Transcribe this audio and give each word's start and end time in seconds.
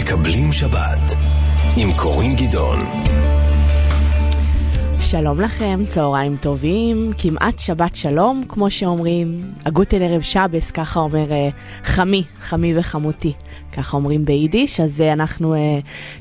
מקבלים 0.00 0.52
שבת 0.52 1.16
עם 1.76 1.92
קורין 1.92 2.36
גדעון. 2.36 2.78
שלום 5.00 5.40
לכם, 5.40 5.80
צהריים 5.88 6.36
טובים, 6.36 7.10
כמעט 7.18 7.58
שבת 7.58 7.96
שלום, 7.96 8.44
כמו 8.48 8.70
שאומרים. 8.70 9.38
הגוטל 9.64 10.02
ערב 10.02 10.20
שבס, 10.22 10.70
ככה 10.70 11.00
אומר 11.00 11.24
uh, 11.24 11.86
חמי, 11.86 12.22
חמי 12.40 12.78
וחמותי, 12.78 13.32
ככה 13.72 13.96
אומרים 13.96 14.24
ביידיש. 14.24 14.80
אז 14.80 15.00
uh, 15.00 15.12
אנחנו 15.12 15.54
uh, 15.54 15.58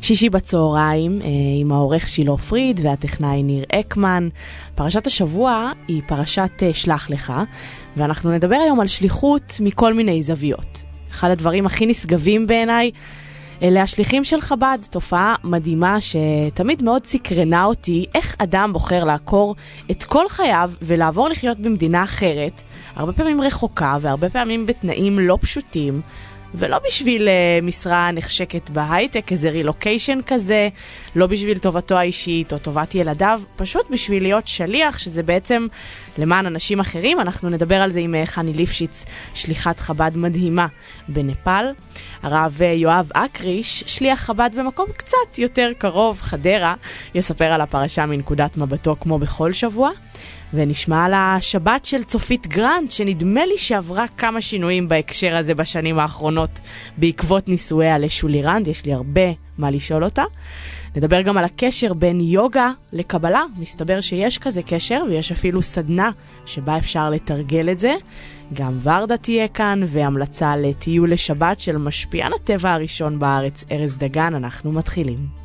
שישי 0.02 0.30
בצהריים 0.30 1.20
עם 1.62 1.72
העורך 1.72 2.10
שילה 2.10 2.38
פריד 2.38 2.80
והטכנאי 2.84 3.44
ניר 3.44 3.64
אקמן. 3.72 4.30
פרשת 4.76 5.08
השבוע 5.08 5.72
היא 5.88 6.02
פרשת 6.08 6.64
שלח 6.74 7.10
לך, 7.10 7.34
ואנחנו 7.98 8.32
נדבר 8.32 8.56
היום 8.56 8.80
על 8.80 8.88
שליחות 8.88 9.58
מכל 9.60 9.94
מיני 9.94 10.24
זוויות. 10.24 10.84
אחד 11.12 11.32
הדברים 11.32 11.66
הכי 11.66 11.86
נשגבים 11.86 12.48
בעיניי 12.48 12.92
אלה 13.64 13.82
השליחים 13.82 14.24
של 14.24 14.42
חב"ד, 14.42 14.78
תופעה 14.92 15.36
מדהימה 15.44 15.98
שתמיד 16.02 16.84
מאוד 16.84 17.06
סקרנה 17.06 17.66
אותי, 17.66 18.06
איך 18.16 18.36
אדם 18.38 18.74
בוחר 18.74 19.04
לעקור 19.04 19.56
את 19.92 20.04
כל 20.04 20.30
חייו 20.30 20.72
ולעבור 20.82 21.30
לחיות 21.30 21.60
במדינה 21.60 22.04
אחרת, 22.04 22.64
הרבה 22.96 23.14
פעמים 23.14 23.42
רחוקה 23.42 23.98
והרבה 24.02 24.30
פעמים 24.30 24.66
בתנאים 24.66 25.20
לא 25.20 25.38
פשוטים. 25.42 26.02
ולא 26.54 26.80
בשביל 26.88 27.28
uh, 27.28 27.66
משרה 27.66 28.12
נחשקת 28.12 28.70
בהייטק, 28.70 29.32
איזה 29.32 29.50
רילוקיישן 29.50 30.20
כזה, 30.26 30.70
לא 31.16 31.28
בשביל 31.28 31.58
טובתו 31.58 31.98
האישית 31.98 32.54
או 32.54 32.58
טובת 32.58 32.96
ילדיו, 32.96 33.42
פשוט 33.56 33.90
בשביל 33.90 34.24
להיות 34.24 34.48
שליח, 34.48 35.00
שזה 35.00 35.24
בעצם 35.24 35.68
למען 36.18 36.46
אנשים 36.46 36.80
אחרים. 36.80 37.20
אנחנו 37.20 37.50
נדבר 37.50 37.76
על 37.76 37.92
זה 37.92 38.00
עם 38.00 38.16
uh, 38.16 38.26
חני 38.26 38.54
ליפשיץ, 38.54 39.06
שליחת 39.34 39.80
חב"ד 39.80 40.12
מדהימה 40.18 40.68
בנפאל. 41.08 41.66
הרב 42.24 42.58
uh, 42.60 42.64
יואב 42.64 43.10
אקריש, 43.14 43.84
שליח 43.88 44.20
חב"ד 44.20 44.50
במקום 44.58 44.86
קצת 44.98 45.38
יותר 45.38 45.72
קרוב, 45.78 46.22
חדרה, 46.22 46.76
יספר 47.16 47.46
על 47.46 47.62
הפרשה 47.62 48.06
מנקודת 48.06 48.58
מבטו 48.58 48.96
כמו 49.00 49.20
בכל 49.20 49.54
שבוע. 49.54 49.90
ונשמע 50.54 51.06
על 51.06 51.14
השבת 51.14 51.86
של 51.86 52.04
צופית 52.04 52.48
גרנט, 52.48 52.92
שנדמה 52.92 53.46
לי 53.46 53.58
שעברה 53.58 54.06
כמה 54.18 54.42
שינויים 54.42 54.88
בהקשר 54.88 55.38
הזה 55.38 55.56
בשנים 55.56 56.00
האחרונות 56.00 56.60
בעקבות 56.98 57.50
נישואיה 57.50 57.98
לשולי 57.98 58.42
רנד, 58.42 58.68
יש 58.68 58.86
לי 58.86 58.94
הרבה 58.94 59.32
מה 59.58 59.72
לשאול 59.72 60.04
אותה. 60.04 60.24
נדבר 60.96 61.22
גם 61.22 61.38
על 61.38 61.46
הקשר 61.46 61.94
בין 61.94 62.22
יוגה 62.22 62.72
לקבלה, 62.94 63.44
מסתבר 63.58 64.02
שיש 64.02 64.38
כזה 64.38 64.62
קשר 64.62 65.04
ויש 65.10 65.32
אפילו 65.32 65.62
סדנה 65.62 66.12
שבה 66.46 66.78
אפשר 66.78 67.10
לתרגל 67.10 67.70
את 67.70 67.80
זה. 67.80 67.94
גם 68.54 68.78
ורדה 68.82 69.18
תהיה 69.18 69.48
כאן, 69.48 69.82
והמלצה 69.86 70.58
לטיול 70.58 71.14
לשבת 71.14 71.60
של 71.60 71.78
משפיען 71.78 72.32
הטבע 72.34 72.74
הראשון 72.74 73.20
בארץ, 73.20 73.64
ארז 73.72 73.98
דגן, 73.98 74.34
אנחנו 74.36 74.72
מתחילים. 74.72 75.39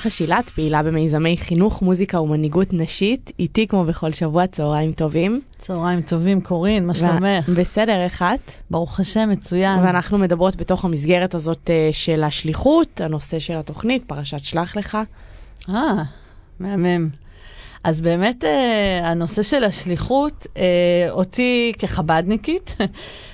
ברכה 0.00 0.10
שילת, 0.10 0.50
פעילה 0.50 0.82
במיזמי 0.82 1.36
חינוך, 1.36 1.82
מוזיקה 1.82 2.20
ומנהיגות 2.20 2.72
נשית, 2.72 3.32
איתי 3.38 3.66
כמו 3.66 3.84
בכל 3.84 4.12
שבוע, 4.12 4.46
צהריים 4.46 4.92
טובים. 4.92 5.40
צהריים 5.58 6.02
טובים, 6.02 6.40
קורין, 6.40 6.86
מה 6.86 6.94
שלומך? 6.94 7.48
בסדר, 7.58 8.02
איך 8.02 8.22
את? 8.22 8.50
ברוך 8.70 9.00
השם, 9.00 9.28
מצוין. 9.30 9.78
ואנחנו 9.78 10.18
מדברות 10.18 10.56
בתוך 10.56 10.84
המסגרת 10.84 11.34
הזאת 11.34 11.70
אה, 11.70 11.88
של 11.92 12.24
השליחות, 12.24 13.00
הנושא 13.00 13.38
של 13.38 13.56
התוכנית, 13.56 14.04
פרשת 14.06 14.44
שלח 14.44 14.76
לך. 14.76 14.98
אה, 15.68 16.02
מהמם. 16.60 17.08
אז 17.84 18.00
באמת 18.00 18.44
אה, 18.44 19.00
הנושא 19.10 19.42
של 19.42 19.64
השליחות, 19.64 20.46
אה, 20.56 20.62
אותי 21.10 21.72
כחבדניקית, 21.78 22.76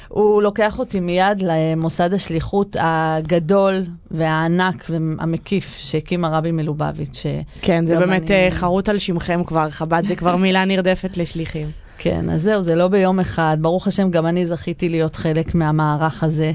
הוא 0.08 0.42
לוקח 0.42 0.78
אותי 0.78 1.00
מיד 1.00 1.42
למוסד 1.42 2.12
השליחות 2.12 2.76
הגדול 2.80 3.84
והענק 4.10 4.86
והמקיף 4.90 5.76
שהקים 5.78 6.24
הרבי 6.24 6.52
מלובביץ'. 6.52 7.26
כן, 7.62 7.86
זה 7.86 7.98
באמת 7.98 8.30
אני... 8.30 8.50
חרוט 8.50 8.88
על 8.88 8.98
שמכם 8.98 9.44
כבר, 9.44 9.70
חב"ד 9.70 10.06
זה 10.06 10.16
כבר 10.16 10.36
מילה 10.36 10.64
נרדפת 10.64 11.16
לשליחים. 11.16 11.66
כן, 11.98 12.30
אז 12.30 12.42
זהו, 12.42 12.62
זה 12.62 12.74
לא 12.74 12.88
ביום 12.88 13.20
אחד. 13.20 13.56
ברוך 13.60 13.86
השם, 13.86 14.10
גם 14.10 14.26
אני 14.26 14.46
זכיתי 14.46 14.88
להיות 14.88 15.16
חלק 15.16 15.54
מהמערך 15.54 16.24
הזה, 16.24 16.52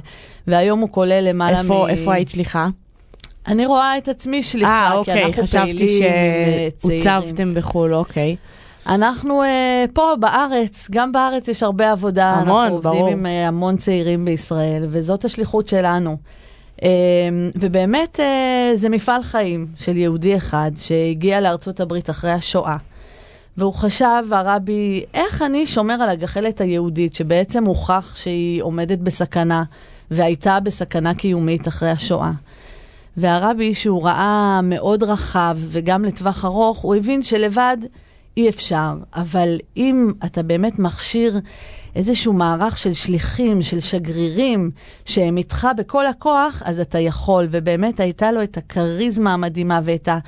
והיום 0.47 0.79
הוא 0.79 0.89
כולל 0.89 1.29
למעלה 1.29 1.59
איפה, 1.59 1.85
מ... 1.87 1.89
איפה 1.89 2.13
היית 2.13 2.29
שליחה? 2.29 2.67
אני 3.47 3.65
רואה 3.65 3.97
את 3.97 4.07
עצמי 4.07 4.43
שליחה, 4.43 4.89
아, 4.91 4.95
אוקיי, 4.95 5.13
כי 5.13 5.23
אנחנו 5.23 5.47
פעילים 5.47 5.87
צעירים. 5.87 6.71
חשבתי 6.77 7.01
שהוצבתם 7.03 7.53
בחו"ל, 7.53 7.93
אוקיי. 7.93 8.35
אנחנו 8.87 9.43
uh, 9.43 9.45
פה 9.93 10.13
בארץ, 10.19 10.87
גם 10.91 11.11
בארץ 11.11 11.47
יש 11.47 11.63
הרבה 11.63 11.91
עבודה. 11.91 12.33
המון, 12.33 12.45
ברור. 12.45 12.63
אנחנו 12.63 12.89
עובדים 12.89 13.07
עם 13.07 13.25
uh, 13.25 13.29
המון 13.47 13.77
צעירים 13.77 14.25
בישראל, 14.25 14.85
וזאת 14.89 15.25
השליחות 15.25 15.67
שלנו. 15.67 16.17
Uh, 16.77 16.83
ובאמת 17.55 18.19
uh, 18.19 18.77
זה 18.77 18.89
מפעל 18.89 19.23
חיים 19.23 19.67
של 19.75 19.97
יהודי 19.97 20.37
אחד 20.37 20.71
שהגיע 20.77 21.41
לארצות 21.41 21.79
הברית 21.79 22.09
אחרי 22.09 22.31
השואה. 22.31 22.77
והוא 23.57 23.73
חשב, 23.73 24.23
הרבי, 24.31 25.03
איך 25.13 25.41
אני 25.41 25.65
שומר 25.65 25.93
על 25.93 26.09
הגחלת 26.09 26.61
היהודית, 26.61 27.15
שבעצם 27.15 27.65
הוכח 27.65 28.15
שהיא 28.15 28.61
עומדת 28.61 28.99
בסכנה, 28.99 29.63
והייתה 30.11 30.59
בסכנה 30.59 31.13
קיומית 31.13 31.67
אחרי 31.67 31.89
השואה. 31.89 32.31
והרבי, 33.17 33.73
שהוא 33.73 34.03
ראה 34.05 34.59
מאוד 34.63 35.03
רחב 35.03 35.57
וגם 35.59 36.05
לטווח 36.05 36.45
ארוך, 36.45 36.77
הוא 36.77 36.95
הבין 36.95 37.23
שלבד 37.23 37.77
אי 38.37 38.49
אפשר. 38.49 38.93
אבל 39.15 39.57
אם 39.77 40.11
אתה 40.25 40.43
באמת 40.43 40.79
מכשיר 40.79 41.39
איזשהו 41.95 42.33
מערך 42.33 42.77
של 42.77 42.93
שליחים, 42.93 43.61
של 43.61 43.79
שגרירים, 43.79 44.71
שהם 45.05 45.37
איתך 45.37 45.67
בכל 45.77 46.07
הכוח, 46.07 46.61
אז 46.65 46.79
אתה 46.79 46.99
יכול. 46.99 47.47
ובאמת 47.51 47.99
הייתה 47.99 48.31
לו 48.31 48.43
את 48.43 48.57
הכריזמה 48.57 49.33
המדהימה 49.33 49.79
ואת 49.83 50.07
ה... 50.07 50.19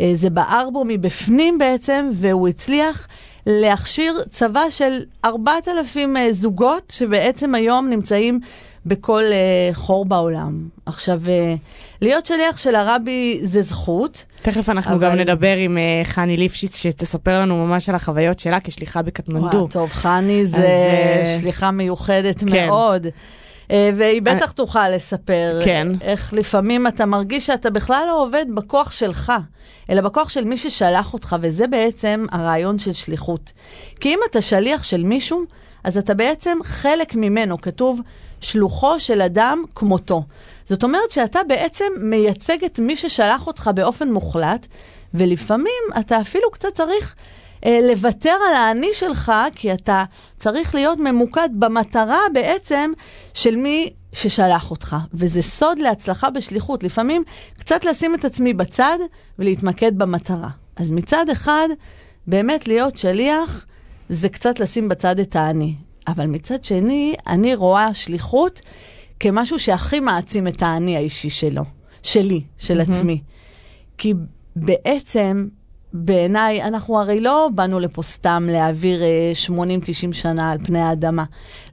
אה, 0.00 0.10
זה 0.14 0.30
בער 0.30 0.70
בו 0.70 0.84
מבפנים 0.86 1.58
בעצם, 1.58 2.10
והוא 2.12 2.48
הצליח 2.48 3.08
להכשיר 3.46 4.22
צבא 4.30 4.70
של 4.70 5.02
4,000 5.24 6.16
אה, 6.16 6.32
זוגות, 6.32 6.92
שבעצם 6.96 7.54
היום 7.54 7.88
נמצאים 7.90 8.40
בכל 8.86 9.24
uh, 9.24 9.74
חור 9.74 10.04
בעולם. 10.04 10.68
עכשיו, 10.86 11.20
uh, 11.24 11.28
להיות 12.02 12.26
שליח 12.26 12.58
של 12.58 12.74
הרבי 12.74 13.40
זה 13.42 13.62
זכות. 13.62 14.24
תכף 14.42 14.68
אנחנו 14.68 14.94
אבל... 14.94 15.06
גם 15.06 15.16
נדבר 15.16 15.56
עם 15.56 15.76
uh, 15.76 16.06
חני 16.06 16.36
ליפשיץ, 16.36 16.76
שתספר 16.76 17.40
לנו 17.40 17.66
ממש 17.66 17.88
על 17.88 17.94
החוויות 17.94 18.38
שלה 18.38 18.60
כשליחה 18.60 19.02
בקטמנדו. 19.02 19.56
וואו, 19.56 19.68
טוב, 19.68 19.90
חני 19.90 20.46
זה 20.46 20.56
אז, 20.56 21.40
שליחה 21.40 21.70
מיוחדת 21.70 22.44
כן. 22.50 22.66
מאוד. 22.66 23.06
Uh, 23.06 23.70
והיא 23.94 24.22
בטח 24.22 24.44
אני... 24.44 24.54
תוכל 24.54 24.88
לספר 24.88 25.60
כן. 25.64 25.88
איך 26.00 26.32
לפעמים 26.32 26.86
אתה 26.86 27.06
מרגיש 27.06 27.46
שאתה 27.46 27.70
בכלל 27.70 28.04
לא 28.06 28.22
עובד 28.22 28.46
בכוח 28.54 28.90
שלך, 28.90 29.32
אלא 29.90 30.00
בכוח 30.00 30.28
של 30.28 30.44
מי 30.44 30.56
ששלח 30.56 31.14
אותך, 31.14 31.36
וזה 31.40 31.66
בעצם 31.66 32.24
הרעיון 32.32 32.78
של 32.78 32.92
שליחות. 32.92 33.52
כי 34.00 34.08
אם 34.08 34.18
אתה 34.30 34.40
שליח 34.40 34.82
של 34.82 35.04
מישהו, 35.04 35.42
אז 35.84 35.98
אתה 35.98 36.14
בעצם 36.14 36.58
חלק 36.64 37.14
ממנו. 37.14 37.60
כתוב 37.60 38.00
שלוחו 38.40 39.00
של 39.00 39.22
אדם 39.22 39.64
כמותו. 39.74 40.22
זאת 40.66 40.82
אומרת 40.84 41.10
שאתה 41.10 41.40
בעצם 41.48 41.84
מייצג 42.00 42.64
את 42.64 42.78
מי 42.78 42.96
ששלח 42.96 43.46
אותך 43.46 43.70
באופן 43.74 44.12
מוחלט, 44.12 44.66
ולפעמים 45.14 45.82
אתה 45.98 46.20
אפילו 46.20 46.50
קצת 46.50 46.68
צריך 46.74 47.14
אה, 47.64 47.78
לוותר 47.82 48.36
על 48.48 48.54
האני 48.54 48.90
שלך, 48.92 49.32
כי 49.54 49.72
אתה 49.72 50.04
צריך 50.38 50.74
להיות 50.74 50.98
ממוקד 50.98 51.48
במטרה 51.52 52.20
בעצם 52.32 52.92
של 53.34 53.56
מי 53.56 53.90
ששלח 54.12 54.70
אותך. 54.70 54.96
וזה 55.14 55.42
סוד 55.42 55.78
להצלחה 55.78 56.30
בשליחות. 56.30 56.82
לפעמים 56.82 57.22
קצת 57.58 57.84
לשים 57.84 58.14
את 58.14 58.24
עצמי 58.24 58.54
בצד 58.54 58.98
ולהתמקד 59.38 59.98
במטרה. 59.98 60.48
אז 60.76 60.90
מצד 60.90 61.28
אחד, 61.32 61.68
באמת 62.26 62.68
להיות 62.68 62.98
שליח 62.98 63.66
זה 64.08 64.28
קצת 64.28 64.60
לשים 64.60 64.88
בצד 64.88 65.18
את 65.18 65.36
האני. 65.36 65.74
אבל 66.08 66.26
מצד 66.26 66.64
שני, 66.64 67.14
אני 67.26 67.54
רואה 67.54 67.94
שליחות 67.94 68.60
כמשהו 69.20 69.58
שהכי 69.58 70.00
מעצים 70.00 70.48
את 70.48 70.62
האני 70.62 70.96
האישי 70.96 71.30
שלו, 71.30 71.62
שלי, 72.02 72.42
של 72.58 72.80
mm-hmm. 72.80 72.82
עצמי. 72.82 73.22
כי 73.98 74.14
בעצם, 74.56 75.48
בעיניי, 76.04 76.62
אנחנו 76.62 77.00
הרי 77.00 77.20
לא 77.20 77.48
באנו 77.54 77.80
לפה 77.80 78.02
סתם 78.02 78.48
להעביר 78.50 79.00
80-90 79.48 79.50
אה, 79.58 80.12
שנה 80.12 80.50
על 80.50 80.58
פני 80.58 80.80
האדמה. 80.80 81.24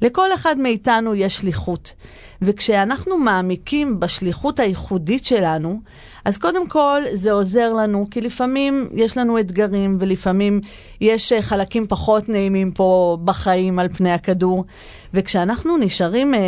לכל 0.01 0.33
אחד 0.33 0.57
מאיתנו 0.57 1.15
יש 1.15 1.37
שליחות. 1.37 1.93
וכשאנחנו 2.41 3.17
מעמיקים 3.17 3.99
בשליחות 3.99 4.59
הייחודית 4.59 5.25
שלנו, 5.25 5.79
אז 6.25 6.37
קודם 6.37 6.67
כל 6.67 7.01
זה 7.13 7.31
עוזר 7.31 7.73
לנו, 7.73 8.07
כי 8.11 8.21
לפעמים 8.21 8.89
יש 8.93 9.17
לנו 9.17 9.39
אתגרים 9.39 9.97
ולפעמים 9.99 10.61
יש 11.01 11.33
אה, 11.33 11.41
חלקים 11.41 11.87
פחות 11.87 12.29
נעימים 12.29 12.71
פה 12.71 13.17
בחיים 13.25 13.79
על 13.79 13.89
פני 13.89 14.11
הכדור. 14.11 14.65
וכשאנחנו 15.13 15.77
נשארים 15.77 16.33
אה, 16.33 16.39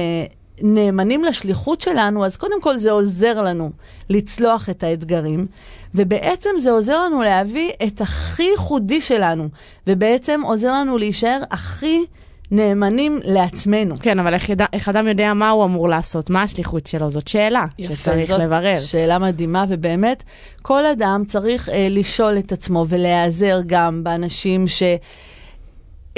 נאמנים 0.61 1.23
לשליחות 1.23 1.81
שלנו, 1.81 2.25
אז 2.25 2.37
קודם 2.37 2.61
כל 2.61 2.77
זה 2.77 2.91
עוזר 2.91 3.41
לנו 3.41 3.71
לצלוח 4.09 4.69
את 4.69 4.83
האתגרים, 4.83 5.47
ובעצם 5.95 6.49
זה 6.59 6.71
עוזר 6.71 7.03
לנו 7.05 7.21
להביא 7.21 7.71
את 7.87 8.01
הכי 8.01 8.43
ייחודי 8.43 9.01
שלנו, 9.01 9.49
ובעצם 9.87 10.41
עוזר 10.43 10.73
לנו 10.73 10.97
להישאר 10.97 11.41
הכי... 11.51 12.05
נאמנים 12.51 13.19
לעצמנו. 13.23 13.95
כן, 14.01 14.19
אבל 14.19 14.33
איך, 14.33 14.49
ידע, 14.49 14.65
איך 14.73 14.89
אדם 14.89 15.07
יודע 15.07 15.33
מה 15.33 15.49
הוא 15.49 15.65
אמור 15.65 15.89
לעשות? 15.89 16.29
מה 16.29 16.43
השליחות 16.43 16.87
שלו? 16.87 17.09
זאת 17.09 17.27
שאלה 17.27 17.65
יפה, 17.79 17.95
שצריך 17.95 18.29
זאת 18.29 18.39
לברר. 18.39 18.79
שאלה 18.79 19.19
מדהימה, 19.19 19.65
ובאמת, 19.67 20.23
כל 20.61 20.85
אדם 20.85 21.23
צריך 21.27 21.69
אה, 21.69 21.87
לשאול 21.89 22.37
את 22.37 22.51
עצמו 22.51 22.85
ולהיעזר 22.89 23.59
גם 23.65 24.03
באנשים 24.03 24.67
ש... 24.67 24.83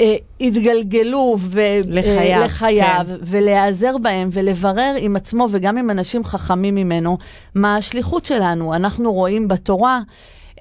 אה, 0.00 0.16
התגלגלו 0.40 1.36
ו- 1.38 1.60
לחייו, 1.88 2.40
אה, 2.40 2.44
לחייו 2.44 3.04
כן. 3.06 3.14
ולהיעזר 3.22 3.98
בהם 3.98 4.28
ולברר 4.32 4.94
עם 4.98 5.16
עצמו 5.16 5.46
וגם 5.50 5.78
עם 5.78 5.90
אנשים 5.90 6.24
חכמים 6.24 6.74
ממנו 6.74 7.18
מה 7.54 7.76
השליחות 7.76 8.24
שלנו. 8.24 8.74
אנחנו 8.74 9.12
רואים 9.12 9.48
בתורה 9.48 10.00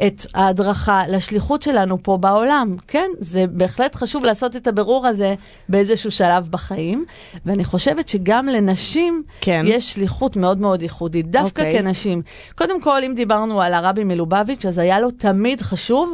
את 0.05 0.25
ההדרכה 0.33 1.03
לשליחות 1.07 1.61
שלנו 1.61 2.03
פה 2.03 2.17
בעולם. 2.17 2.75
כן, 2.87 3.09
זה 3.19 3.45
בהחלט 3.47 3.95
חשוב 3.95 4.23
לעשות 4.25 4.55
את 4.55 4.67
הבירור 4.67 5.07
הזה 5.07 5.35
באיזשהו 5.69 6.11
שלב 6.11 6.47
בחיים, 6.49 7.05
ואני 7.45 7.63
חושבת 7.63 8.07
שגם 8.07 8.47
לנשים 8.47 9.23
כן. 9.41 9.65
יש 9.67 9.93
שליחות 9.93 10.35
מאוד 10.35 10.57
מאוד 10.57 10.81
ייחודית, 10.81 11.31
דווקא 11.31 11.61
okay. 11.61 11.65
אוקיי. 11.65 11.79
כנשים. 11.79 12.21
קודם 12.55 12.81
כל, 12.81 13.01
אם 13.03 13.13
דיברנו 13.15 13.61
על 13.61 13.73
הרבי 13.73 14.03
מלובביץ', 14.03 14.65
אז 14.65 14.77
היה 14.77 14.99
לו 14.99 15.11
תמיד 15.11 15.61
חשוב 15.61 16.13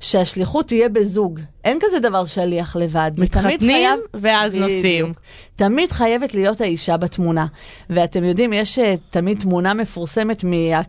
שהשליחות 0.00 0.66
תהיה 0.66 0.88
בזוג. 0.88 1.40
אין 1.64 1.78
כזה 1.80 1.98
דבר 2.00 2.24
שליח 2.24 2.76
לבד. 2.76 3.10
מתחתנים 3.18 4.00
ואז 4.14 4.54
נוסעים. 4.54 5.12
תמיד 5.56 5.92
חייבת 5.92 6.34
להיות 6.34 6.60
האישה 6.60 6.96
בתמונה. 6.96 7.46
ואתם 7.90 8.24
יודעים, 8.24 8.52
יש 8.52 8.78
uh, 8.78 8.82
תמיד 9.10 9.40
תמונה 9.40 9.74
מפורסמת 9.74 10.44
מה... 10.44 10.80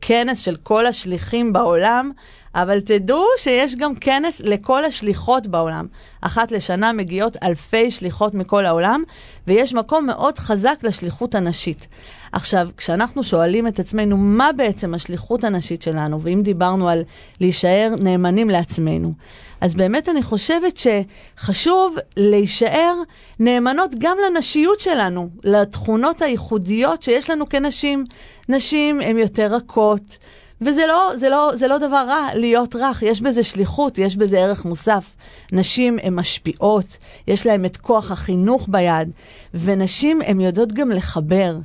כנס 0.00 0.38
של 0.38 0.56
כל 0.56 0.86
השליחים 0.86 1.52
בעולם, 1.52 2.10
אבל 2.54 2.80
תדעו 2.80 3.24
שיש 3.38 3.76
גם 3.76 3.94
כנס 3.94 4.40
לכל 4.40 4.84
השליחות 4.84 5.46
בעולם. 5.46 5.86
אחת 6.20 6.52
לשנה 6.52 6.92
מגיעות 6.92 7.36
אלפי 7.42 7.90
שליחות 7.90 8.34
מכל 8.34 8.66
העולם, 8.66 9.02
ויש 9.46 9.74
מקום 9.74 10.06
מאוד 10.06 10.38
חזק 10.38 10.76
לשליחות 10.82 11.34
הנשית. 11.34 11.86
עכשיו, 12.32 12.68
כשאנחנו 12.76 13.24
שואלים 13.24 13.66
את 13.66 13.78
עצמנו 13.78 14.16
מה 14.16 14.50
בעצם 14.56 14.94
השליחות 14.94 15.44
הנשית 15.44 15.82
שלנו, 15.82 16.20
ואם 16.22 16.40
דיברנו 16.44 16.88
על 16.88 17.02
להישאר 17.40 17.94
נאמנים 18.02 18.50
לעצמנו, 18.50 19.12
אז 19.60 19.74
באמת 19.74 20.08
אני 20.08 20.22
חושבת 20.22 20.76
שחשוב 20.76 21.96
להישאר 22.16 22.94
נאמנות 23.40 23.90
גם 23.98 24.16
לנשיות 24.26 24.80
שלנו, 24.80 25.28
לתכונות 25.44 26.22
הייחודיות 26.22 27.02
שיש 27.02 27.30
לנו 27.30 27.48
כנשים. 27.48 28.04
נשים 28.48 29.00
הן 29.00 29.18
יותר 29.18 29.54
רכות, 29.54 30.18
וזה 30.60 30.86
לא, 30.86 31.12
זה 31.16 31.28
לא, 31.28 31.50
זה 31.54 31.68
לא 31.68 31.78
דבר 31.78 32.04
רע 32.08 32.28
להיות 32.34 32.76
רך, 32.76 33.02
יש 33.02 33.20
בזה 33.20 33.42
שליחות, 33.42 33.98
יש 33.98 34.16
בזה 34.16 34.38
ערך 34.38 34.64
מוסף. 34.64 35.16
נשים 35.52 35.98
הן 36.02 36.14
משפיעות, 36.14 36.96
יש 37.28 37.46
להן 37.46 37.64
את 37.64 37.76
כוח 37.76 38.10
החינוך 38.10 38.66
ביד, 38.70 39.10
ונשים 39.54 40.22
הן 40.22 40.40
יודעות 40.40 40.72
גם 40.72 40.90
לחבר. 40.90 41.56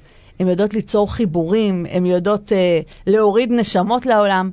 הן 0.43 0.49
יודעות 0.49 0.73
ליצור 0.73 1.13
חיבורים, 1.13 1.85
הן 1.89 2.05
יודעות 2.05 2.53
אה, 2.53 2.79
להוריד 3.07 3.51
נשמות 3.51 4.05
לעולם. 4.05 4.51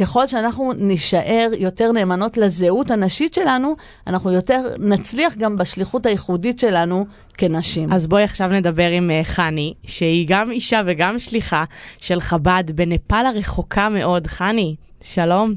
ככל 0.00 0.26
שאנחנו 0.26 0.72
נישאר 0.72 1.50
יותר 1.58 1.92
נאמנות 1.92 2.36
לזהות 2.36 2.90
הנשית 2.90 3.34
שלנו, 3.34 3.76
אנחנו 4.06 4.32
יותר 4.32 4.60
נצליח 4.78 5.36
גם 5.36 5.56
בשליחות 5.56 6.06
הייחודית 6.06 6.58
שלנו 6.58 7.06
כנשים. 7.38 7.92
אז 7.92 8.06
בואי 8.06 8.22
עכשיו 8.22 8.48
נדבר 8.48 8.88
עם 8.88 9.10
uh, 9.10 9.24
חני, 9.24 9.74
שהיא 9.86 10.26
גם 10.28 10.50
אישה 10.50 10.80
וגם 10.86 11.18
שליחה 11.18 11.64
של 11.98 12.20
חב"ד 12.20 12.64
בנפאל 12.74 13.26
הרחוקה 13.26 13.88
מאוד. 13.88 14.26
חני, 14.26 14.74
שלום. 15.02 15.54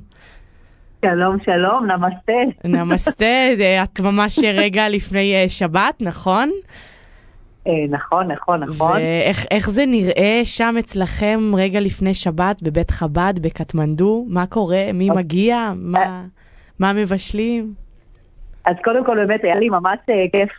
שלום, 1.06 1.38
שלום, 1.46 1.88
נמסטה. 1.92 2.68
נמסטה, 2.68 3.26
את 3.84 4.00
ממש 4.00 4.40
רגע 4.54 4.90
לפני 4.90 5.50
שבת, 5.50 5.96
נכון? 6.00 6.52
אה, 7.68 7.86
נכון, 7.90 8.32
נכון, 8.32 8.64
נכון. 8.64 8.92
ואיך 8.92 9.70
זה 9.70 9.86
נראה 9.86 10.42
שם 10.44 10.76
אצלכם 10.80 11.40
רגע 11.58 11.80
לפני 11.80 12.14
שבת 12.14 12.64
בבית 12.64 12.92
חב"ד 12.92 13.34
בקטמנדו? 13.42 14.26
מה 14.30 14.46
קורה? 14.46 14.84
מי 14.94 15.10
אוקיי. 15.10 15.24
מגיע? 15.24 15.72
מה, 15.76 16.00
אה. 16.00 16.22
מה 16.80 16.94
מבשלים? 16.94 17.74
אז 18.66 18.76
קודם 18.84 19.06
כל 19.06 19.16
באמת 19.16 19.44
היה 19.44 19.56
לי 19.56 19.70
ממש 19.70 20.00
אה, 20.10 20.26
כיף 20.32 20.58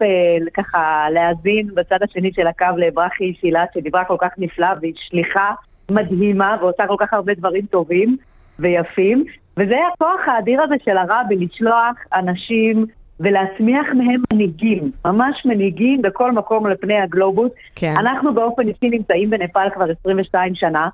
ככה 0.54 1.06
להאזין 1.10 1.74
בצד 1.74 2.02
השני 2.02 2.30
של 2.34 2.46
הקו 2.46 2.76
לברכי 2.76 3.34
שילת 3.40 3.68
שדיברה 3.74 4.04
כל 4.04 4.16
כך 4.20 4.30
נפלא 4.38 4.68
והיא 4.80 4.94
שליחה 4.96 5.50
מדהימה 5.90 6.56
ועושה 6.60 6.86
כל 6.86 6.96
כך 6.98 7.14
הרבה 7.14 7.34
דברים 7.34 7.66
טובים 7.66 8.16
ויפים 8.58 9.24
וזה 9.56 9.76
הכוח 9.94 10.20
האדיר 10.26 10.62
הזה 10.62 10.74
של 10.84 10.96
הרבי 10.96 11.36
לשלוח 11.36 11.96
אנשים 12.14 12.86
ולהצמיח 13.22 13.86
מהם 13.94 14.22
מנהיגים, 14.32 14.90
ממש 15.04 15.42
מנהיגים 15.44 16.02
בכל 16.02 16.32
מקום 16.32 16.66
על 16.66 16.74
פני 16.80 16.98
הגלובוס. 17.00 17.50
כן. 17.74 17.94
אנחנו 17.96 18.34
באופן 18.34 18.62
אישי 18.68 18.96
נמצאים 18.96 19.30
בנפאל 19.30 19.70
כבר 19.74 19.84
22 20.00 20.54
שנה. 20.54 20.88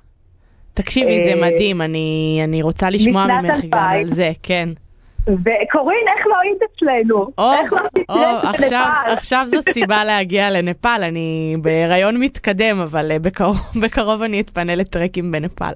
תקשיבי, 0.73 1.23
זה 1.23 1.29
אה, 1.29 1.49
מדהים, 1.49 1.81
אני, 1.81 2.41
אני 2.43 2.61
רוצה 2.61 2.89
לשמוע 2.89 3.25
ממך 3.27 3.55
גם 3.71 3.79
על 3.79 4.07
זה, 4.07 4.31
כן. 4.43 4.69
וקורין, 5.27 6.05
איך 6.17 6.27
לא 6.27 6.35
היית 6.39 6.57
אצלנו? 6.75 7.27
או, 7.37 7.53
איך 7.53 7.73
לא 7.73 7.79
היית 7.95 8.09
עכשיו, 8.43 8.91
עכשיו 9.05 9.43
זאת 9.47 9.69
סיבה 9.73 10.03
להגיע 10.03 10.49
לנפאל, 10.49 11.03
אני 11.03 11.55
בהיריון 11.61 12.17
מתקדם, 12.17 12.79
אבל 12.79 13.11
אה, 13.11 13.19
בקרוב, 13.19 13.57
בקרוב 13.83 14.23
אני 14.23 14.41
אתפנה 14.41 14.75
לטרקים 14.75 15.31
בנפאל. 15.31 15.73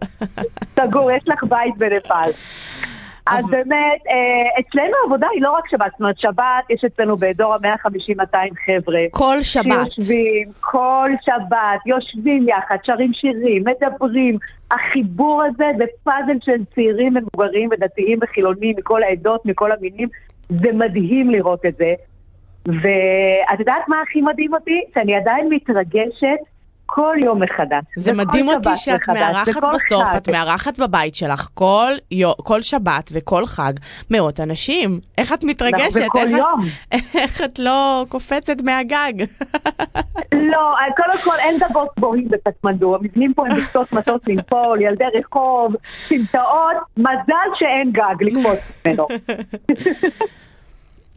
סגור, 0.75 1.11
יש 1.11 1.23
לך 1.27 1.43
בית 1.43 1.77
בנפאל. 1.77 2.31
אז 3.25 3.45
באמת, 3.49 4.01
אה, 4.07 4.59
אצלנו 4.59 4.93
העבודה 5.03 5.27
היא 5.33 5.41
לא 5.41 5.51
רק 5.51 5.69
שבת, 5.69 5.91
זאת 5.91 5.99
אומרת, 5.99 6.19
שבת 6.19 6.69
יש 6.69 6.83
אצלנו 6.83 7.17
באזור 7.17 7.53
ה-150-200 7.53 8.35
חבר'ה. 8.65 8.99
כל 9.11 9.37
שבת. 9.41 9.65
שיושבים, 9.91 10.47
כל 10.59 11.09
שבת, 11.21 11.79
יושבים 11.85 12.49
יחד, 12.49 12.77
שרים 12.83 13.13
שירים, 13.13 13.63
מדברים. 13.65 14.37
החיבור 14.71 15.43
הזה 15.43 15.65
זה 15.77 15.83
פאזל 16.03 16.37
של 16.41 16.65
צעירים 16.75 17.15
ומבוגרים 17.15 17.69
ודתיים 17.71 18.19
וחילונים 18.21 18.75
מכל 18.77 19.03
העדות, 19.03 19.45
מכל 19.45 19.71
המינים. 19.71 20.07
זה 20.49 20.71
מדהים 20.73 21.29
לראות 21.29 21.65
את 21.65 21.75
זה. 21.75 21.93
ואת 22.65 23.59
יודעת 23.59 23.87
מה 23.87 24.01
הכי 24.01 24.21
מדהים 24.21 24.53
אותי? 24.53 24.81
שאני 24.93 25.15
עדיין 25.15 25.49
מתרגשת 25.49 26.39
כל 26.95 27.15
יום 27.19 27.43
מחדש. 27.43 27.83
זה 27.95 28.13
מדהים 28.13 28.47
אותי 28.49 28.75
שאת 28.75 29.09
מארחת 29.09 29.63
בסוף, 29.73 30.03
חג. 30.03 30.15
את 30.17 30.29
מארחת 30.29 30.79
בבית 30.79 31.15
שלך 31.15 31.47
כל, 31.53 31.91
יו, 32.11 32.31
כל 32.37 32.61
שבת 32.61 33.09
וכל 33.13 33.45
חג 33.45 33.73
מאות 34.11 34.39
אנשים. 34.39 34.99
איך 35.17 35.33
את 35.33 35.43
מתרגשת? 35.43 36.01
וכל 36.05 36.19
איך 36.19 36.29
יום. 36.29 36.59
את, 36.95 37.01
איך 37.21 37.41
את 37.41 37.59
לא 37.59 38.05
קופצת 38.09 38.61
מהגג? 38.61 39.13
לא, 40.51 40.75
קודם 40.97 41.23
כל 41.23 41.35
אין 41.39 41.59
גגות 41.59 41.87
גבוהים 41.97 42.27
בקטמנדו, 42.29 42.95
המבנים 42.95 43.33
פה 43.33 43.45
הם 43.47 43.57
מקצות 43.57 43.93
מטוס 43.97 44.27
לנפול, 44.27 44.81
ילדי 44.81 45.05
רחוב, 45.19 45.75
סמטאות, 46.07 46.77
מזל 46.97 47.49
שאין 47.55 47.91
גג 47.91 48.23
לקפוץ 48.23 48.59
ממנו. 48.85 49.07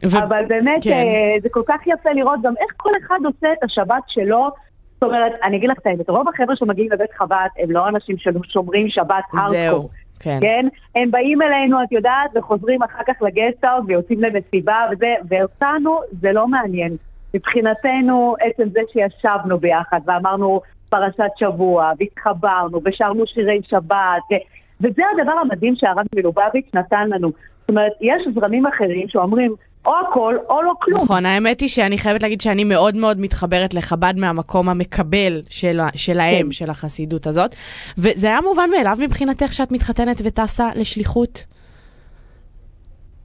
ו... 0.05 0.17
אבל 0.17 0.45
באמת 0.47 0.83
כן. 0.83 0.91
אה, 0.91 1.39
זה 1.41 1.49
כל 1.51 1.63
כך 1.67 1.87
יפה 1.87 2.09
לראות 2.09 2.41
גם 2.43 2.53
איך 2.61 2.71
כל 2.77 2.91
אחד 3.05 3.17
עושה 3.25 3.53
את 3.53 3.63
השבת 3.63 4.03
שלו. 4.07 4.51
זאת 5.01 5.03
אומרת, 5.03 5.31
אני 5.43 5.57
אגיד 5.57 5.69
לך 5.69 5.77
את 5.79 5.87
האמת, 5.87 6.09
רוב 6.09 6.27
החבר'ה 6.29 6.55
שמגיעים 6.55 6.91
לבית 6.91 7.11
חב"ד 7.11 7.47
הם 7.59 7.71
לא 7.71 7.87
אנשים 7.87 8.15
ששומרים 8.17 8.89
שבת. 8.89 9.23
זהו. 9.49 9.89
כן. 10.19 10.39
כן? 10.41 10.67
הם 10.95 11.11
באים 11.11 11.41
אלינו, 11.41 11.83
את 11.83 11.91
יודעת, 11.91 12.31
וחוזרים 12.35 12.83
אחר 12.83 13.03
כך 13.07 13.21
לגסטאוט 13.21 13.83
ויוצאים 13.87 14.21
למסיבה 14.23 14.85
וזה, 14.91 15.13
ואותנו 15.29 15.99
זה 16.21 16.31
לא 16.31 16.47
מעניין. 16.47 16.95
מבחינתנו, 17.33 18.35
עצם 18.39 18.69
זה 18.69 18.79
שישבנו 18.93 19.57
ביחד 19.57 19.99
ואמרנו 20.05 20.61
פרשת 20.89 21.31
שבוע, 21.39 21.91
והתחברנו, 21.99 22.81
ושרנו 22.85 23.27
שירי 23.27 23.61
שבת, 23.67 24.21
ו... 24.31 24.35
וזה 24.81 25.03
הדבר 25.13 25.31
המדהים 25.31 25.75
שהרב 25.75 26.05
מלובביץ' 26.15 26.69
נתן 26.73 27.09
לנו. 27.09 27.31
זאת 27.59 27.69
אומרת, 27.69 27.91
יש 28.01 28.27
זרמים 28.33 28.65
אחרים 28.65 29.07
שאומרים, 29.07 29.55
או 29.85 29.93
הכל 30.07 30.35
או 30.49 30.61
לא 30.61 30.73
כלום. 30.81 31.01
נכון, 31.03 31.25
האמת 31.25 31.59
היא 31.59 31.69
שאני 31.69 31.97
חייבת 31.97 32.23
להגיד 32.23 32.41
שאני 32.41 32.63
מאוד 32.63 32.95
מאוד 32.95 33.19
מתחברת 33.19 33.73
לחב"ד 33.73 34.13
מהמקום 34.17 34.69
המקבל 34.69 35.41
של, 35.49 35.79
שלהם, 35.95 36.45
כן. 36.45 36.51
של 36.51 36.69
החסידות 36.69 37.27
הזאת. 37.27 37.55
וזה 37.97 38.27
היה 38.27 38.41
מובן 38.41 38.69
מאליו 38.77 38.95
מבחינתך 38.99 39.53
שאת 39.53 39.71
מתחתנת 39.71 40.21
וטסה 40.23 40.69
לשליחות? 40.75 41.43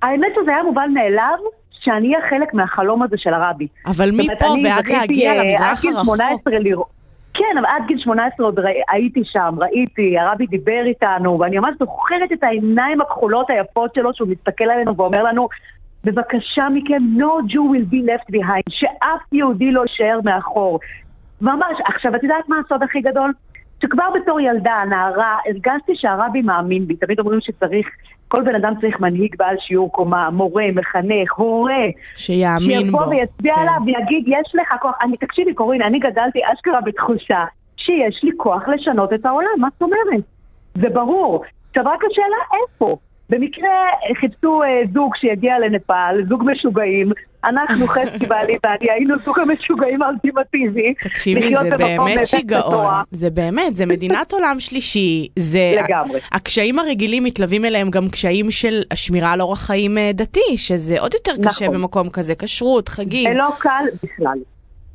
האמת 0.02 0.32
שזה 0.42 0.50
היה 0.50 0.62
מובן 0.62 0.90
מאליו 0.94 1.38
שאני 1.70 2.14
אהיה 2.14 2.28
חלק 2.30 2.54
מהחלום 2.54 3.02
הזה 3.02 3.16
של 3.18 3.34
הרבי. 3.34 3.66
אבל 3.86 4.10
מפה 4.10 4.46
ועד 4.64 4.88
להגיע 4.88 5.32
אה, 5.32 5.44
למזרח 5.44 5.84
הרחוק. 5.84 6.16
כן, 7.34 7.58
אבל 7.58 7.66
עד 7.66 7.82
גיל 7.86 7.98
18 7.98 8.46
עוד 8.46 8.58
הייתי 8.92 9.20
שם, 9.24 9.54
ראיתי, 9.58 10.18
הרבי 10.18 10.46
דיבר 10.46 10.82
איתנו, 10.86 11.38
ואני 11.38 11.58
ממש 11.58 11.74
זוכרת 11.78 12.32
את 12.32 12.42
העיניים 12.42 13.00
הכחולות 13.00 13.50
היפות 13.50 13.94
שלו, 13.94 14.14
שהוא 14.14 14.28
מסתכל 14.28 14.64
עלינו 14.64 14.96
ואומר 14.96 15.22
לנו, 15.22 15.48
בבקשה 16.04 16.68
מכם, 16.68 17.02
no 17.16 17.52
Jew 17.52 17.62
will 17.72 17.92
be 17.92 18.06
left 18.06 18.34
behind, 18.36 18.62
שאף 18.68 19.32
יהודי 19.32 19.72
לא 19.72 19.82
יישאר 19.82 20.20
מאחור. 20.24 20.80
ממש, 21.40 21.78
עכשיו, 21.84 22.16
את 22.16 22.22
יודעת 22.22 22.48
מה 22.48 22.56
הסוד 22.66 22.82
הכי 22.82 23.00
גדול? 23.00 23.32
שכבר 23.82 24.04
בתור 24.14 24.40
ילדה, 24.40 24.82
נערה, 24.88 25.38
הרגשתי 25.46 25.92
שהרבי 25.94 26.42
מאמין 26.42 26.86
בי. 26.86 26.96
תמיד 26.96 27.18
אומרים 27.18 27.40
שצריך, 27.40 27.86
כל 28.28 28.42
בן 28.42 28.54
אדם 28.54 28.72
צריך 28.80 29.00
מנהיג 29.00 29.36
בעל 29.38 29.56
שיעור 29.58 29.92
קומה, 29.92 30.30
מורה, 30.30 30.64
מחנך, 30.74 31.32
הורה. 31.36 31.84
שיאמין 32.16 32.90
בו. 32.90 32.98
שיבוא 32.98 33.06
ויצביע 33.06 33.54
כן. 33.54 33.60
עליו 33.60 33.80
ויגיד, 33.86 34.24
יש 34.26 34.54
לך 34.54 34.74
כוח. 34.80 34.94
אני, 35.02 35.16
תקשיבי, 35.16 35.54
קורין, 35.54 35.82
אני 35.82 35.98
גדלתי 35.98 36.40
אשכרה 36.52 36.80
בתחושה 36.80 37.44
שיש 37.76 38.24
לי 38.24 38.30
כוח 38.36 38.68
לשנות 38.68 39.12
את 39.12 39.26
העולם, 39.26 39.48
מה 39.58 39.68
זאת 39.72 39.82
אומרת? 39.82 40.24
זה 40.74 40.88
ברור. 40.88 41.44
עכשיו 41.68 41.84
רק 41.84 42.00
השאלה 42.10 42.36
איפה. 42.62 42.96
במקרה 43.32 43.70
חיפשו 44.20 44.62
אה, 44.62 44.80
זוג 44.92 45.16
שיגיע 45.16 45.58
לנפאל, 45.58 46.26
זוג 46.28 46.42
משוגעים. 46.46 47.12
אנחנו, 47.44 47.86
חצי 47.94 48.26
בעלי 48.26 48.56
ואני, 48.64 48.90
היינו 48.90 49.14
זוג 49.24 49.38
המשוגעים 49.38 50.02
האולטימטיבי. 50.02 50.94
תקשיבי, 50.94 51.54
זה 51.54 51.76
באמת 51.76 52.26
שיגעון. 52.26 52.94
זה 53.10 53.30
באמת, 53.30 53.76
זה 53.76 53.86
מדינת 53.86 54.32
עולם 54.36 54.56
שלישי. 54.60 55.28
זה... 55.38 55.74
לגמרי. 55.84 56.20
הקשיים 56.32 56.78
הרגילים 56.78 57.24
מתלווים 57.24 57.64
אליהם 57.64 57.90
גם 57.90 58.08
קשיים 58.08 58.50
של 58.50 58.82
השמירה 58.90 59.32
על 59.32 59.40
אורח 59.40 59.66
חיים 59.66 59.98
אה, 59.98 60.10
דתי, 60.14 60.56
שזה 60.56 61.00
עוד 61.00 61.14
יותר 61.14 61.32
קשה 61.48 61.64
נכון. 61.64 61.80
במקום 61.80 62.10
כזה, 62.10 62.34
כשרות, 62.34 62.88
חגים. 62.88 63.28
זה 63.28 63.34
לא 63.34 63.48
קל 63.58 63.84
בכלל. 64.02 64.38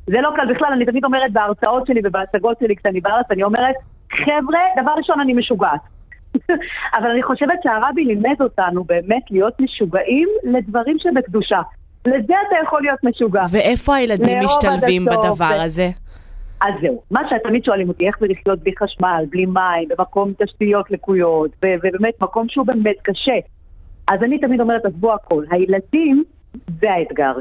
זה 0.06 0.20
לא 0.20 0.30
קל 0.36 0.54
בכלל, 0.54 0.68
אני 0.72 0.86
תמיד 0.86 1.04
אומרת 1.04 1.32
בהרצאות 1.32 1.86
שלי 1.86 2.00
ובהצגות 2.04 2.56
שלי 2.60 2.76
כשאני 2.76 3.00
בארץ, 3.00 3.26
אני 3.30 3.42
אומרת, 3.42 3.74
חבר'ה, 4.10 4.60
דבר 4.82 4.92
ראשון, 4.98 5.20
אני 5.20 5.32
משוגעת. 5.32 5.97
אבל 6.98 7.10
אני 7.10 7.22
חושבת 7.22 7.58
שהרבי 7.62 8.04
לימד 8.04 8.36
אותנו 8.40 8.84
באמת 8.84 9.22
להיות 9.30 9.60
משוגעים 9.60 10.28
לדברים 10.44 10.96
שבקדושה. 10.98 11.60
לזה 12.06 12.34
אתה 12.48 12.56
יכול 12.62 12.82
להיות 12.82 13.04
משוגע. 13.04 13.42
ואיפה 13.50 13.94
הילדים 13.94 14.44
משתלבים 14.44 15.04
בדבר 15.04 15.56
ו... 15.58 15.62
הזה? 15.62 15.90
אז 16.60 16.74
זהו, 16.82 17.02
מה 17.10 17.20
שתמיד 17.30 17.64
שואלים 17.64 17.88
אותי, 17.88 18.06
איך 18.06 18.18
זה 18.20 18.26
לחיות 18.26 18.58
בלי 18.58 18.72
חשמל, 18.78 19.24
בלי 19.30 19.46
מים, 19.46 19.88
במקום 19.88 20.32
תשתיות 20.42 20.90
לקויות, 20.90 21.50
ובאמת 21.56 22.14
מקום 22.20 22.46
שהוא 22.48 22.66
באמת 22.66 22.96
קשה. 23.02 23.38
אז 24.08 24.22
אני 24.22 24.38
תמיד 24.38 24.60
אומרת, 24.60 24.84
עזבו 24.84 25.14
הכל, 25.14 25.44
הילדים 25.50 26.24
זה 26.80 26.90
האתגר. 26.90 27.32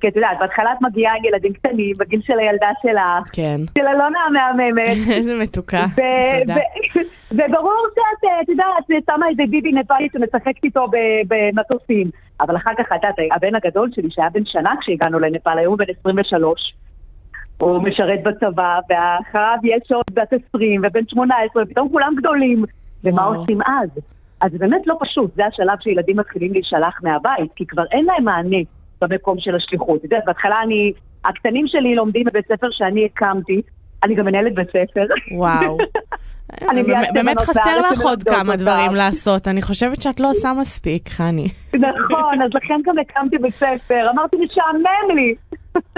כי 0.00 0.08
את 0.08 0.16
יודעת, 0.16 0.38
בהתחלה 0.40 0.72
את 0.72 0.82
מגיעה 0.82 1.14
עם 1.16 1.24
ילדים 1.24 1.52
קטנים, 1.52 1.92
בגיל 1.98 2.20
של 2.22 2.38
הילדה 2.38 2.68
שלך, 2.82 3.30
כן. 3.32 3.60
של 3.78 3.86
אלונה 3.86 4.18
המהממת. 4.26 4.96
איזה 5.16 5.34
מתוקה, 5.34 5.84
תודה. 6.40 6.60
וברור 7.36 7.86
שאת, 7.94 8.30
את 8.42 8.48
יודעת, 8.48 9.02
שמה 9.06 9.28
איזה 9.28 9.42
ביבי 9.50 9.72
נפאלית 9.72 10.12
שמשחקת 10.12 10.64
איתו 10.64 10.86
במטוסים. 11.28 12.10
אבל 12.40 12.56
אחר 12.56 12.70
כך, 12.78 12.84
את 12.86 13.02
יודעת, 13.02 13.14
הבן 13.36 13.54
הגדול 13.54 13.90
שלי, 13.94 14.08
שהיה 14.10 14.30
בן 14.30 14.44
שנה 14.44 14.72
כשהגענו 14.80 15.18
לנפאל, 15.18 15.58
היום 15.58 15.72
הוא 15.72 15.78
בן 15.78 15.92
23. 16.00 16.74
הוא 17.58 17.82
משרת 17.82 18.22
בצבא, 18.22 18.78
ואחריו 18.90 19.58
יש 19.64 19.92
עוד 19.92 20.04
בת 20.12 20.32
20 20.48 20.82
ובן 20.84 21.06
18, 21.08 21.62
ופתאום 21.62 21.88
כולם 21.88 22.14
גדולים. 22.18 22.64
ומה 23.04 23.24
עושים 23.24 23.62
אז? 23.62 23.88
אז 24.40 24.52
זה 24.52 24.58
באמת 24.58 24.86
לא 24.86 24.96
פשוט, 25.00 25.34
זה 25.34 25.46
השלב 25.46 25.78
שילדים 25.80 26.16
מתחילים 26.16 26.52
להישלח 26.52 27.00
מהבית, 27.02 27.52
כי 27.56 27.66
כבר 27.66 27.84
אין 27.92 28.04
להם 28.04 28.24
מענה. 28.24 28.56
במקום 29.00 29.36
של 29.38 29.54
השליחות. 29.54 29.98
את 29.98 30.04
יודעת, 30.04 30.22
בהתחלה 30.26 30.62
אני, 30.62 30.92
הקטנים 31.24 31.66
שלי 31.68 31.94
לומדים 31.94 32.24
בבית 32.24 32.46
ספר 32.46 32.66
שאני 32.70 33.04
הקמתי, 33.04 33.62
אני 34.02 34.14
גם 34.14 34.24
מנהלת 34.24 34.54
בית 34.54 34.68
ספר. 34.68 35.06
וואו. 35.36 35.78
באמת 37.14 37.40
חסר 37.40 37.80
לך 37.80 38.00
עוד 38.02 38.22
כמה 38.22 38.56
דברים 38.56 38.94
לעשות, 38.94 39.48
אני 39.48 39.62
חושבת 39.62 40.02
שאת 40.02 40.20
לא 40.20 40.30
עושה 40.30 40.52
מספיק, 40.60 41.08
חני. 41.08 41.48
נכון, 41.74 42.42
אז 42.42 42.50
לכן 42.54 42.80
גם 42.84 42.98
הקמתי 42.98 43.38
בית 43.38 43.54
ספר, 43.54 44.10
אמרתי, 44.10 44.36
משעמם 44.36 45.16
לי. 45.16 45.34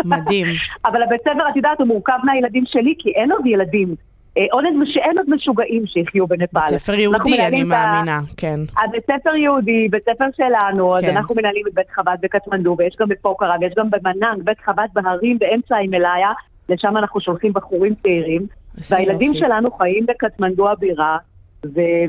מדהים. 0.04 0.46
אבל 0.86 1.02
הבית 1.02 1.20
ספר, 1.20 1.48
את 1.50 1.56
יודעת, 1.56 1.78
הוא 1.78 1.86
מורכב 1.86 2.18
מהילדים 2.24 2.64
שלי, 2.66 2.94
כי 2.98 3.10
אין 3.10 3.32
עוד 3.32 3.46
ילדים. 3.46 3.94
אה, 4.38 4.46
עוד 4.52 4.64
אין 4.96 5.18
עוד 5.18 5.30
משוגעים 5.30 5.86
שיחיו 5.86 6.26
בנפאל. 6.26 6.60
בית 6.70 6.78
ספר 6.78 6.94
יהודי, 6.94 7.46
אני 7.46 7.62
מאמינה, 7.62 8.20
כן. 8.36 8.60
הבית 8.84 9.02
ספר 9.06 9.34
יהודי, 9.34 9.88
בית 9.90 10.02
ספר 10.02 10.24
שלנו, 10.36 10.96
אז 10.96 11.02
כן. 11.02 11.16
אנחנו 11.16 11.34
מנהלים 11.34 11.66
את 11.68 11.74
בית 11.74 11.90
חב"ד 11.90 12.16
בקטמנדו, 12.22 12.76
ויש 12.78 12.96
גם 13.00 13.08
בפוקרה, 13.08 13.56
ויש 13.60 13.72
גם 13.76 13.90
במנאנג, 13.90 14.42
בית 14.42 14.60
חב"ד 14.60 14.88
בהרים 14.92 15.38
באמצע 15.38 15.76
הימלאיה, 15.76 16.30
לשם 16.68 16.96
אנחנו 16.96 17.20
שולחים 17.20 17.52
בחורים 17.52 17.94
צעירים. 18.02 18.46
והילדים 18.90 19.34
שלנו 19.34 19.70
חיים 19.70 20.06
בקטמנדו 20.06 20.70
הבירה, 20.70 21.16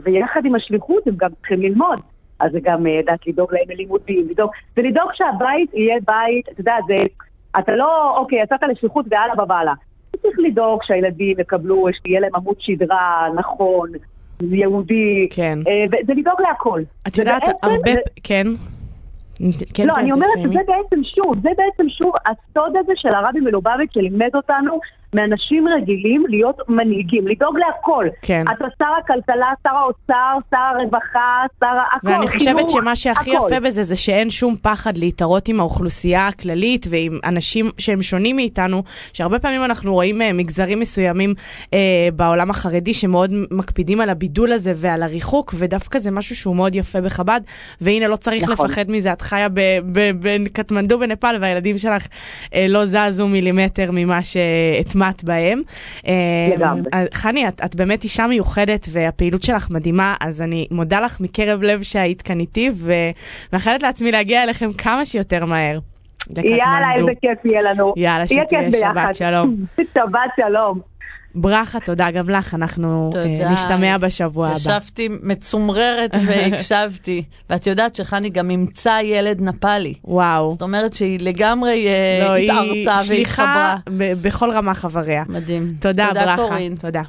ויחד 0.04 0.46
עם 0.46 0.56
השליחות 0.56 1.08
הם 1.08 1.14
גם 1.18 1.30
צריכים 1.40 1.62
ללמוד. 1.62 2.00
אז 2.40 2.52
זה 2.52 2.60
גם, 2.64 2.88
יודעת, 2.88 3.20
אה, 3.28 3.32
לדאוג 3.34 3.54
להם 3.54 3.70
ללימודים, 3.70 4.28
לדאוג, 4.30 4.52
ולדאוג 4.78 5.10
שהבית 5.14 5.74
יהיה 5.74 5.96
בית, 6.08 6.50
אתה 6.50 6.62
יודע, 6.62 6.76
זה, 6.88 7.04
אתה 7.60 7.76
לא, 7.76 8.18
אוקיי, 8.18 8.42
יצאת 8.42 8.64
לשליחות 8.64 9.06
ואללה 9.10 9.36
בבאללה. 9.36 9.74
לדאוג 10.44 10.84
שהילדים 10.84 11.40
יקבלו, 11.40 11.88
שיהיה 12.04 12.20
להם 12.20 12.36
עמוד 12.36 12.56
שדרה 12.60 13.28
נכון, 13.36 13.90
יהודי, 14.42 15.28
כן. 15.32 15.60
אה, 15.68 15.86
וזה 15.88 16.14
לדאוג 16.14 16.42
להכל. 16.42 16.82
את 17.08 17.18
יודעת, 17.18 17.44
הרבה, 17.64 17.92
זה... 17.94 18.00
כן. 18.24 18.48
כן, 19.74 19.88
לא, 19.88 19.94
כן, 19.94 20.00
אני 20.00 20.12
אומרת, 20.12 20.30
זה 20.54 20.60
בעצם 20.68 21.04
שוב, 21.04 21.36
זה 21.42 21.50
בעצם 21.58 21.90
שוב 21.90 22.14
הסוד 22.26 22.78
הזה 22.80 22.92
של 22.96 23.10
הרבי 23.10 23.40
מלובביץ' 23.40 23.94
שלימד 23.94 24.30
אותנו 24.36 24.80
מאנשים 25.14 25.68
רגילים 25.68 26.26
להיות 26.30 26.58
מנהיגים, 26.70 27.28
לדאוג 27.28 27.58
להכל. 27.58 28.08
כן. 28.22 28.46
אתה 28.52 28.66
שר 28.78 28.86
הכלכלה, 29.00 29.52
שר 29.64 29.76
האוצר, 29.76 30.38
שר 30.52 30.58
הרווחה, 30.58 31.44
שר 31.60 31.66
הכל. 31.98 32.08
ואני 32.08 32.28
חושבת 32.28 32.70
שמה 32.70 32.96
שהכי 32.96 33.36
הכל. 33.38 33.48
יפה 33.48 33.60
בזה 33.60 33.84
זה 33.84 33.96
שאין 33.96 34.30
שום 34.30 34.56
פחד 34.62 34.98
להתערות 34.98 35.48
עם 35.48 35.60
האוכלוסייה 35.60 36.28
הכללית 36.28 36.88
ועם 36.90 37.20
אנשים 37.26 37.70
שהם 37.78 38.02
שונים 38.02 38.36
מאיתנו, 38.36 38.84
שהרבה 39.14 39.40
פעמים 39.40 39.64
אנחנו 39.64 39.94
רואים 39.94 40.22
uh, 40.22 40.24
מגזרים 40.34 40.80
מסוימים 40.80 41.34
uh, 41.66 41.70
בעולם 42.16 42.50
החרדי 42.50 42.94
שמאוד 42.94 43.32
מקפידים 43.52 44.02
על 44.02 44.10
הבידול 44.10 44.52
הזה 44.52 44.74
ועל 44.76 45.04
הריחוק, 45.04 45.54
ודווקא 45.58 46.00
זה 46.00 46.12
משהו 46.12 46.36
שהוא 46.36 46.56
מאוד 46.56 46.76
יפה 46.76 47.02
בחב"ד, 47.02 47.42
והנה 47.82 48.08
לא 48.08 48.16
צריך 48.16 48.44
נכון. 48.50 48.66
לפחד 48.66 48.92
מזה, 48.92 49.14
את 49.14 49.22
חיה 49.22 49.48
בקטמנדו 50.22 51.00
בנפאל 51.00 51.38
והילדים 51.42 51.78
שלך 51.78 52.06
uh, 52.06 52.56
לא 52.70 52.86
זזו 52.86 53.28
מילימטר 53.28 53.90
ממה 53.92 54.24
שאת 54.24 54.96
הוטמעת 55.04 55.24
בהם. 55.24 55.62
לגמרי. 56.58 56.84
אה, 56.94 57.06
חני, 57.14 57.48
את, 57.48 57.62
את 57.66 57.76
באמת 57.76 58.04
אישה 58.04 58.28
מיוחדת 58.28 58.88
והפעילות 58.92 59.44
שלך 59.44 59.70
מדהימה, 59.70 60.16
אז 60.22 60.42
אני 60.42 60.68
מודה 60.72 61.00
לך 61.00 61.22
מקרב 61.22 61.64
לב 61.64 61.84
שהיית 61.84 62.22
כאן 62.22 62.40
איתי, 62.40 62.72
ומאחלת 62.76 63.84
לעצמי 63.84 64.12
להגיע 64.12 64.44
אליכם 64.44 64.74
כמה 64.74 65.06
שיותר 65.06 65.46
מהר. 65.46 65.80
יאללה, 66.38 66.94
איזה 66.98 67.12
כיף 67.22 67.46
יהיה 67.46 67.62
לנו. 67.62 67.94
יאללה, 67.98 68.28
שתהיה 68.28 68.72
שבת 68.82 69.16
שלום. 69.16 69.56
שבת 69.94 70.32
שלום. 70.36 70.93
ברכה, 71.36 71.80
תודה 71.80 72.12
גם 72.12 72.30
לך, 72.30 72.54
אנחנו 72.54 73.10
uh, 73.14 73.48
נשתמע 73.52 73.98
בשבוע 73.98 74.48
הבא. 74.48 74.56
ישבתי 74.56 75.10
מצומררת 75.24 76.16
והקשבתי, 76.28 77.24
ואת 77.50 77.68
יודעת 77.68 77.96
שחני 77.96 78.30
גם 78.30 78.50
אימצה 78.50 78.98
ילד 79.04 79.42
נפאלי. 79.42 79.94
וואו. 80.06 80.52
זאת 80.52 80.62
אומרת 80.62 80.94
שהיא 80.94 81.20
לגמרי 81.22 81.88
uh, 81.88 82.24
לא, 82.24 82.36
התערתה 82.36 82.70
והתחברה. 82.70 82.98
היא 82.98 83.06
שליחה 83.06 83.76
בכל 84.22 84.52
רמה 84.52 84.74
חבריה. 84.74 85.24
מדהים. 85.30 85.68
תודה, 85.80 86.08
תודה 86.08 86.26
ברכה. 86.26 86.48
קורין. 86.48 86.76
תודה. 86.76 87.02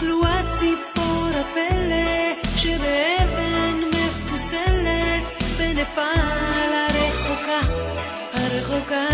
כלואת 0.00 0.46
ציפור 0.58 1.28
הפלא 1.28 2.34
שבאבן 2.56 3.76
מפוסלת 3.92 5.24
בנפאל 5.58 6.72
הרחוקה, 6.72 7.60
הרחוקה. 8.32 9.06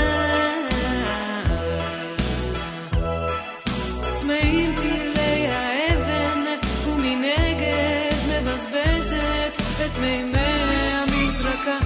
צמאים 4.15 4.75
פילי 4.83 5.47
האבן 5.47 6.45
ומנגד 6.87 8.17
מבזבזת 8.29 9.53
את 9.87 9.99
מימי 9.99 10.39
המזרקה. 10.39 11.79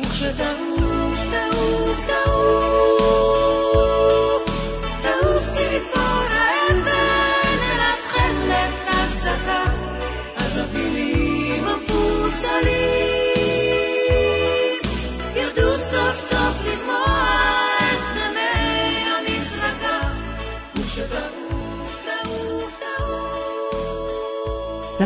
וכשתעוף, 0.00 0.63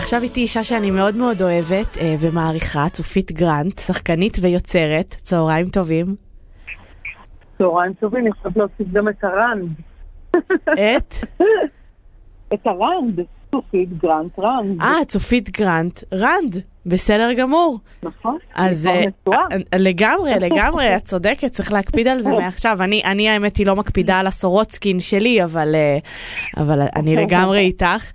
ועכשיו 0.08 0.22
איתי 0.22 0.40
אישה 0.40 0.62
שאני 0.62 0.90
מאוד 0.90 1.16
מאוד 1.16 1.42
אוהבת 1.42 1.98
אה, 2.00 2.14
ומעריכה, 2.20 2.88
צופית 2.88 3.32
גרנט, 3.32 3.78
שחקנית 3.78 4.36
ויוצרת. 4.42 5.08
צהריים 5.08 5.68
טובים. 5.68 6.06
צהריים 7.58 7.92
טובים, 7.94 8.20
אני 8.20 8.32
חושבת 8.32 8.56
להוסיף 8.56 8.86
גם 8.92 9.08
את 9.08 9.24
הרנד. 9.24 9.68
את? 10.64 11.14
את 12.54 12.66
הרנד, 12.66 13.20
צופית 13.50 13.98
גרנט 13.98 14.38
רנד. 14.38 14.82
אה, 14.82 15.04
צופית 15.04 15.50
גרנט 15.50 16.00
רנד. 16.12 16.62
בסדר 16.88 17.32
גמור. 17.32 17.78
נכון, 18.02 18.38
אז 18.54 18.86
אה, 18.86 19.04
אה, 19.32 19.78
לגמרי, 19.78 20.30
לגמרי, 20.40 20.96
את 20.96 21.04
צודקת, 21.04 21.52
צריך 21.52 21.72
להקפיד 21.72 22.08
על 22.08 22.20
זה 22.20 22.30
מעכשיו. 22.40 22.78
אני, 22.80 23.02
אני 23.04 23.28
האמת 23.28 23.56
היא 23.56 23.66
לא 23.66 23.76
מקפידה 23.76 24.18
על 24.18 24.26
הסורוצקין 24.26 25.00
שלי, 25.00 25.44
אבל, 25.44 25.74
אה, 25.74 25.98
אבל 26.56 26.82
אני 26.96 27.16
לגמרי 27.16 27.58
איתך. 27.60 28.12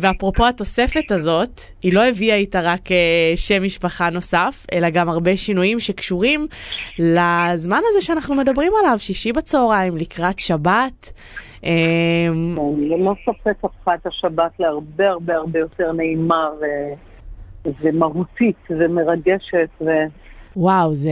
ואפרופו 0.00 0.46
התוספת 0.46 1.10
הזאת, 1.10 1.60
היא 1.82 1.92
לא 1.92 2.04
הביאה 2.04 2.36
איתה 2.36 2.60
רק 2.60 2.88
שם 3.36 3.62
משפחה 3.62 4.10
נוסף, 4.10 4.66
אלא 4.72 4.90
גם 4.90 5.08
הרבה 5.08 5.36
שינויים 5.36 5.80
שקשורים 5.80 6.46
לזמן 6.98 7.80
הזה 7.90 8.00
שאנחנו 8.00 8.34
מדברים 8.34 8.72
עליו, 8.80 8.98
שישי 8.98 9.32
בצהריים, 9.32 9.96
לקראת 9.96 10.38
שבת. 10.38 11.12
ללא 12.78 13.14
ספק 13.24 13.64
הפכה 13.64 13.94
את 13.94 14.06
השבת 14.06 14.50
להרבה 14.58 15.08
הרבה 15.08 15.34
הרבה 15.34 15.58
יותר 15.58 15.92
נעימה. 15.92 16.48
ומהותית 17.80 18.56
ומרגשת. 18.70 19.68
ו... 19.80 19.86
וואו, 20.56 20.94
זה, 20.94 21.10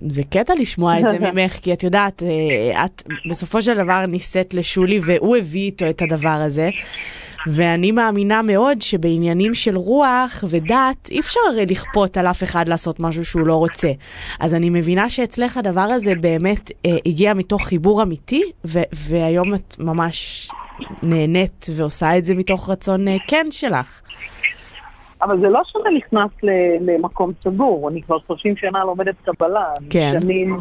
זה 0.00 0.22
קטע 0.30 0.54
לשמוע 0.54 0.98
את 1.00 1.04
זה 1.08 1.18
ממך, 1.32 1.52
כי 1.52 1.72
את 1.72 1.82
יודעת, 1.82 2.22
אה, 2.22 2.84
את 2.84 3.02
בסופו 3.30 3.62
של 3.62 3.74
דבר 3.74 4.06
נישאת 4.06 4.54
לשולי 4.54 5.00
והוא 5.06 5.36
הביא 5.36 5.60
איתו 5.60 5.90
את 5.90 6.02
הדבר 6.02 6.28
הזה. 6.28 6.70
ואני 7.46 7.92
מאמינה 7.92 8.42
מאוד 8.42 8.82
שבעניינים 8.82 9.54
של 9.54 9.76
רוח 9.76 10.44
ודת 10.48 11.08
אי 11.10 11.20
אפשר 11.20 11.40
הרי 11.52 11.66
לכפות 11.66 12.16
על 12.16 12.26
אף 12.26 12.42
אחד 12.42 12.68
לעשות 12.68 13.00
משהו 13.00 13.24
שהוא 13.24 13.46
לא 13.46 13.54
רוצה. 13.54 13.88
אז 14.40 14.54
אני 14.54 14.70
מבינה 14.70 15.10
שאצלך 15.10 15.56
הדבר 15.56 15.80
הזה 15.80 16.14
באמת 16.14 16.70
אה, 16.86 16.96
הגיע 17.06 17.34
מתוך 17.34 17.66
חיבור 17.66 18.02
אמיתי, 18.02 18.42
ו- 18.64 18.82
והיום 18.92 19.54
את 19.54 19.76
ממש 19.78 20.48
נהנית 21.02 21.66
ועושה 21.76 22.18
את 22.18 22.24
זה 22.24 22.34
מתוך 22.34 22.70
רצון 22.70 23.08
אה, 23.08 23.16
כן 23.28 23.46
שלך. 23.50 24.00
אבל 25.22 25.40
זה 25.40 25.48
לא 25.48 25.60
שאתה 25.64 25.90
נכנס 25.96 26.30
למקום 26.80 27.32
סגור, 27.44 27.88
אני 27.90 28.02
כבר 28.02 28.18
30 28.26 28.56
שנה 28.56 28.84
לומדת 28.84 29.14
קבלה. 29.24 29.72
כן. 29.90 30.18
שנים 30.20 30.58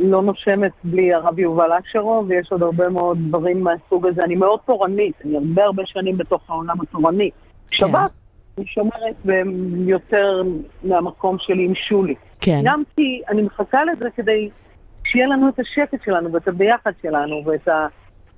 לא 0.00 0.22
נושמת 0.22 0.72
בלי 0.84 1.14
הרב 1.14 1.38
יובל 1.38 1.70
אשרו, 1.72 2.24
ויש 2.28 2.52
עוד 2.52 2.62
הרבה 2.62 2.88
מאוד 2.88 3.18
דברים 3.28 3.64
מהסוג 3.64 4.06
הזה. 4.06 4.24
אני 4.24 4.36
מאוד 4.36 4.60
תורנית, 4.66 5.14
אני 5.24 5.36
הרבה 5.36 5.64
הרבה 5.64 5.82
שנים 5.86 6.16
בתוך 6.16 6.42
העולם 6.48 6.80
התורני. 6.80 7.30
כן. 7.70 7.76
שבת, 7.76 8.10
אני 8.58 8.66
שומרת 8.66 9.14
יותר 9.86 10.42
מהמקום 10.84 11.36
שלי 11.38 11.64
עם 11.64 11.74
שולי. 11.74 12.14
כן. 12.40 12.60
גם 12.64 12.82
כי 12.96 13.22
אני 13.28 13.42
מחכה 13.42 13.84
לזה 13.84 14.10
כדי 14.16 14.50
שיהיה 15.04 15.26
לנו 15.26 15.48
את 15.48 15.58
השקט 15.58 16.04
שלנו 16.04 16.32
ואת 16.32 16.48
הביחד 16.48 16.92
שלנו 17.02 17.42
ואת 17.46 17.68
ה, 17.68 17.86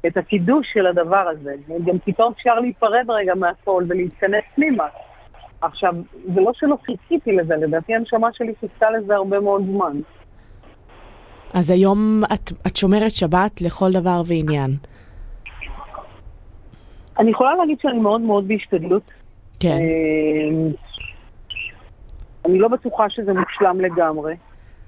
את 0.07 0.17
הקידוש 0.17 0.67
של 0.73 0.87
הדבר 0.87 1.29
הזה. 1.29 1.55
גם 1.87 1.99
פתאום 2.05 2.33
אפשר 2.37 2.61
להיפרד 2.61 3.07
רגע 3.09 3.35
מהכל 3.35 3.85
ולהתכנס 3.89 4.45
פנימה. 4.55 4.85
עכשיו, 5.63 5.95
זה 6.35 6.41
לא 6.41 6.51
שלא 6.55 6.77
חיכיתי 6.87 7.33
לזה, 7.33 7.55
לדעתי 7.57 7.95
הנשמה 7.95 8.29
שלי 8.33 8.53
חיכתה 8.61 8.91
לזה 8.91 9.15
הרבה 9.15 9.41
מאוד 9.41 9.63
זמן. 9.73 10.01
אז 11.55 11.71
היום 11.71 12.23
את, 12.35 12.53
את 12.67 12.77
שומרת 12.77 13.11
שבת 13.11 13.61
לכל 13.61 13.93
דבר 13.93 14.23
ועניין. 14.27 14.77
אני 17.19 17.31
יכולה 17.31 17.55
להגיד 17.55 17.79
שאני 17.83 17.99
מאוד 17.99 18.21
מאוד 18.21 18.49
בהשתדלות. 18.49 19.11
כן. 19.61 19.69
אה, 19.69 20.71
אני 22.47 22.59
לא 22.59 22.69
בטוחה 22.69 23.05
שזה 23.11 23.33
מושלם 23.33 23.81
לגמרי. 23.81 24.35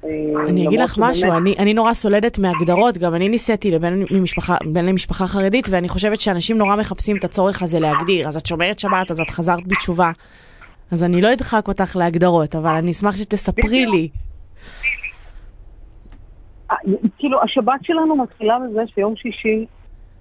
אה, 0.05 0.11
אני 0.49 0.67
אגיד 0.67 0.81
לך 0.81 0.99
משהו, 0.99 1.33
אני, 1.33 1.55
אני 1.59 1.75
נורא 1.75 1.95
סולדת 1.95 2.39
מהגדרות, 2.39 2.99
גם 2.99 3.15
אני 3.15 3.29
ניסיתי 3.29 3.71
לבן 3.71 3.93
למשפחה, 4.11 4.57
בן 4.73 4.85
למשפחה 4.85 5.27
חרדית, 5.27 5.67
ואני 5.71 5.89
חושבת 5.89 6.21
שאנשים 6.21 6.59
נורא 6.59 6.77
מחפשים 6.77 7.17
את 7.17 7.25
הצורך 7.25 7.63
הזה 7.63 7.79
להגדיר. 7.81 8.29
אז 8.29 8.37
את 8.37 8.47
שומרת 8.47 8.79
שבת, 8.79 9.11
אז 9.11 9.21
את 9.21 9.31
חזרת 9.31 9.67
בתשובה. 9.67 10.11
אז 10.95 11.05
אני 11.05 11.21
לא 11.21 11.33
אדחק 11.33 11.69
אותך 11.69 11.97
להגדרות, 11.97 12.55
אבל 12.55 12.75
אני 12.75 12.91
אשמח 12.91 13.17
שתספרי 13.17 13.87
לי. 13.87 14.09
כאילו, 17.19 17.43
השבת 17.43 17.81
שלנו 17.83 18.17
מתחילה 18.17 18.59
בזה 18.59 18.81
שיום 18.95 19.17
שישי 19.17 19.67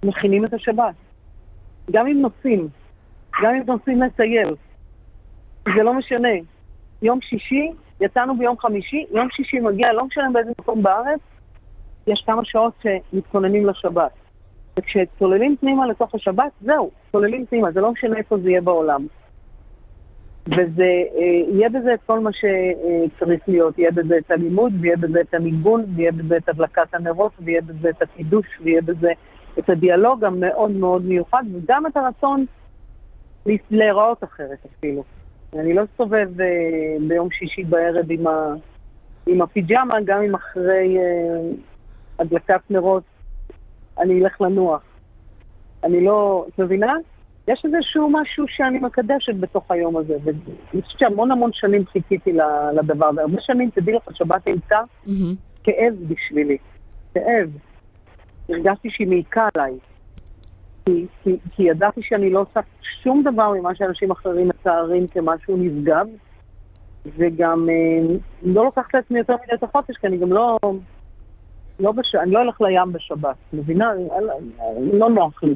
מכינים 0.04 0.44
את 0.44 0.54
השבת. 0.54 0.94
גם 1.90 2.06
אם 2.06 2.20
נוסעים, 2.20 2.68
גם 3.42 3.54
אם 3.54 3.62
נוסעים 3.66 4.02
לטייל. 4.02 4.54
זה 5.64 5.82
לא 5.82 5.94
משנה. 5.94 6.28
יום 7.02 7.18
שישי, 7.22 7.70
יצאנו 8.00 8.38
ביום 8.38 8.58
חמישי, 8.58 9.04
יום 9.10 9.28
שישי 9.30 9.60
מגיע, 9.60 9.92
לא 9.92 10.04
משנה 10.04 10.30
באיזה 10.32 10.50
מקום 10.60 10.82
בארץ, 10.82 11.20
יש 12.06 12.22
כמה 12.26 12.44
שעות 12.44 12.74
שמתכוננים 12.82 13.66
לשבת. 13.66 14.12
וכשצוללים 14.78 15.56
פנימה 15.60 15.86
לתוך 15.86 16.14
השבת, 16.14 16.52
זהו, 16.60 16.90
צוללים 17.12 17.46
פנימה, 17.46 17.72
זה 17.72 17.80
לא 17.80 17.92
משנה 17.92 18.16
איפה 18.16 18.38
זה 18.38 18.50
יהיה 18.50 18.60
בעולם. 18.60 19.06
וזה, 20.46 21.02
אה, 21.16 21.54
יהיה 21.54 21.68
בזה 21.68 21.94
את 21.94 22.00
כל 22.06 22.20
מה 22.20 22.30
שצריך 22.32 23.48
להיות, 23.48 23.78
יהיה 23.78 23.90
בזה 23.90 24.18
את 24.18 24.30
הלימוד, 24.30 24.72
ויהיה 24.80 24.96
בזה 24.96 25.20
את 25.20 25.34
הניגון, 25.34 25.84
ויהיה 25.96 26.12
בזה 26.12 26.36
את 26.36 26.48
הדלקת 26.48 26.94
הנרות, 26.94 27.32
ויהיה 27.40 27.60
בזה 27.60 27.90
את 27.90 28.02
הקידוש, 28.02 28.46
ויהיה 28.62 28.82
בזה 28.82 29.12
את 29.58 29.70
הדיאלוג 29.70 30.24
המאוד 30.24 30.70
מאוד 30.70 31.04
מיוחד, 31.04 31.42
וגם 31.54 31.86
את 31.86 31.96
הרצון 31.96 32.44
להיראות 33.70 34.24
אחרת 34.24 34.58
אפילו. 34.66 35.04
אני 35.54 35.74
לא 35.74 35.84
אסתובב 35.84 36.40
אה, 36.40 36.96
ביום 37.08 37.28
שישי 37.30 37.64
בערב 37.64 38.06
עם, 38.10 38.26
ה, 38.26 38.54
עם 39.26 39.42
הפיג'מה, 39.42 39.94
גם 40.04 40.22
אם 40.22 40.34
אחרי 40.34 40.98
אה, 40.98 41.50
הדלקת 42.18 42.60
נרות 42.70 43.02
אני 43.98 44.22
אלך 44.22 44.40
לנוח. 44.40 44.82
אני 45.84 46.04
לא, 46.04 46.46
את 46.48 46.58
מבינה? 46.58 46.92
יש 47.48 47.64
איזשהו 47.64 48.10
משהו 48.10 48.44
שאני 48.48 48.78
מקדשת 48.78 49.34
בתוך 49.40 49.70
היום 49.70 49.96
הזה, 49.96 50.16
ואני 50.24 50.82
חושבת 50.82 50.98
שהמון 50.98 51.30
המון 51.30 51.50
שנים 51.52 51.86
חיכיתי 51.86 52.32
לדבר 52.74 53.06
הזה. 53.06 53.20
הרבה 53.20 53.40
שנים, 53.40 53.70
תדעי 53.70 53.94
לך, 53.94 54.02
שבת 54.16 54.46
הייתה 54.46 54.80
mm-hmm. 55.06 55.10
כאב 55.64 55.94
בשבילי. 56.08 56.56
כאב. 57.14 57.50
הרגשתי 58.48 58.90
שהיא 58.90 59.08
מעיקה 59.08 59.48
עליי. 59.54 59.72
כי, 60.84 61.06
כי, 61.22 61.36
כי 61.52 61.62
ידעתי 61.62 62.00
שאני 62.02 62.30
לא 62.30 62.40
עושה 62.40 62.60
שום 63.02 63.22
דבר 63.22 63.52
ממה 63.52 63.74
שאנשים 63.74 64.10
אחרים 64.10 64.48
מתארים 64.48 65.06
כמשהו 65.06 65.56
נשגב, 65.56 66.06
וגם 67.16 67.68
אה, 67.68 68.16
לא 68.42 68.64
לוקחת 68.64 68.94
לעצמי 68.94 69.18
יותר 69.18 69.34
מדי 69.44 69.54
את 69.54 69.62
החופש, 69.62 69.96
כי 69.96 70.06
אני 70.06 70.16
גם 70.16 70.32
לא... 70.32 70.58
לא 71.80 71.92
בש... 71.92 72.14
אני 72.14 72.30
לא 72.30 72.42
אלך 72.42 72.60
לים 72.60 72.92
בשבת, 72.92 73.36
מבינה? 73.52 73.92
לא 74.92 75.10
נוח 75.10 75.42
לי. 75.42 75.54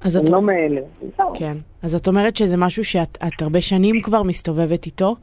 אז 0.00 0.16
את... 0.16 0.28
לא 0.28 0.42
מאלה. 0.42 0.80
כן. 1.34 1.56
אז 1.82 1.94
את 1.94 2.08
אומרת 2.08 2.36
שזה 2.36 2.56
משהו 2.56 2.84
שאת 2.84 3.42
הרבה 3.42 3.60
שנים 3.60 4.00
כבר 4.02 4.22
מסתובבת 4.22 4.86
איתו, 4.86 5.16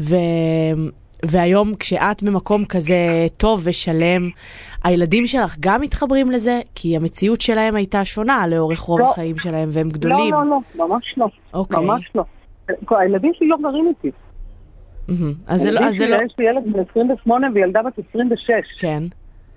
ו... 0.00 0.16
והיום 1.24 1.74
כשאת 1.74 2.22
במקום 2.22 2.64
כזה 2.64 3.26
טוב 3.38 3.60
ושלם, 3.64 4.30
הילדים 4.84 5.26
שלך 5.26 5.56
גם 5.60 5.80
מתחברים 5.80 6.30
לזה? 6.30 6.60
כי 6.74 6.96
המציאות 6.96 7.40
שלהם 7.40 7.74
הייתה 7.74 8.04
שונה 8.04 8.46
לאורך 8.46 8.80
רוב 8.80 9.00
לא. 9.00 9.10
החיים 9.10 9.38
שלהם 9.38 9.68
והם 9.72 9.88
גדולים. 9.88 10.32
לא, 10.32 10.44
לא, 10.44 10.58
לא, 10.74 10.88
ממש 10.88 11.14
לא. 11.16 11.26
אוקיי. 11.54 11.84
ממש 11.84 12.10
לא. 12.14 12.22
הילדים 12.90 13.32
שלי 13.34 13.48
לא 13.48 13.56
גרים 13.62 13.88
איתי. 13.88 14.10
אז 15.46 15.60
זה 15.60 15.70
לא... 15.70 15.80
יש 15.80 16.34
לי 16.38 16.44
ילד 16.44 16.72
בן 16.72 16.80
28 16.90 17.46
וילדה 17.54 17.80
בת 17.82 17.98
26. 18.10 18.80
כן. 18.80 19.02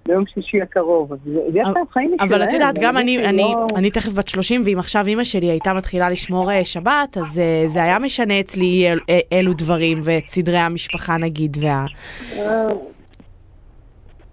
ביום 0.08 0.26
שישי 0.26 0.62
הקרוב, 0.62 1.14
אז 1.14 1.20
יש 1.54 1.68
להם 1.76 1.86
חיים 1.92 2.12
משלהם. 2.14 2.30
אבל 2.30 2.44
את 2.44 2.54
יודעת, 2.54 2.76
גם 2.80 2.98
אני, 2.98 3.26
אני, 3.26 3.42
לא... 3.42 3.68
אני 3.76 3.92
תכף 3.92 4.14
בת 4.14 4.28
30, 4.28 4.62
ואם 4.66 4.80
עכשיו 4.80 5.08
אימא 5.08 5.24
שלי 5.24 5.46
הייתה 5.46 5.74
מתחילה 5.74 6.10
לשמור 6.10 6.52
אה, 6.52 6.66
שבת, 6.66 7.18
אז 7.18 7.38
uh, 7.38 7.68
זה 7.68 7.84
היה 7.84 8.00
משנה 8.00 8.40
אצלי 8.40 8.92
אל, 8.92 9.00
אלו 9.34 9.54
דברים, 9.54 9.98
ואת 10.04 10.28
סדרי 10.28 10.58
המשפחה 10.58 11.18
נגיד, 11.18 11.58
וה... 11.62 11.86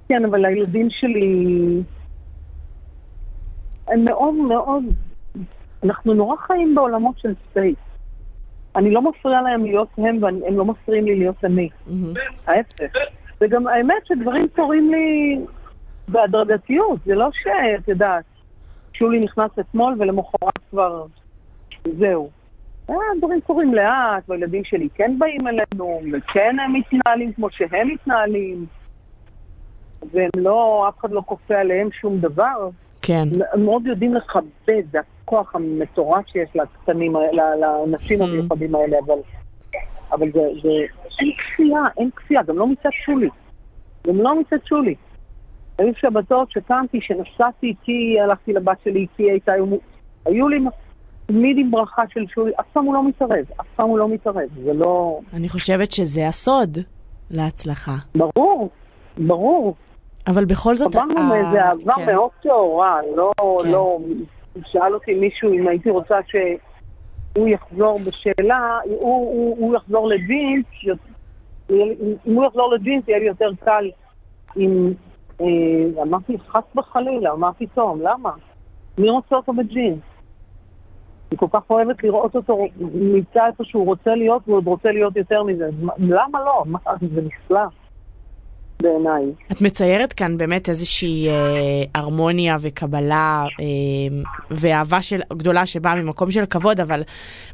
כן, 0.08 0.24
אבל 0.24 0.44
הילדים 0.44 0.88
שלי, 0.90 1.46
הם 3.88 4.04
מאוד 4.04 4.34
מאוד, 4.34 4.84
אנחנו 5.84 6.14
נורא 6.14 6.36
חיים 6.36 6.74
בעולמות 6.74 7.18
של 7.18 7.34
space. 7.50 7.76
אני 8.76 8.90
לא 8.90 9.02
מפריעה 9.02 9.42
להם 9.42 9.64
להיות 9.64 9.88
הם, 9.98 10.22
והם 10.22 10.56
לא 10.56 10.64
מפריעים 10.64 11.04
לי 11.04 11.18
להיות 11.18 11.44
אני. 11.44 11.68
ההפך. 12.46 12.98
וגם 13.40 13.66
האמת 13.66 14.06
שדברים 14.06 14.46
קורים 14.56 14.90
לי 14.90 15.38
בהדרגתיות, 16.08 17.00
זה 17.06 17.14
לא 17.14 17.28
שאת 17.32 17.88
יודעת, 17.88 18.24
שולי 18.92 19.20
נכנס 19.20 19.50
אתמול 19.60 19.94
ולמחרת 19.98 20.58
כבר 20.70 21.04
זהו. 21.98 22.30
אה, 22.90 22.94
דברים 23.18 23.40
קורים 23.40 23.74
לאט, 23.74 24.28
והילדים 24.28 24.64
שלי 24.64 24.88
כן 24.94 25.18
באים 25.18 25.48
אלינו, 25.48 26.00
וכן 26.12 26.56
הם 26.64 26.72
מתנהלים 26.72 27.32
כמו 27.32 27.50
שהם 27.50 27.88
מתנהלים, 27.88 28.66
והם 30.12 30.30
לא, 30.36 30.88
אף 30.88 31.00
אחד 31.00 31.10
לא 31.10 31.22
כופה 31.26 31.54
עליהם 31.54 31.88
שום 31.92 32.18
דבר. 32.18 32.68
כן. 33.02 33.28
הם 33.52 33.64
מאוד 33.64 33.86
יודעים 33.86 34.14
לכבד, 34.14 34.82
זה 34.92 34.98
הכוח 35.22 35.54
המטורף 35.54 36.26
שיש 36.26 36.48
לקטנים, 36.54 37.12
לאנשים 37.32 38.20
mm. 38.20 38.24
המיוחדים 38.24 38.74
האלה, 38.74 38.96
אבל, 39.06 39.18
אבל 40.12 40.32
זה, 40.32 40.40
זה, 40.62 40.68
אין 41.20 41.32
כפייה, 41.38 41.82
אין 41.98 42.10
כפייה, 42.16 42.42
גם 42.42 42.58
לא 42.58 42.66
מצד 42.66 42.90
שולי. 42.92 43.28
גם 44.06 44.16
לא 44.16 44.40
מצד 44.40 44.56
שולי. 44.64 44.94
היו 45.78 45.92
שבתות 45.94 46.50
שקמתי, 46.50 47.00
שנסעתי 47.00 47.74
כי 47.82 48.20
הלכתי 48.20 48.52
לבת 48.52 48.76
שלי, 48.84 49.06
היא 49.18 49.30
הייתה... 49.30 49.52
היו 50.26 50.48
לי 50.48 50.58
תמיד 51.26 51.58
עם 51.58 51.70
ברכה 51.70 52.02
של 52.12 52.24
שולי, 52.28 52.52
אף 52.60 52.64
פעם 52.72 52.84
הוא 52.84 52.94
לא 52.94 53.08
מתערב, 53.08 53.44
אף 53.60 53.66
פעם 53.76 53.88
הוא 53.88 53.98
לא 53.98 54.08
מתערב, 54.08 54.48
זה 54.64 54.72
לא... 54.72 55.20
אני 55.32 55.48
חושבת 55.48 55.92
שזה 55.92 56.28
הסוד 56.28 56.78
להצלחה. 57.30 57.94
ברור, 58.14 58.70
ברור. 59.18 59.74
אבל 60.26 60.44
בכל 60.44 60.76
זאת... 60.76 60.94
עברנו 60.94 61.16
אה, 61.16 61.28
מאיזה 61.28 61.64
אהבה 61.64 61.94
כן. 61.94 62.06
מאוד 62.06 62.30
טהורה, 62.42 63.00
לא, 63.16 63.32
כן. 63.62 63.70
לא... 63.70 63.98
שאל 64.66 64.94
אותי 64.94 65.14
מישהו 65.14 65.52
אם 65.52 65.68
הייתי 65.68 65.90
רוצה 65.90 66.16
שהוא 66.26 67.48
יחזור 67.48 67.98
בשאלה, 68.06 68.78
הוא, 68.84 68.98
הוא, 69.00 69.56
הוא 69.58 69.76
יחזור 69.76 70.08
לדין, 70.08 70.62
אם 71.70 72.34
הוא 72.34 72.44
יחזור 72.44 72.74
לג'ינס 72.74 73.08
יהיה 73.08 73.18
לי 73.18 73.26
יותר 73.26 73.50
קל 73.64 73.90
אם... 74.56 74.92
אה, 75.40 76.02
אמרתי, 76.02 76.38
חס 76.48 76.76
וחלילה, 76.76 77.36
מה 77.36 77.52
פתאום, 77.52 78.00
למה? 78.00 78.30
מי 78.98 79.10
רוצה 79.10 79.36
אותו 79.36 79.52
בג'ינס? 79.52 80.00
אני 81.30 81.38
כל 81.38 81.46
כך 81.52 81.70
אוהבת 81.70 82.04
לראות 82.04 82.36
אותו 82.36 82.66
נמצא 82.94 83.46
איפה 83.46 83.64
שהוא 83.64 83.86
רוצה 83.86 84.14
להיות, 84.14 84.42
והוא 84.46 84.56
עוד 84.56 84.66
רוצה 84.66 84.92
להיות 84.92 85.16
יותר 85.16 85.42
מזה. 85.42 85.68
למה 85.98 86.38
לא? 86.44 86.64
זה 87.14 87.22
נפלא. 87.22 87.66
בעיניי. 88.82 89.24
את 89.52 89.60
מציירת 89.60 90.12
כאן 90.12 90.38
באמת 90.38 90.68
איזושהי 90.68 91.28
אה, 91.28 91.34
הרמוניה 91.94 92.56
וקבלה 92.60 93.44
אה, 93.60 93.64
ואהבה 94.50 95.02
של, 95.02 95.20
גדולה 95.32 95.66
שבאה 95.66 96.02
ממקום 96.02 96.30
של 96.30 96.46
כבוד, 96.46 96.80
אבל 96.80 97.02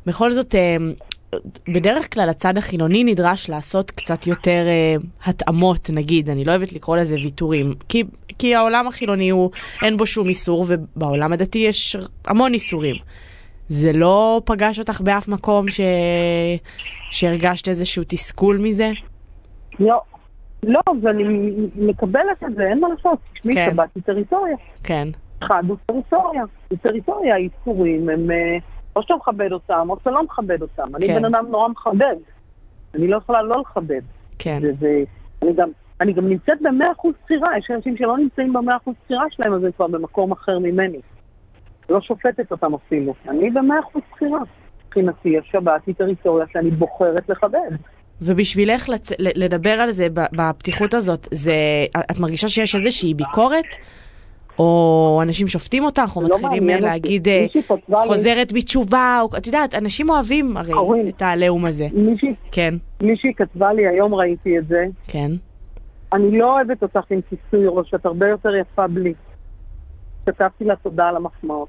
בכל 0.07 0.33
זאת 0.33 0.55
אה, 0.55 0.77
בדרך 1.69 2.15
כלל 2.15 2.29
הצד 2.29 2.59
החילוני 2.59 3.05
נדרש 3.05 3.51
לעשות 3.51 3.91
קצת 3.91 4.27
יותר 4.27 4.65
uh, 5.01 5.29
התאמות, 5.29 5.91
נגיד, 5.93 6.31
אני 6.31 6.45
לא 6.45 6.51
אוהבת 6.51 6.73
לקרוא 6.73 6.97
לזה 6.97 7.15
ויתורים, 7.15 7.73
כי, 7.89 8.05
כי 8.39 8.55
העולם 8.55 8.89
החילוני 8.89 9.31
הוא, 9.31 9.51
אין 9.83 9.97
בו 9.97 10.07
שום 10.07 10.29
איסור, 10.29 10.67
ובעולם 10.69 11.33
הדתי 11.33 11.59
יש 11.59 11.97
המון 12.27 12.53
איסורים. 12.53 12.97
זה 13.69 13.93
לא 13.93 14.43
פגש 14.45 14.79
אותך 14.79 15.01
באף 15.01 15.29
מקום 15.29 15.69
ש... 15.69 15.81
שהרגשת 17.11 17.69
איזשהו 17.69 18.03
תסכול 18.09 18.59
מזה? 18.59 18.91
לא, 19.81 20.01
לא, 20.63 20.81
ואני 21.03 21.23
מקבלת 21.77 22.43
את 22.47 22.55
זה, 22.55 22.63
אין 22.63 22.81
מה 22.81 22.89
לעשות. 22.89 23.19
תשמעי, 23.35 23.55
כן. 23.55 23.71
שבת 23.73 23.89
היא 23.95 24.03
טריטוריה. 24.03 24.57
כן. 24.85 25.09
אחד 25.43 25.63
הוא 25.69 25.77
טריטוריה. 25.87 26.43
היא 26.71 26.79
טריטוריה, 26.83 27.35
האיסורים 27.35 28.09
הם... 28.09 28.31
Uh, 28.31 28.74
או 28.97 29.03
שאתה 29.03 29.15
מכבד 29.15 29.53
אותם, 29.53 29.87
או 29.91 29.97
שאתה 29.99 30.11
לא 30.11 30.23
מכבד 30.23 30.63
אותם. 30.63 30.89
כן. 30.89 30.95
אני 30.95 31.09
בן 31.09 31.25
אדם 31.25 31.47
נורא 31.51 31.69
מכבד. 31.69 32.17
אני 32.95 33.09
לא 33.09 33.17
יכולה 33.17 33.43
לא 33.43 33.61
לכבד. 33.61 34.01
כן. 34.39 34.59
וזה, 34.63 35.03
אני 35.43 35.53
גם, 35.53 35.69
אני 36.01 36.13
גם 36.13 36.29
נמצאת 36.29 36.63
במאה 36.63 36.93
אחוז 36.93 37.15
בחירה, 37.25 37.59
יש 37.59 37.71
אנשים 37.71 37.97
שלא 37.97 38.19
נמצאים 38.19 38.53
במאה 38.53 38.77
אחוז 38.77 38.95
בחירה 39.05 39.25
שלהם, 39.31 39.55
אז 39.55 39.65
הם 39.65 39.73
כבר 39.73 39.87
במקום 39.87 40.33
אחר 40.33 40.59
ממני. 40.59 40.99
לא 41.89 42.01
שופטת 42.01 42.51
אותם 42.51 42.75
אפילו. 42.75 43.15
אני 43.29 43.51
במאה 43.51 43.81
אחוז 43.81 44.03
בחירה. 44.13 44.41
מבחינתי 44.87 45.39
השבת 45.39 45.87
היא 45.87 45.95
טריטוריה 45.95 46.47
שאני 46.53 46.71
בוחרת 46.71 47.29
לכבד. 47.29 47.71
ובשבילך 48.23 48.89
לצ... 48.89 49.11
לדבר 49.19 49.71
על 49.71 49.91
זה 49.91 50.07
בפתיחות 50.13 50.95
הזאת, 50.95 51.29
זה... 51.31 51.55
את 52.11 52.21
מרגישה 52.21 52.49
שיש 52.49 52.75
איזושהי 52.75 53.15
ביקורת? 53.15 53.65
או 54.59 55.21
אנשים 55.23 55.49
שופטים 55.49 55.85
אותך, 55.85 56.13
או 56.17 56.23
לא 56.23 56.29
מתחילים 56.29 56.83
להגיד 56.83 57.29
אה, 57.29 57.47
חוזרת 58.07 58.53
לי... 58.53 58.61
בתשובה, 58.61 59.19
או 59.23 59.37
את 59.37 59.47
יודעת, 59.47 59.75
אנשים 59.75 60.11
אוהבים 60.11 60.57
הרי 60.57 60.73
קוראים. 60.73 61.09
את 61.09 61.23
העליהום 61.23 61.65
הזה. 61.65 61.89
מישהי, 61.93 62.35
כן. 62.53 62.75
מישהי 63.01 63.35
כתבה 63.35 63.73
לי, 63.73 63.89
היום 63.89 64.15
ראיתי 64.15 64.59
את 64.59 64.67
זה. 64.67 64.85
כן. 65.09 65.31
אני 66.13 66.39
לא 66.39 66.55
אוהבת 66.55 66.83
אותך 66.83 67.11
עם 67.11 67.21
כיסוי 67.21 67.67
ראש, 67.67 67.95
את 67.95 68.07
הרבה 68.07 68.29
יותר 68.29 68.55
יפה 68.55 68.87
בלי. 68.87 69.15
כתבתי 70.27 70.65
לה 70.65 70.77
תודה 70.77 71.09
על 71.09 71.17
המחמאות. 71.17 71.69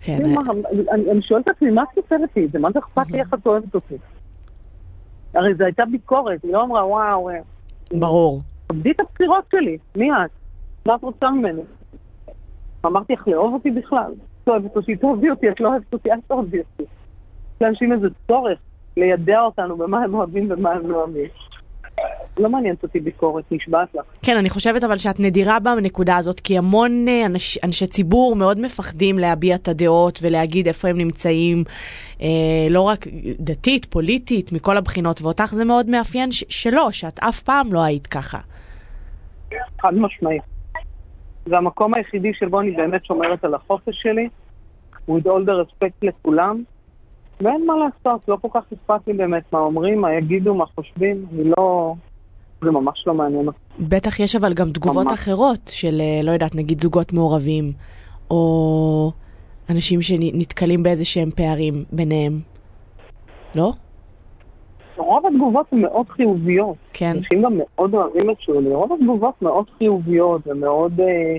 כן. 0.00 0.18
אני 1.10 1.22
שואלת 1.22 1.48
את 1.48 1.54
עצמי, 1.56 1.70
מה 1.70 1.82
את 1.82 1.88
כותבת 1.94 2.36
לי 2.36 2.44
את 2.44 2.52
זה? 2.52 2.58
מה 2.58 2.68
זה 2.72 2.78
אכפת 2.78 3.10
לי 3.10 3.20
איך 3.20 3.34
את 3.34 3.46
אוהבת 3.46 3.74
אותי? 3.74 3.94
הרי 5.34 5.54
זו 5.54 5.64
הייתה 5.64 5.84
ביקורת, 5.84 6.42
היא 6.42 6.52
לא 6.52 6.64
אמרה, 6.64 6.86
וואו... 6.86 7.30
אה, 7.30 7.38
ברור. 7.92 8.42
תכבדי 8.66 8.90
את 8.90 9.00
הבחירות 9.00 9.44
שלי, 9.52 9.78
מי 9.96 10.12
את? 10.12 10.30
מה 10.86 10.94
את 10.94 11.02
רוצה 11.02 11.30
ממני? 11.30 11.62
אמרתי 12.86 13.12
לך, 13.12 13.28
לאהוב 13.28 13.54
אותי 13.54 13.70
בכלל. 13.70 14.12
את 14.44 14.48
אוהבת 14.48 14.76
אותי, 14.76 14.96
תאהבי 14.96 15.30
אותי, 15.30 15.48
את 15.50 15.60
לא 15.60 15.68
אוהבת 15.68 15.92
אותי, 15.92 16.12
אל 16.12 16.18
תאהבי 16.28 16.58
אותי. 16.58 16.90
לאנשים 17.60 17.92
איזה 17.92 18.06
צורך 18.26 18.58
לידע 18.96 19.40
אותנו 19.40 19.76
במה 19.76 20.04
הם 20.04 20.14
אוהבים 20.14 20.48
ומה 20.50 20.70
הם 20.70 20.90
לא 20.90 20.96
אוהבים. 20.96 21.28
לא 22.38 22.48
מעניינת 22.50 22.82
אותי 22.82 23.00
ביקורת, 23.00 23.44
נשבעת 23.50 23.94
לך. 23.94 24.04
כן, 24.22 24.36
אני 24.36 24.50
חושבת 24.50 24.84
אבל 24.84 24.98
שאת 24.98 25.20
נדירה 25.20 25.60
בנקודה 25.60 26.16
הזאת, 26.16 26.40
כי 26.40 26.58
המון 26.58 27.08
אה, 27.08 27.26
אנש, 27.26 27.58
אנשי 27.64 27.86
ציבור 27.86 28.36
מאוד 28.36 28.60
מפחדים 28.60 29.18
להביע 29.18 29.54
את 29.54 29.68
הדעות 29.68 30.18
ולהגיד 30.22 30.66
איפה 30.66 30.88
הם 30.88 30.98
נמצאים, 30.98 31.64
אה, 32.22 32.26
לא 32.70 32.80
רק 32.80 33.06
דתית, 33.40 33.84
פוליטית, 33.84 34.52
מכל 34.52 34.76
הבחינות, 34.76 35.22
ואותך 35.22 35.54
זה 35.54 35.64
מאוד 35.64 35.90
מאפיין 35.90 36.32
ש- 36.32 36.44
שלא, 36.48 36.88
שאת 36.90 37.18
אף 37.18 37.42
פעם 37.42 37.72
לא 37.72 37.82
היית 37.82 38.06
ככה. 38.06 38.38
חד 39.80 39.94
משמעית. 39.94 40.51
זה 41.46 41.56
המקום 41.56 41.94
היחידי 41.94 42.34
שבו 42.34 42.60
אני 42.60 42.70
באמת 42.70 43.04
שומרת 43.04 43.44
על 43.44 43.54
החופש 43.54 44.02
שלי, 44.02 44.28
with 45.10 45.24
all 45.24 45.46
the 45.46 45.52
respect 45.66 45.96
לכולם, 46.02 46.62
ואין 47.40 47.66
מה 47.66 47.74
לעשות, 47.76 48.28
לא 48.28 48.36
כל 48.42 48.48
כך 48.54 48.64
אכפת 48.72 49.06
לי 49.06 49.12
באמת 49.12 49.42
מה 49.52 49.58
אומרים, 49.58 50.00
מה 50.00 50.14
יגידו, 50.14 50.54
מה 50.54 50.64
חושבים, 50.66 51.26
אני 51.34 51.50
לא... 51.56 51.94
זה 52.64 52.70
ממש 52.70 53.04
לא 53.06 53.14
מעניין 53.14 53.46
אותי. 53.46 53.58
בטח 53.80 54.20
יש 54.20 54.36
אבל 54.36 54.54
גם 54.54 54.70
תגובות 54.70 55.06
ממש. 55.06 55.20
אחרות 55.20 55.70
של, 55.72 56.00
אה, 56.00 56.20
לא 56.22 56.30
יודעת, 56.30 56.54
נגיד 56.54 56.80
זוגות 56.80 57.12
מעורבים, 57.12 57.72
או 58.30 59.12
אנשים 59.70 60.02
שנתקלים 60.02 60.82
באיזה 60.82 61.04
שהם 61.04 61.30
פערים 61.30 61.84
ביניהם, 61.92 62.40
לא? 63.54 63.72
רוב 64.96 65.26
התגובות 65.26 65.66
הן 65.72 65.80
מאוד 65.80 66.08
חיוביות. 66.08 66.76
כן. 66.92 67.12
אנשים 67.16 67.42
גם 67.42 67.52
מאוד 67.58 67.94
אוהבים 67.94 68.30
את 68.30 68.40
שולי. 68.40 68.74
רוב 68.74 68.92
התגובות 68.92 69.42
מאוד 69.42 69.70
חיוביות 69.78 70.46
ומאוד 70.46 71.00
אה, 71.00 71.36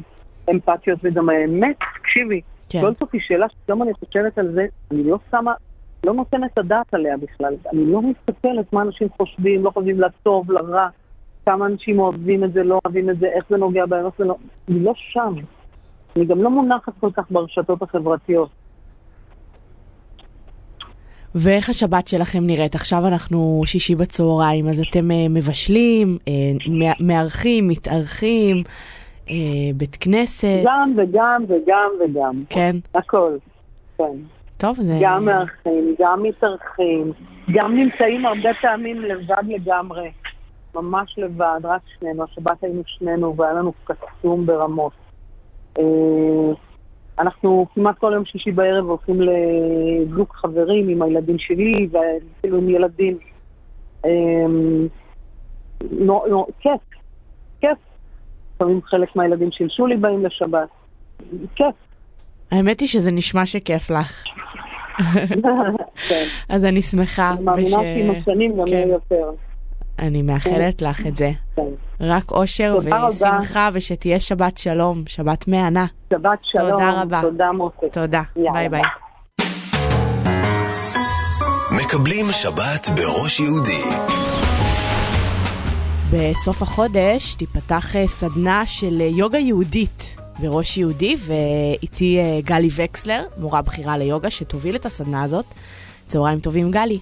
אמפתיות, 0.52 1.00
וגם 1.04 1.30
האמת, 1.30 1.76
תקשיבי, 2.02 2.42
כן. 2.70 2.82
שואלת 2.82 3.02
אותי 3.02 3.18
שאלה 3.22 3.46
שגם 3.50 3.84
אני 3.84 3.94
חושבת 3.94 4.38
על 4.38 4.52
זה, 4.52 4.66
אני 4.92 5.04
לא 5.04 5.18
שמה, 5.32 5.54
לא 6.04 6.13
נותנת 6.13 6.52
את 6.54 6.58
הדעת 6.58 6.94
עליה 6.94 7.18
בכלל. 7.18 7.56
אני 7.74 7.86
לא 7.86 8.02
מסתכלת 8.02 8.74
מה 8.74 8.82
אנשים 8.82 9.08
חושבים, 9.18 9.63
לא 9.63 9.70
חושבים 9.70 10.00
לטוב, 10.00 10.52
לרע, 10.52 10.88
כמה 11.46 11.66
אנשים 11.66 12.00
אוהבים 12.00 12.44
את 12.44 12.54
זה, 12.54 12.63
לא 12.63 12.80
אוהבים 12.86 13.10
את 13.10 13.20
זה, 13.20 13.28
איך 13.28 13.46
זה 13.50 13.58
נוגע 13.58 13.86
בהם, 13.86 14.06
איך 14.06 14.13
זה 14.18 14.26
לא... 14.26 14.36
אני 14.70 14.80
לא 14.80 14.94
שם. 14.96 15.34
אני 16.16 16.26
גם 16.26 16.42
לא 16.42 16.50
מונחת 16.50 16.94
כל 17.00 17.10
כך 17.13 17.32
ברשתות 17.32 17.82
החברתיות. 17.82 18.50
ואיך 21.36 21.69
השבת 21.69 22.08
שלכם 22.08 22.39
נראית? 22.48 22.76
עכשיו 22.76 23.08
אנחנו 23.08 23.62
שישי 23.65 23.96
בצהריים, 23.96 24.67
אז 24.67 24.82
אתם 24.89 25.12
uh, 25.12 25.13
מבשלים, 25.30 26.17
uh, 26.26 26.98
מארחים, 27.00 27.67
מתארחים, 27.67 28.63
uh, 29.26 29.32
בית 29.76 29.98
כנסת. 30.00 30.63
גם 30.65 30.93
וגם 30.98 31.43
וגם 31.48 31.91
וגם. 32.00 32.41
כן. 32.50 32.76
הכל, 32.96 33.38
כן. 33.98 34.17
טוב, 34.58 34.76
זה... 34.76 35.00
גם 35.02 35.26
מארחים, 35.26 35.96
גם 36.00 36.24
מתארחים, 36.24 37.12
גם 37.54 37.76
נמצאים 37.76 38.26
הרבה 38.26 38.50
פעמים 38.62 39.02
לבד 39.02 39.43
לגמרי. 39.48 40.12
ממש 40.76 41.15
לבד, 41.17 41.60
רק 41.63 41.82
שנינו. 42.00 42.24
השבת 42.24 42.63
היינו 42.63 42.82
שנינו 42.86 43.36
והיה 43.38 43.54
לנו 43.54 43.74
קסום 43.84 44.46
ברמות. 44.46 44.93
אנחנו 47.19 47.65
כמעט 47.76 47.97
כל 47.97 48.12
יום 48.15 48.26
שישי 48.26 48.52
בערב 48.52 48.86
הולכים 48.86 49.21
לזוג 49.21 50.28
חברים 50.32 50.89
עם 50.89 51.02
הילדים 51.02 51.39
שלי 51.39 51.88
ואפילו 51.91 52.58
עם 52.58 52.69
ילדים. 52.69 53.17
אמ, 54.06 54.88
נו, 55.91 56.23
נו, 56.30 56.45
כיף, 56.60 56.82
כיף. 57.62 57.78
לפעמים 58.56 58.82
חלק 58.84 59.15
מהילדים 59.15 59.49
של 59.52 59.69
שולי 59.69 59.97
באים 59.97 60.26
לשבת. 60.26 60.69
כיף. 61.56 61.76
האמת 62.52 62.80
היא 62.80 62.88
שזה 62.88 63.12
נשמע 63.12 63.45
שכיף 63.45 63.91
לך. 63.91 64.23
כן. 66.10 66.26
אז 66.49 66.65
אני 66.65 66.82
שמחה. 66.82 67.34
אני 67.34 67.43
מאמינה 67.43 67.69
שעם 67.69 68.15
השנים 68.21 68.52
גם 68.58 68.67
יהיה 68.67 68.86
כן. 68.86 68.89
יותר. 68.89 69.32
אני 69.99 70.21
מאחלת. 70.21 70.82
לך 70.82 71.08
את 71.08 71.15
זה. 71.15 71.32
רק 71.99 72.32
אושר 72.32 72.77
ושמחה, 73.10 73.69
ושתהיה 73.73 74.19
שבת 74.19 74.58
שלום, 74.58 75.03
שבת 75.08 75.47
מהנה. 75.47 75.86
שבת 76.13 76.39
שלום. 76.43 76.71
תודה 76.71 77.01
רבה. 77.01 77.21
תודה 77.21 77.51
מוטי. 77.51 77.86
תודה. 77.91 78.21
ביי 78.53 78.69
ביי. 78.69 78.82
מקבלים 81.71 82.25
שבת 82.32 82.88
בראש 82.95 83.39
יהודי. 83.39 84.13
בסוף 86.13 86.62
החודש 86.62 87.36
תיפתח 87.36 87.95
אה, 87.95 88.08
סדנה 88.08 88.65
של 88.65 89.01
אה, 89.01 89.06
יוגה 89.06 89.38
יהודית 89.38 90.17
בראש 90.39 90.77
יהודי, 90.77 91.15
ואיתי 91.19 92.19
אה, 92.19 92.39
גלי 92.43 92.69
וקסלר, 92.75 93.23
מורה 93.38 93.62
בכירה 93.62 93.97
ליוגה, 93.97 94.29
שתוביל 94.29 94.75
את 94.75 94.86
הסדנה 94.86 95.23
הזאת. 95.23 95.45
צהריים 96.08 96.39
טובים, 96.39 96.71
גלי. 96.71 96.99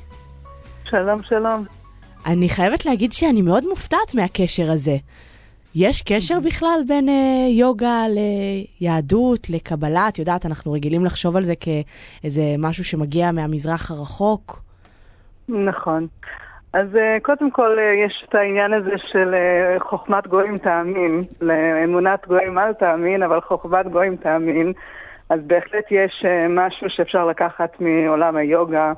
שלום, 0.90 1.24
שלום. 1.24 1.81
אני 2.26 2.50
חייבת 2.50 2.86
להגיד 2.86 3.12
שאני 3.12 3.42
מאוד 3.42 3.64
מופתעת 3.70 4.16
מהקשר 4.16 4.72
הזה. 4.72 4.96
יש 5.76 6.02
קשר 6.02 6.40
בכלל 6.40 6.80
בין 6.88 7.10
אה, 7.10 7.48
יוגה 7.50 8.04
ליהדות, 8.82 9.50
לקבלה? 9.50 10.08
את 10.08 10.20
יודעת, 10.20 10.46
אנחנו 10.46 10.72
רגילים 10.72 11.06
לחשוב 11.06 11.36
על 11.36 11.44
זה 11.44 11.54
כאיזה 11.56 12.42
משהו 12.60 12.84
שמגיע 12.84 13.32
מהמזרח 13.32 13.92
הרחוק. 13.92 14.62
נכון. 15.50 16.08
אז 16.74 16.96
אה, 16.96 17.18
קודם 17.22 17.52
כל 17.52 17.80
אה, 17.80 18.06
יש 18.06 18.26
את 18.30 18.36
העניין 18.36 18.74
הזה 18.74 18.98
של 19.12 19.34
אה, 19.34 19.80
חוכמת 19.80 20.28
גויים 20.28 20.58
תאמין, 20.58 21.24
לאמונת 21.42 22.28
גויים 22.28 22.60
אל 22.60 22.74
תאמין, 22.74 23.24
אבל 23.24 23.42
חוכמת 23.42 23.88
גויים 23.88 24.16
תאמין. 24.16 24.74
אז 25.30 25.40
בהחלט 25.48 25.86
יש 25.92 26.26
אה, 26.26 26.48
משהו 26.50 26.90
שאפשר 26.90 27.26
לקחת 27.26 27.82
מעולם 27.82 28.36
היוגה. 28.36 28.94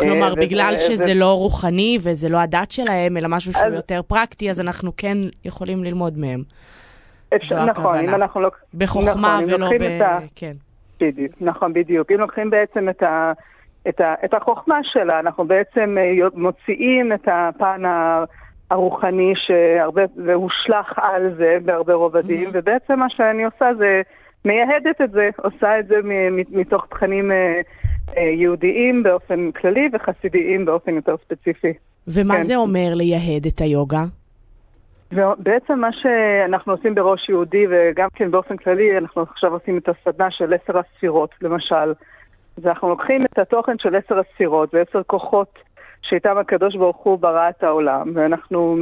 כלומר, 0.00 0.30
אה, 0.30 0.34
בגלל 0.34 0.74
שזה 0.76 1.14
לא 1.14 1.32
רוחני 1.34 1.98
וזה 2.02 2.28
לא 2.28 2.38
הדת 2.38 2.70
שלהם, 2.70 3.16
אלא 3.16 3.28
משהו 3.28 3.52
שהוא 3.52 3.74
יותר 3.74 4.00
פרקטי, 4.02 4.50
אז 4.50 4.60
אנחנו 4.60 4.92
כן 4.96 5.18
יכולים 5.44 5.84
ללמוד 5.84 6.18
מהם. 6.18 6.42
נכון, 7.66 7.98
אם 7.98 8.14
אנחנו 8.14 8.40
לא... 8.40 8.50
בחוכמה 8.74 9.40
נכון, 9.40 9.54
ולא 9.54 9.70
ב... 9.80 10.02
כן. 10.34 10.52
בדיוק, 11.00 11.32
נכון, 11.40 11.72
בדיוק. 11.72 12.12
אם 12.12 12.20
לוקחים 12.20 12.50
בעצם 12.50 12.88
את, 12.88 13.02
ה, 13.02 13.32
את, 13.88 14.00
ה, 14.00 14.14
את 14.24 14.34
החוכמה 14.34 14.78
שלה, 14.82 15.20
אנחנו 15.20 15.46
בעצם 15.46 15.96
אה, 15.98 16.28
מוציאים 16.34 17.12
את 17.12 17.28
הפן 17.32 17.82
הרוחני 18.70 19.32
שהרבה, 19.36 20.02
והושלך 20.24 20.92
על 20.96 21.34
זה 21.36 21.58
בהרבה 21.64 21.94
רובדים, 21.94 22.48
mm-hmm. 22.48 22.52
ובעצם 22.52 22.98
מה 22.98 23.10
שאני 23.10 23.44
עושה 23.44 23.70
זה 23.78 24.02
מייהדת 24.44 25.00
את 25.04 25.10
זה, 25.10 25.30
עושה 25.36 25.78
את 25.78 25.86
זה 25.86 25.94
מתוך 26.50 26.86
תכנים 26.90 27.32
אה, 27.32 27.60
אה, 28.16 28.22
יהודיים 28.22 29.02
באופן 29.02 29.50
כללי 29.50 29.88
וחסידיים 29.92 30.64
באופן 30.64 30.94
יותר 30.94 31.16
ספציפי. 31.24 31.72
ומה 32.08 32.34
כן. 32.34 32.42
זה 32.42 32.56
אומר 32.56 32.94
לייהד 32.94 33.46
את 33.46 33.60
היוגה? 33.60 34.02
ובעצם 35.12 35.78
מה 35.78 35.88
שאנחנו 35.92 36.72
עושים 36.72 36.94
בראש 36.94 37.28
יהודי, 37.28 37.66
וגם 37.70 38.08
כן 38.14 38.30
באופן 38.30 38.56
כללי, 38.56 38.98
אנחנו 38.98 39.22
עכשיו 39.22 39.52
עושים 39.52 39.78
את 39.78 39.88
הסדנה 39.88 40.30
של 40.30 40.54
עשר 40.54 40.78
הספירות, 40.78 41.30
למשל. 41.42 41.92
אז 42.58 42.66
אנחנו 42.66 42.88
לוקחים 42.88 43.24
את 43.24 43.38
התוכן 43.38 43.78
של 43.78 43.96
עשר 43.96 44.18
הספירות 44.18 44.74
ועשר 44.74 45.02
כוחות 45.06 45.58
שאיתם 46.02 46.38
הקדוש 46.38 46.76
ברוך 46.76 46.96
הוא 46.96 47.18
ברא 47.18 47.48
את 47.48 47.64
העולם, 47.64 48.12
ואנחנו 48.14 48.76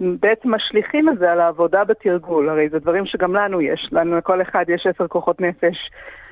בעצם 0.00 0.54
משליכים 0.54 1.08
את 1.08 1.18
זה 1.18 1.32
על 1.32 1.40
העבודה 1.40 1.84
בתרגול. 1.84 2.48
הרי 2.48 2.68
זה 2.68 2.78
דברים 2.78 3.06
שגם 3.06 3.36
לנו 3.36 3.60
יש. 3.60 3.88
לנו, 3.92 4.16
לכל 4.18 4.42
אחד 4.42 4.64
יש 4.68 4.86
עשר 4.86 5.08
כוחות 5.08 5.40
נפש 5.40 5.90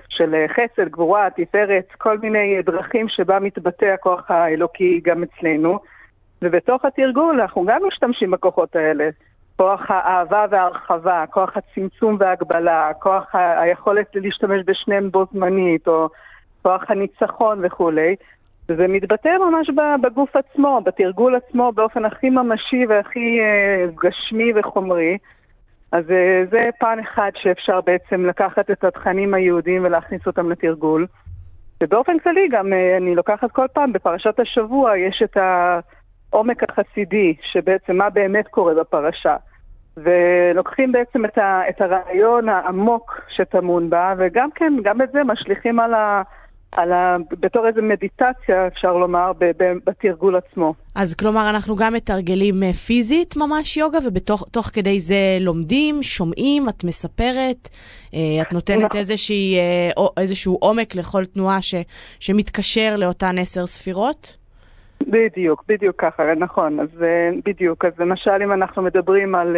של 0.09 0.35
אה, 0.35 0.47
חסד, 0.49 0.89
גבורה, 0.89 1.29
תפארת, 1.37 1.87
כל 1.99 2.19
מיני 2.19 2.63
דרכים 2.63 3.09
שבה 3.09 3.39
מתבטא 3.39 3.85
הכוח 3.85 4.31
האלוקי 4.31 5.01
גם 5.05 5.23
אצלנו. 5.23 5.79
ובתוך 6.43 6.85
התרגול 6.85 7.41
אנחנו 7.41 7.65
גם 7.65 7.81
משתמשים 7.89 8.31
בכוחות 8.31 8.77
האלה. 8.77 9.09
כוח 9.57 9.91
האהבה 9.91 10.47
וההרחבה, 10.51 11.25
כוח 11.31 11.57
הצמצום 11.57 12.17
וההגבלה, 12.21 12.91
כוח 12.99 13.35
ה- 13.35 13.61
היכולת 13.61 14.07
להשתמש 14.15 14.63
בשניהם 14.67 15.11
בו 15.11 15.27
זמנית, 15.33 15.89
או 15.89 16.09
כוח 16.63 16.83
הניצחון 16.89 17.59
וכולי. 17.63 18.17
וזה 18.69 18.89
מתבטא 18.89 19.29
ממש 19.29 19.71
בגוף 20.03 20.37
עצמו, 20.37 20.81
בתרגול 20.85 21.35
עצמו, 21.35 21.73
באופן 21.73 22.05
הכי 22.05 22.31
ממשי 22.31 22.87
והכי 22.89 23.41
אה, 23.41 23.87
גשמי 24.05 24.53
וחומרי. 24.57 25.19
אז 25.93 26.11
אה, 26.11 26.45
זה 26.51 26.71
פן 26.81 26.99
אחד 26.99 27.31
שאפשר 27.37 27.81
בעצם 27.81 28.27
לקחת 28.27 28.71
את 28.71 28.85
התכנים 28.85 29.35
היהודיים 29.35 29.85
ולהכניס 29.85 30.27
אותם 30.27 30.51
לתרגול. 30.51 31.07
ובאופן 31.83 32.19
כללי 32.19 32.49
גם 32.51 32.73
אה, 32.73 32.97
אני 32.97 33.15
לוקחת 33.15 33.51
כל 33.53 33.67
פעם, 33.73 33.93
בפרשת 33.93 34.41
השבוע 34.41 34.99
יש 34.99 35.23
את 35.25 35.37
העומק 35.37 36.71
החסידי, 36.71 37.35
שבעצם 37.53 37.97
מה 37.97 38.11
באמת 38.11 38.49
קורה 38.49 38.75
בפרשה. 38.75 39.37
ולוקחים 39.97 40.93
בעצם 40.93 41.25
את, 41.25 41.39
ה, 41.39 41.63
את 41.69 41.81
הרעיון 41.81 42.49
העמוק 42.49 43.21
שטמון 43.29 43.91
בה, 43.91 44.15
וגם 44.19 44.51
כן, 44.55 44.73
גם 44.83 45.03
את 45.03 45.13
זה 45.13 45.25
משליכים 45.25 45.81
על 45.81 45.95
ה... 45.95 46.23
על 46.73 46.93
ה... 46.93 47.17
בתור 47.31 47.67
איזו 47.67 47.83
מדיטציה, 47.83 48.67
אפשר 48.67 48.93
לומר, 48.93 49.33
בתרגול 49.87 50.37
עצמו. 50.37 50.75
אז 50.95 51.15
כלומר, 51.15 51.51
אנחנו 51.51 51.77
גם 51.77 51.93
מתרגלים 51.93 52.63
אה, 52.63 52.73
פיזית 52.73 53.37
ממש 53.37 53.77
יוגה, 53.77 53.99
ובתוך 54.07 54.71
כדי 54.73 55.01
זה 55.01 55.39
לומדים, 55.41 56.03
שומעים, 56.03 56.69
את 56.69 56.85
מספרת, 56.85 57.69
אה, 58.15 58.43
את 58.43 58.53
נותנת 58.53 58.85
נכון. 58.85 58.99
איזושהי, 58.99 59.57
אה, 59.59 60.07
איזשהו 60.17 60.59
עומק 60.61 60.95
לכל 60.95 61.25
תנועה 61.25 61.63
ש, 61.63 61.75
שמתקשר 62.21 62.97
לאותן 62.99 63.39
עשר 63.39 63.67
ספירות? 63.67 64.37
בדיוק, 65.01 65.65
בדיוק 65.69 65.97
ככה, 65.99 66.23
נכון. 66.35 66.81
אז 66.81 66.89
בדיוק, 67.45 67.85
אז 67.85 67.93
למשל 67.99 68.43
אם 68.45 68.53
אנחנו 68.53 68.83
מדברים 68.83 69.35
על... 69.35 69.57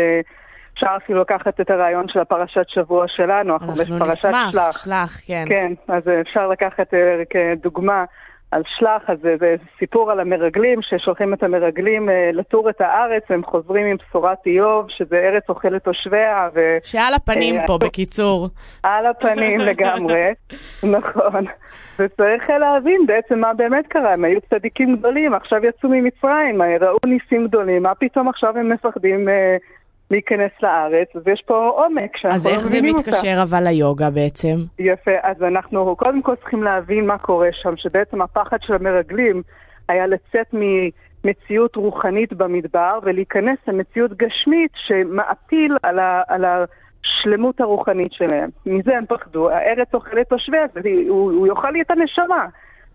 אפשר 0.75 0.97
אפילו 0.97 1.21
לקחת 1.21 1.61
את 1.61 1.71
הרעיון 1.71 2.09
של 2.09 2.19
הפרשת 2.19 2.69
שבוע 2.69 3.05
שלנו, 3.09 3.53
אנחנו 3.55 3.73
בפרשת 3.73 4.21
שלח. 4.21 4.35
אנחנו 4.35 4.49
נשמח, 4.49 4.85
שלח, 4.85 5.21
כן. 5.27 5.45
כן, 5.49 5.73
אז 5.89 6.03
אפשר 6.21 6.49
לקחת 6.49 6.95
אה, 6.95 7.23
כדוגמה 7.31 8.05
על 8.51 8.63
שלח, 8.79 9.03
אז 9.11 9.19
זה 9.23 9.55
סיפור 9.79 10.11
על 10.11 10.21
המרגלים, 10.21 10.79
ששולחים 10.83 11.35
את 11.35 11.43
המרגלים 11.43 12.11
אה, 12.11 12.31
לטור 12.33 12.71
את 12.71 12.81
הארץ, 12.81 13.23
והם 13.31 13.45
חוזרים 13.45 13.87
עם 13.87 13.97
בשורת 13.97 14.39
איוב, 14.47 14.87
שזה 14.89 15.17
ארץ 15.17 15.43
אוכלת 15.49 15.85
תושביה. 15.85 16.49
ו... 16.55 16.79
שעל 16.83 17.15
הפנים 17.15 17.61
אה, 17.61 17.67
פה, 17.67 17.79
בקיצור. 17.79 18.49
על 18.83 19.07
הפנים 19.07 19.61
לגמרי, 19.71 20.31
נכון. 20.83 21.45
וצריך 21.99 22.51
להבין 22.51 23.07
בעצם 23.07 23.39
מה 23.39 23.55
באמת 23.55 23.87
קרה, 23.87 24.13
הם 24.13 24.25
היו 24.25 24.41
צדיקים 24.51 24.97
גדולים, 24.97 25.35
עכשיו 25.35 25.67
יצאו 25.67 25.89
ממצרים, 25.89 26.63
ראו 26.81 26.99
ניסים 27.07 27.47
גדולים, 27.47 27.83
מה 27.83 27.95
פתאום 27.95 28.29
עכשיו 28.29 28.59
הם 28.59 28.73
מפחדים 28.73 29.29
להיכנס 30.11 30.51
לארץ, 30.63 31.09
ויש 31.25 31.43
פה 31.47 31.69
עומק 31.69 32.17
שאנחנו 32.17 32.51
מבינים 32.51 32.97
אותה. 32.97 33.11
אז 33.11 33.15
איך 33.15 33.17
זה 33.17 33.21
מתקשר 33.21 33.43
אבל 33.43 33.65
ליוגה 33.65 34.11
בעצם? 34.11 34.57
יפה, 34.79 35.11
אז 35.23 35.43
אנחנו 35.43 35.97
קודם 35.97 36.23
כל 36.23 36.37
צריכים 36.37 36.63
להבין 36.63 37.07
מה 37.07 37.19
קורה 37.19 37.49
שם, 37.53 37.77
שבעצם 37.77 38.23
הפחד 38.23 38.57
של 38.63 38.75
המרגלים 38.75 39.43
היה 39.89 40.07
לצאת 40.07 40.55
ממציאות 41.25 41.77
רוחנית 41.77 42.33
במדבר 42.33 42.99
ולהיכנס 43.03 43.59
למציאות 43.69 44.17
גשמית 44.17 44.71
שמעפיל 44.75 45.77
על, 45.83 45.99
ה, 45.99 46.23
על 46.29 46.45
השלמות 46.45 47.61
הרוחנית 47.61 48.13
שלהם. 48.13 48.51
מזה 48.67 48.97
הם 48.97 49.07
פחדו, 49.07 49.51
הארץ 49.51 49.95
אוכלת 49.95 50.29
תושבי, 50.29 50.57
הוא, 51.09 51.33
הוא 51.33 51.47
יאכל 51.47 51.71
לי 51.71 51.83
את 51.83 51.91
הנשמה. 51.91 52.47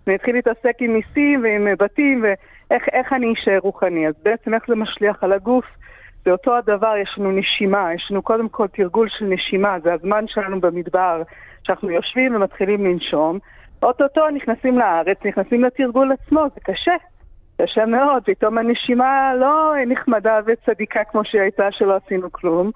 והתחיל 0.08 0.36
להתעסק 0.36 0.73
עם 0.80 0.93
מיסים 0.93 1.43
ועם 1.43 1.67
בתים 1.80 2.23
ואיך 2.23 3.13
אני 3.13 3.34
אשאר 3.34 3.58
רוחני. 3.58 4.08
אז 4.08 4.13
בעצם 4.23 4.54
איך 4.54 4.63
זה 4.67 4.75
משליך 4.75 5.23
על 5.23 5.34
הגוף? 5.34 5.65
זה 6.26 6.32
אותו 6.32 6.58
הדבר, 6.58 6.94
יש 7.02 7.16
לנו 7.18 7.32
נשימה, 7.32 7.94
יש 7.94 8.08
לנו 8.12 8.22
קודם 8.22 8.50
כל 8.50 8.68
תרגול 8.68 9.10
של 9.10 9.26
נשימה, 9.26 9.80
זה 9.84 9.94
הזמן 9.94 10.26
שלנו 10.28 10.62
במדבר, 10.62 11.22
שאנחנו 11.64 11.90
יושבים 11.90 12.36
ומתחילים 12.36 12.86
לנשום. 12.86 13.40
אוטוטו 13.84 14.30
נכנסים 14.30 14.80
לארץ, 14.80 15.18
נכנסים 15.26 15.64
לתרגול 15.64 16.12
עצמו, 16.12 16.46
זה 16.56 16.62
קשה, 16.62 16.94
קשה 17.62 17.86
מאוד, 17.86 18.24
פתאום 18.26 18.58
הנשימה 18.58 19.34
לא 19.40 19.74
נחמדה 19.88 20.40
וצדיקה 20.46 21.04
כמו 21.04 21.26
שהיא 21.26 21.42
הייתה, 21.42 21.72
שלא 21.72 21.96
עשינו 22.06 22.32
כלום. 22.32 22.72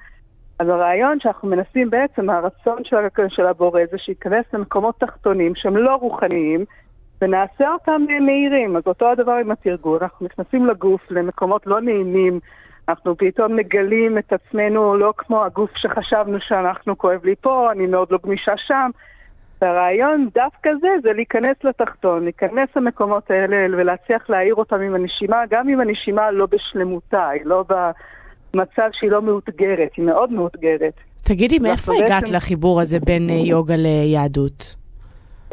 אז 0.60 0.70
הרעיון 0.70 1.20
שאנחנו 1.20 1.48
מנסים 1.50 1.90
בעצם, 1.90 2.30
הרצון 2.30 2.84
של, 2.84 2.98
של 3.30 3.46
הבורא 3.46 3.82
זה 3.92 3.98
שייכנס 3.98 4.46
למקומות 4.54 5.00
תחתונים 5.00 5.56
שהם 5.56 5.78
לא 5.78 5.96
רוחניים, 5.96 6.66
ונעשה 7.22 7.72
אותם 7.74 8.02
מהירים. 8.26 8.78
אז 8.78 8.84
אותו 8.86 9.12
הדבר 9.12 9.32
עם 9.32 9.52
התרגול, 9.52 10.00
אנחנו 10.02 10.26
נכנסים 10.26 10.66
לגוף 10.66 11.12
למקומות 11.12 11.68
לא 11.68 11.82
נעימים, 11.82 12.40
אנחנו 12.90 13.18
פתאום 13.18 13.56
מגלים 13.56 14.18
את 14.18 14.34
עצמנו 14.34 14.98
לא 14.98 15.14
כמו 15.18 15.44
הגוף 15.44 15.70
שחשבנו 15.76 16.38
שאנחנו 16.40 16.98
כואב 16.98 17.26
לי 17.26 17.36
פה, 17.42 17.72
אני 17.72 17.86
מאוד 17.88 18.08
לא 18.12 18.20
גמישה 18.24 18.52
שם. 18.58 18.90
והרעיון 19.62 20.30
דווקא 20.34 20.70
זה, 20.82 20.88
זה 21.04 21.14
להיכנס 21.14 21.58
לתחתון, 21.64 22.24
להיכנס 22.24 22.70
למקומות 22.76 23.32
האלה 23.32 23.78
ולהצליח 23.78 24.30
להעיר 24.30 24.56
אותם 24.56 24.82
עם 24.82 24.96
הנשימה, 24.96 25.38
גם 25.50 25.70
אם 25.70 25.80
הנשימה 25.80 26.32
לא 26.32 26.48
בשלמותה, 26.52 27.28
היא 27.30 27.42
לא 27.46 27.64
במצב 27.70 28.90
שהיא 28.92 29.12
לא 29.12 29.22
מאותגרת, 29.22 29.90
היא 29.98 30.06
מאוד 30.06 30.32
מאותגרת. 30.32 30.94
תגידי, 31.24 31.60
מאיפה 31.60 31.94
הגעת 31.94 32.24
בעצם... 32.24 32.36
לחיבור 32.36 32.82
הזה 32.82 33.00
בין 33.00 33.30
יוגה 33.30 33.76
ליהדות? 33.78 34.79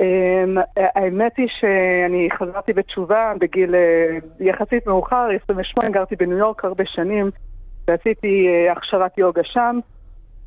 אמ, 0.00 0.56
האמת 0.76 1.36
היא 1.36 1.48
שאני 1.60 2.28
חזרתי 2.38 2.72
בתשובה 2.72 3.32
בגיל 3.40 3.74
אה, 3.74 4.18
יחסית 4.40 4.86
מאוחר, 4.86 5.28
28, 5.44 5.90
גרתי 5.90 6.16
בניו 6.16 6.38
יורק 6.38 6.64
הרבה 6.64 6.84
שנים 6.86 7.30
ועשיתי 7.88 8.48
אה, 8.48 8.72
הכשרת 8.72 9.18
יוגה 9.18 9.44
שם 9.44 9.78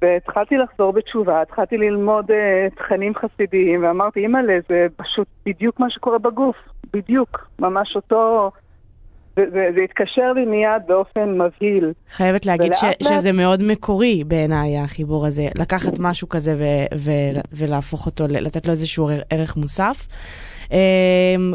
והתחלתי 0.01 0.57
לחזור 0.57 0.93
בתשובה, 0.93 1.41
התחלתי 1.41 1.77
ללמוד 1.77 2.31
אה, 2.31 2.67
תכנים 2.75 3.13
חסידיים 3.15 3.83
ואמרתי, 3.83 4.19
אימא'לה, 4.19 4.57
זה 4.69 4.87
פשוט 4.95 5.27
בדיוק 5.45 5.79
מה 5.79 5.89
שקורה 5.89 6.17
בגוף, 6.17 6.57
בדיוק, 6.93 7.49
ממש 7.59 7.95
אותו... 7.95 8.51
זה, 9.35 9.43
זה 9.75 9.81
התקשר 9.83 10.33
לי 10.33 10.45
מיד 10.45 10.81
באופן 10.87 11.41
מבהיל. 11.41 11.93
חייבת 12.11 12.45
להגיד 12.45 12.73
ש, 12.73 12.83
שזה 13.03 13.31
מאוד 13.31 13.63
מקורי 13.63 14.23
בעיניי, 14.23 14.77
החיבור 14.77 15.25
הזה. 15.25 15.47
לקחת 15.59 15.93
משהו 15.99 16.29
כזה 16.29 16.55
ו, 16.57 16.63
ו, 16.97 17.11
ולהפוך 17.53 18.05
אותו, 18.05 18.25
לתת 18.29 18.65
לו 18.65 18.71
איזשהו 18.71 19.09
ערך 19.29 19.57
מוסף. 19.57 20.07
אמ, 20.71 20.77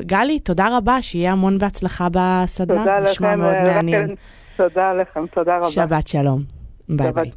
גלי, 0.06 0.38
תודה 0.38 0.76
רבה, 0.76 1.02
שיהיה 1.02 1.32
המון 1.32 1.58
בהצלחה 1.58 2.08
בסדנה. 2.12 2.78
תודה 2.78 2.98
לכם. 2.98 3.40
מאוד 3.40 3.54
אה, 3.54 3.74
מעניין. 3.74 4.14
תודה 4.56 4.92
לכם, 4.92 5.26
תודה 5.26 5.56
רבה. 5.56 5.70
שבת 5.70 6.08
שלום. 6.08 6.42
ביי 6.88 7.12
ביי. 7.12 7.30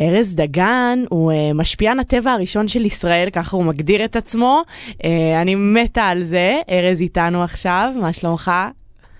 ארז 0.00 0.36
דגן 0.36 0.98
הוא 1.10 1.32
uh, 1.32 1.34
משפיען 1.54 2.00
הטבע 2.00 2.32
הראשון 2.32 2.68
של 2.68 2.84
ישראל, 2.84 3.30
ככה 3.30 3.56
הוא 3.56 3.64
מגדיר 3.64 4.04
את 4.04 4.16
עצמו. 4.16 4.62
Uh, 4.90 5.06
אני 5.42 5.54
מתה 5.54 6.02
על 6.02 6.22
זה. 6.22 6.60
ארז 6.70 7.00
איתנו 7.00 7.42
עכשיו, 7.42 7.92
מה 8.00 8.12
שלומך? 8.12 8.50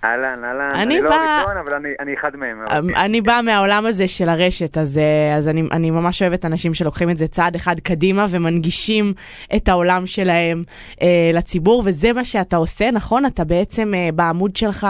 אהלן, 0.05 0.43
אהלן, 0.43 0.71
אני, 0.75 0.83
אני 0.83 1.01
לא 1.01 1.13
הראשון, 1.13 1.57
אבל 1.57 1.73
אני, 1.73 1.89
אני 1.99 2.13
אחד 2.13 2.35
מהם. 2.35 2.57
אמ, 2.61 2.95
אני 2.95 3.21
באה 3.21 3.41
מהעולם 3.41 3.85
הזה 3.85 4.07
של 4.07 4.29
הרשת, 4.29 4.77
אז, 4.77 4.97
אה, 4.97 5.35
אז 5.35 5.47
אני, 5.47 5.63
אני 5.71 5.91
ממש 5.91 6.21
אוהבת 6.21 6.45
אנשים 6.45 6.73
שלוקחים 6.73 7.09
את 7.09 7.17
זה 7.17 7.27
צעד 7.27 7.55
אחד 7.55 7.79
קדימה 7.79 8.25
ומנגישים 8.29 9.13
את 9.55 9.67
העולם 9.67 10.05
שלהם 10.05 10.63
אה, 11.01 11.31
לציבור, 11.33 11.83
וזה 11.85 12.13
מה 12.13 12.25
שאתה 12.25 12.57
עושה, 12.57 12.91
נכון? 12.91 13.25
אתה 13.25 13.43
בעצם 13.43 13.93
אה, 13.93 14.09
בעמוד 14.13 14.55
שלך 14.55 14.87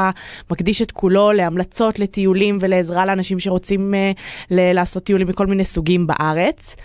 מקדיש 0.52 0.82
את 0.82 0.92
כולו 0.92 1.32
להמלצות, 1.32 2.00
לטיולים 2.00 2.58
ולעזרה 2.62 3.06
לאנשים 3.06 3.40
שרוצים 3.40 3.94
אה, 3.94 4.12
ל- 4.52 4.74
לעשות 4.74 5.04
טיולים 5.04 5.28
מכל 5.28 5.48
מיני 5.48 5.66
סוגים 5.66 6.08
בארץ. 6.08 6.76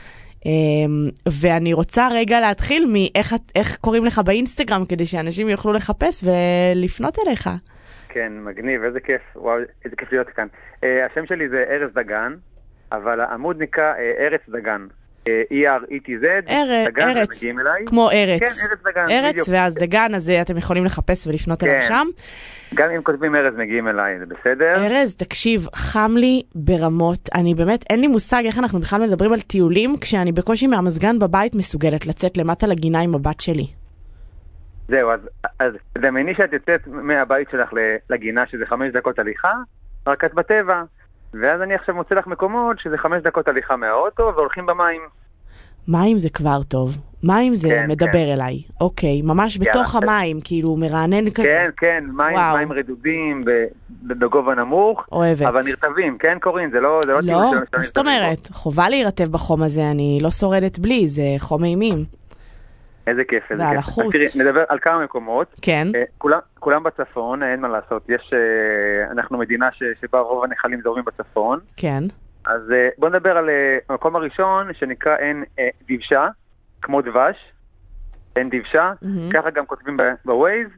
Um, 0.40 0.42
ואני 1.28 1.72
רוצה 1.72 2.08
רגע 2.12 2.40
להתחיל 2.40 2.86
מאיך 2.92 3.34
קוראים 3.80 4.04
לך 4.04 4.18
באינסטגרם, 4.18 4.84
כדי 4.84 5.06
שאנשים 5.06 5.48
יוכלו 5.48 5.72
לחפש 5.72 6.24
ולפנות 6.24 7.18
אליך. 7.26 7.50
כן, 8.12 8.32
מגניב, 8.44 8.84
איזה 8.84 9.00
כיף, 9.00 9.22
וואו, 9.36 9.58
איזה 9.84 9.96
כיף 9.96 10.12
להיות 10.12 10.28
כאן. 10.28 10.46
Uh, 10.80 10.84
השם 11.10 11.26
שלי 11.26 11.48
זה 11.48 11.64
ארז 11.70 11.90
דגן, 11.94 12.34
אבל 12.92 13.20
העמוד 13.20 13.62
נקרא 13.62 13.94
uh, 13.94 14.20
ארץ 14.20 14.40
דגן. 14.48 14.86
אה, 15.28 15.42
E-R-E-T-Z, 15.52 16.50
דגן, 16.88 17.08
ארץ, 17.08 17.44
כמו 17.86 18.10
ארץ. 18.10 18.40
כן, 18.40 18.68
ארץ 18.70 18.78
דגן, 18.84 19.10
ארץ, 19.10 19.32
בדיוק. 19.32 19.48
ואז 19.50 19.74
דגן, 19.74 20.14
אז 20.14 20.30
אתם 20.42 20.56
יכולים 20.56 20.84
לחפש 20.84 21.26
ולפנות 21.26 21.60
כן. 21.60 21.68
אליו 21.68 21.82
שם. 21.82 22.06
גם 22.74 22.90
אם 22.90 23.02
כותבים 23.02 23.36
ארז 23.36 23.54
מגיעים 23.56 23.88
אליי, 23.88 24.18
זה 24.18 24.24
בסדר? 24.26 24.74
ארז, 24.76 25.16
תקשיב, 25.16 25.66
חם 25.74 26.12
לי 26.16 26.42
ברמות. 26.54 27.28
אני 27.34 27.54
באמת, 27.54 27.84
אין 27.90 28.00
לי 28.00 28.06
מושג 28.06 28.42
איך 28.46 28.58
אנחנו 28.58 28.78
בכלל 28.80 29.02
מדברים 29.02 29.32
על 29.32 29.40
טיולים, 29.40 29.96
כשאני 30.00 30.32
בקושי 30.32 30.66
מהמזגן 30.66 31.18
בבית 31.18 31.54
מסוגלת 31.54 32.06
לצאת 32.06 32.36
למטה 32.36 32.66
לגינה 32.66 33.00
עם 33.00 33.14
הבת 33.14 33.40
שלי. 33.40 33.79
זהו, 34.90 35.10
אז, 35.10 35.20
אז 35.58 35.72
דמייני 35.98 36.34
שאת 36.34 36.52
יוצאת 36.52 36.86
מהבית 36.86 37.48
שלך 37.50 37.70
לגינה 38.10 38.46
שזה 38.46 38.66
חמש 38.66 38.92
דקות 38.92 39.18
הליכה, 39.18 39.52
רק 40.06 40.24
את 40.24 40.34
בטבע. 40.34 40.82
ואז 41.34 41.62
אני 41.62 41.74
עכשיו 41.74 41.94
מוצא 41.94 42.14
לך 42.14 42.26
מקומות 42.26 42.78
שזה 42.78 42.98
חמש 42.98 43.22
דקות 43.22 43.48
הליכה 43.48 43.76
מהאוטו 43.76 44.32
והולכים 44.36 44.66
במים. 44.66 45.00
מים 45.88 46.18
זה 46.18 46.30
כבר 46.30 46.62
טוב. 46.68 46.96
מים 47.22 47.54
זה 47.54 47.68
כן, 47.68 47.86
מדבר 47.88 48.12
כן. 48.12 48.32
אליי, 48.32 48.62
אוקיי, 48.80 49.22
ממש 49.22 49.58
בתוך 49.58 49.94
יאללה. 49.94 50.12
המים, 50.12 50.40
כאילו 50.44 50.76
מרענן 50.76 51.30
כזה. 51.30 51.42
כן, 51.42 51.70
כן, 51.76 52.04
מים, 52.12 52.36
מים 52.36 52.72
רדודים 52.72 53.44
בגובה 54.02 54.54
נמוך. 54.54 55.08
אוהבת. 55.12 55.46
אבל 55.46 55.62
נרטבים, 55.64 56.18
כן 56.18 56.38
קורין? 56.40 56.70
זה 56.70 56.80
לא... 56.80 57.00
זה 57.04 57.12
לא, 57.12 57.20
לא, 57.22 57.50
מה 57.76 57.82
זאת 57.82 57.98
אומרת? 57.98 58.48
חובה 58.52 58.88
להירטב 58.88 59.28
בחום 59.28 59.62
הזה, 59.62 59.90
אני 59.90 60.18
לא 60.22 60.30
שורדת 60.30 60.78
בלי, 60.78 61.08
זה 61.08 61.22
חום 61.38 61.64
אימים. 61.64 62.04
איזה 63.10 63.24
כיף, 63.24 63.52
איזה 63.52 63.62
כיף. 63.70 63.78
החוט. 63.78 64.12
תראי, 64.12 64.24
נדבר 64.36 64.64
על 64.68 64.78
כמה 64.78 65.04
מקומות. 65.04 65.54
כן. 65.62 65.88
Uh, 65.92 65.96
כולם, 66.18 66.38
כולם 66.58 66.82
בצפון, 66.82 67.42
אין 67.42 67.60
מה 67.60 67.68
לעשות. 67.68 68.02
יש, 68.08 68.32
uh, 68.32 69.12
אנחנו 69.12 69.38
מדינה 69.38 69.72
ש, 69.72 69.82
שבה 70.00 70.20
רוב 70.20 70.44
הנחלים 70.44 70.80
זורמים 70.80 71.04
בצפון. 71.04 71.60
כן. 71.76 72.04
אז 72.44 72.70
uh, 72.70 72.74
בוא 72.98 73.08
נדבר 73.08 73.36
על 73.36 73.48
uh, 73.48 73.52
המקום 73.88 74.16
הראשון, 74.16 74.74
שנקרא 74.74 75.16
עין 75.16 75.44
uh, 75.56 75.60
דבשה, 75.88 76.28
כמו 76.82 77.02
דבש. 77.02 77.52
עין 78.34 78.50
דבשה, 78.50 78.92
mm-hmm. 78.92 79.32
ככה 79.32 79.50
גם 79.50 79.66
כותבים 79.66 79.96
בווייז, 80.24 80.68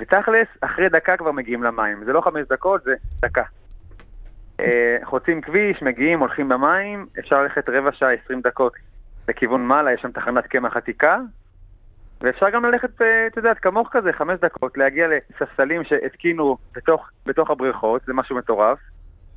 ותכלס, 0.00 0.48
אחרי 0.60 0.88
דקה 0.88 1.16
כבר 1.16 1.32
מגיעים 1.32 1.62
למים. 1.62 2.04
זה 2.04 2.12
לא 2.12 2.20
חמש 2.20 2.46
דקות, 2.48 2.82
זה 2.84 2.94
דקה. 3.22 3.42
Uh, 4.60 4.64
חוצים 5.04 5.40
כביש, 5.40 5.82
מגיעים, 5.82 6.20
הולכים 6.20 6.48
במים, 6.48 7.06
אפשר 7.18 7.42
ללכת 7.42 7.68
רבע 7.68 7.92
שעה, 7.92 8.12
עשרים 8.12 8.40
דקות 8.40 8.72
לכיוון 9.28 9.66
מעלה, 9.66 9.92
יש 9.92 10.00
שם 10.00 10.10
תחנת 10.10 10.46
קמח 10.46 10.76
עתיקה, 10.76 11.18
ואפשר 12.20 12.50
גם 12.50 12.64
ללכת, 12.64 13.02
אה, 13.02 13.26
את 13.26 13.36
יודעת, 13.36 13.58
כמוך 13.58 13.88
כזה, 13.92 14.12
חמש 14.12 14.40
דקות, 14.40 14.78
להגיע 14.78 15.06
לספסלים 15.08 15.84
שהתקינו 15.84 16.56
בתוך, 16.76 17.10
בתוך 17.26 17.50
הבריכות, 17.50 18.02
זה 18.06 18.12
משהו 18.12 18.36
מטורף, 18.36 18.78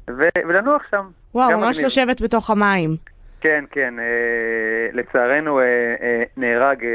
ו, 0.09 0.23
ולנוח 0.47 0.83
שם. 0.91 1.07
וואו, 1.35 1.57
ממש 1.57 1.75
מגניב. 1.75 1.85
לשבת 1.85 2.21
בתוך 2.21 2.49
המים. 2.49 2.95
כן, 3.41 3.63
כן, 3.71 3.99
אה, 3.99 4.89
לצערנו 4.93 5.59
אה, 5.59 5.65
אה, 6.01 6.23
נהרג 6.37 6.85
אה, 6.85 6.89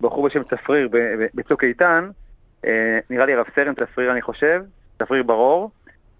בחור 0.00 0.28
בשם 0.28 0.42
צפריר 0.44 0.88
בצוק 1.34 1.64
איתן, 1.64 2.10
אה, 2.64 2.98
נראה 3.10 3.26
לי 3.26 3.34
רב 3.34 3.46
סרן 3.54 3.74
צפריר 3.74 4.12
אני 4.12 4.22
חושב, 4.22 4.62
צפריר 4.98 5.22
ברור, 5.22 5.70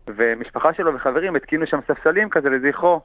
ומשפחה 0.09 0.72
שלו 0.72 0.94
וחברים 0.94 1.36
התקינו 1.36 1.66
שם 1.66 1.78
ספסלים 1.88 2.30
כזה 2.30 2.51
לזכרו. 2.51 3.01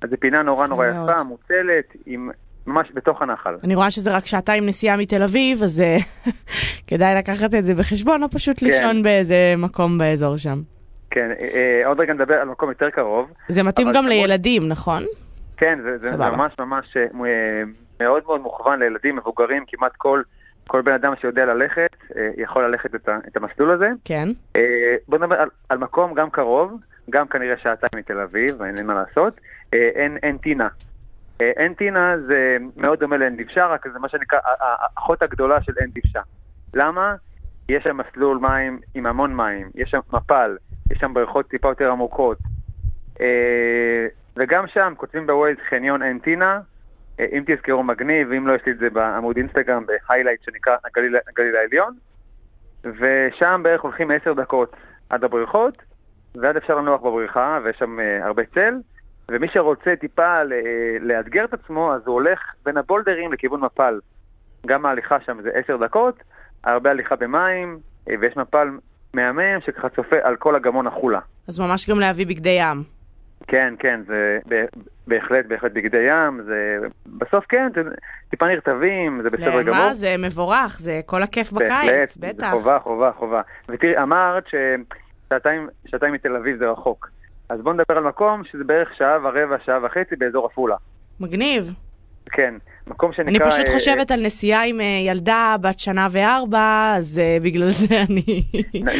אז 0.00 0.10
זו 0.10 0.16
פינה 0.20 0.42
נורא 0.42 0.66
נורא 0.66 0.86
יפה, 0.86 1.22
מוצלת, 1.22 1.96
עם 2.06 2.30
ממש 2.66 2.88
בתוך 2.94 3.22
הנחל. 3.22 3.54
אני 3.64 3.74
רואה 3.74 3.90
שזה 3.90 4.16
רק 4.16 4.26
שעתיים 4.26 4.66
נסיעה 4.66 4.96
מתל 4.96 5.22
אביב, 5.22 5.62
אז 5.62 5.80
אה, 5.80 5.96
כדאי 6.88 7.14
לקחת 7.14 7.54
את 7.54 7.64
זה 7.64 7.74
בחשבון, 7.74 8.22
או 8.22 8.30
פשוט 8.30 8.60
כן. 8.60 8.66
לישון 8.66 9.02
באיזה 9.02 9.54
מקום 9.58 9.98
באזור 9.98 10.36
שם. 10.36 10.58
כן, 11.10 11.30
אה, 11.30 11.48
אה, 11.54 11.86
עוד 11.86 12.00
רגע 12.00 12.12
נדבר 12.12 12.34
על 12.34 12.48
מקום 12.48 12.68
יותר 12.68 12.90
קרוב. 12.90 13.32
זה 13.48 13.62
מתאים 13.62 13.88
גם 13.94 14.06
לילדים, 14.06 14.68
נכון? 14.68 15.02
כן, 15.56 15.78
זה, 15.82 15.98
זה 15.98 16.16
ממש 16.16 16.52
ממש 16.58 16.96
מאוד 18.00 18.22
מאוד 18.26 18.40
מוכוון 18.40 18.78
לילדים, 18.78 19.16
מבוגרים, 19.16 19.64
כמעט 19.66 19.92
כל, 19.96 20.22
כל 20.66 20.82
בן 20.82 20.92
אדם 20.92 21.12
שיודע 21.20 21.44
ללכת, 21.44 21.96
יכול 22.36 22.64
ללכת 22.64 22.94
את, 22.94 23.08
ה, 23.08 23.18
את 23.28 23.36
המסלול 23.36 23.70
הזה. 23.70 23.88
כן. 24.04 24.28
בוא 25.08 25.18
נדבר 25.18 25.34
על, 25.34 25.48
על 25.68 25.78
מקום 25.78 26.14
גם 26.14 26.30
קרוב, 26.30 26.80
גם 27.10 27.26
כנראה 27.26 27.56
שעתיים 27.56 27.90
מתל 27.96 28.20
אביב, 28.20 28.62
אין 28.62 28.86
מה 28.86 28.94
לעשות, 28.94 29.40
עין, 29.72 30.16
עין 30.22 30.38
טינה. 30.38 30.68
עין 31.38 31.74
טינה 31.74 32.14
זה 32.26 32.56
מאוד 32.76 33.00
דומה 33.00 33.16
לעין 33.16 33.36
דבשה, 33.36 33.66
רק 33.66 33.88
זה 33.92 33.98
מה 33.98 34.08
שנקרא 34.08 34.38
האחות 34.60 35.22
הגדולה 35.22 35.62
של 35.62 35.72
עין 35.80 35.90
דבשה. 35.94 36.20
למה? 36.74 37.14
יש 37.68 37.84
שם 37.84 37.96
מסלול 37.96 38.38
מים 38.38 38.80
עם 38.94 39.06
המון 39.06 39.36
מים, 39.36 39.70
יש 39.74 39.90
שם 39.90 40.00
מפל, 40.12 40.56
יש 40.90 40.98
שם 40.98 41.14
בריכות 41.14 41.48
טיפה 41.48 41.68
יותר 41.68 41.90
עמוקות. 41.90 42.38
אה, 43.20 44.06
וגם 44.36 44.66
שם 44.66 44.92
כותבים 44.96 45.26
בווייז 45.26 45.56
חניון 45.68 46.02
עין 46.02 46.18
טינה, 46.18 46.60
אה, 47.20 47.26
אם 47.32 47.44
תזכרו 47.46 47.82
מגניב, 47.82 48.32
אם 48.32 48.46
לא 48.46 48.54
יש 48.54 48.62
לי 48.66 48.72
את 48.72 48.78
זה 48.78 48.90
בעמוד 48.90 49.36
אינסטגרם 49.36 49.84
ב 49.86 49.92
highlight 49.92 50.42
שנקרא 50.42 50.76
הגליל, 50.84 51.16
הגליל 51.28 51.56
העליון. 51.56 51.94
ושם 52.84 53.60
בערך 53.64 53.80
הולכים 53.80 54.10
עשר 54.10 54.32
דקות 54.32 54.76
עד 55.10 55.24
הבריכות, 55.24 55.82
ואז 56.34 56.56
אפשר 56.56 56.74
לנוח 56.74 57.00
בבריכה, 57.00 57.58
ויש 57.64 57.76
שם 57.78 57.98
הרבה 58.22 58.42
צל. 58.54 58.74
ומי 59.30 59.46
שרוצה 59.52 59.96
טיפה 60.00 60.42
לאתגר 61.00 61.44
את 61.44 61.54
עצמו, 61.54 61.94
אז 61.94 62.02
הוא 62.06 62.14
הולך 62.14 62.40
בין 62.64 62.76
הבולדרים 62.76 63.32
לכיוון 63.32 63.60
מפל. 63.60 64.00
גם 64.66 64.86
ההליכה 64.86 65.20
שם 65.20 65.42
זה 65.42 65.50
עשר 65.54 65.76
דקות, 65.76 66.22
הרבה 66.64 66.90
הליכה 66.90 67.16
במים, 67.16 67.78
ויש 68.20 68.36
מפל 68.36 68.68
מהמם 69.14 69.60
שככה 69.66 69.88
צופה 69.88 70.16
על 70.22 70.36
כל 70.36 70.56
הגמון 70.56 70.86
החולה. 70.86 71.20
אז 71.48 71.60
ממש 71.60 71.90
גם 71.90 72.00
להביא 72.00 72.26
בגדי 72.26 72.56
ים. 72.60 72.82
כן, 73.46 73.74
כן, 73.78 74.00
זה 74.06 74.38
בהחלט, 75.06 75.46
בהחלט 75.46 75.72
בגדי 75.72 76.06
ים, 76.08 76.42
זה 76.42 76.78
בסוף 77.06 77.44
כן, 77.48 77.68
זה 77.74 77.82
טיפה 78.30 78.46
נרטבים, 78.46 79.20
זה 79.22 79.30
בסדר 79.30 79.62
גמור. 79.62 79.84
למה? 79.84 79.94
זה 79.94 80.14
מבורך, 80.18 80.76
זה 80.80 81.00
כל 81.06 81.22
הכיף 81.22 81.52
בקיץ, 81.52 82.16
בטח. 82.16 82.50
זה 82.50 82.58
חובה, 82.58 82.78
חובה, 82.78 83.12
חובה. 83.12 83.42
ותראי, 83.68 83.98
אמרת 83.98 84.44
ששעתיים 84.46 86.12
מתל 86.12 86.36
אביב 86.36 86.58
זה 86.58 86.70
רחוק. 86.70 87.10
אז 87.48 87.60
בואו 87.60 87.74
נדבר 87.74 87.96
על 87.96 88.04
מקום 88.04 88.44
שזה 88.44 88.64
בערך 88.64 88.94
שעה 88.98 89.18
ורבע, 89.22 89.56
שעה 89.64 89.78
וחצי 89.84 90.16
באזור 90.16 90.46
עפולה. 90.46 90.76
מגניב. 91.20 91.74
כן, 92.30 92.54
מקום 92.86 93.12
שנקרא... 93.12 93.30
אני 93.30 93.50
פשוט 93.50 93.68
אה, 93.68 93.72
חושבת 93.72 94.10
על 94.10 94.20
נסיעה 94.20 94.64
עם 94.64 94.80
אה, 94.80 94.84
ילדה 95.06 95.56
בת 95.60 95.78
שנה 95.78 96.08
וארבע, 96.10 96.94
אז 96.96 97.18
אה, 97.18 97.38
בגלל 97.42 97.70
זה 97.70 97.94
אני... 98.10 98.44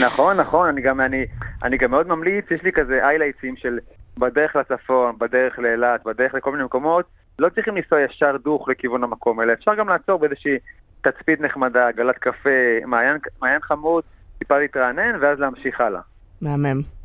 נכון, 0.07 0.37
נכון, 0.37 0.69
אני 0.69 0.81
גם, 0.81 1.01
אני, 1.01 1.27
אני 1.63 1.77
גם 1.77 1.91
מאוד 1.91 2.09
ממליץ, 2.09 2.45
יש 2.51 2.63
לי 2.63 2.73
כזה 2.73 3.05
איילייטים 3.09 3.57
של 3.57 3.79
בדרך 4.19 4.57
לצפון, 4.57 5.19
בדרך 5.19 5.59
לאילת, 5.59 6.05
בדרך 6.05 6.35
לכל 6.35 6.53
מיני 6.53 6.65
מקומות, 6.65 7.07
לא 7.39 7.49
צריכים 7.49 7.77
לנסוע 7.77 8.01
ישר 8.01 8.37
דוך 8.37 8.69
לכיוון 8.69 9.05
המקום, 9.05 9.41
אלא 9.41 9.53
אפשר 9.53 9.75
גם 9.75 9.89
לעצור 9.89 10.19
באיזושהי 10.19 10.57
תצפית 11.01 11.41
נחמדה, 11.41 11.93
גלת 11.97 12.19
קפה, 12.19 12.51
מעיין, 12.87 13.17
מעיין 13.43 13.61
חמוד, 13.61 14.05
טיפה 14.39 14.59
להתרענן, 14.59 15.17
ואז 15.21 15.39
להמשיך 15.39 15.81
הלאה. 15.81 16.01
מהמם. 16.43 16.96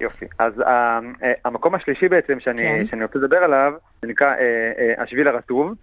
יופי. 0.00 0.26
אז 0.38 0.58
uh, 0.58 0.64
uh, 0.64 1.24
המקום 1.44 1.74
השלישי 1.74 2.08
בעצם 2.08 2.40
שאני, 2.40 2.62
כן. 2.62 2.86
שאני 2.90 3.02
רוצה 3.02 3.18
לדבר 3.18 3.36
עליו, 3.36 3.72
זה 4.02 4.08
נקרא 4.08 4.34
uh, 4.34 4.38
uh, 4.98 5.02
השביל 5.02 5.28
הרטוב. 5.28 5.74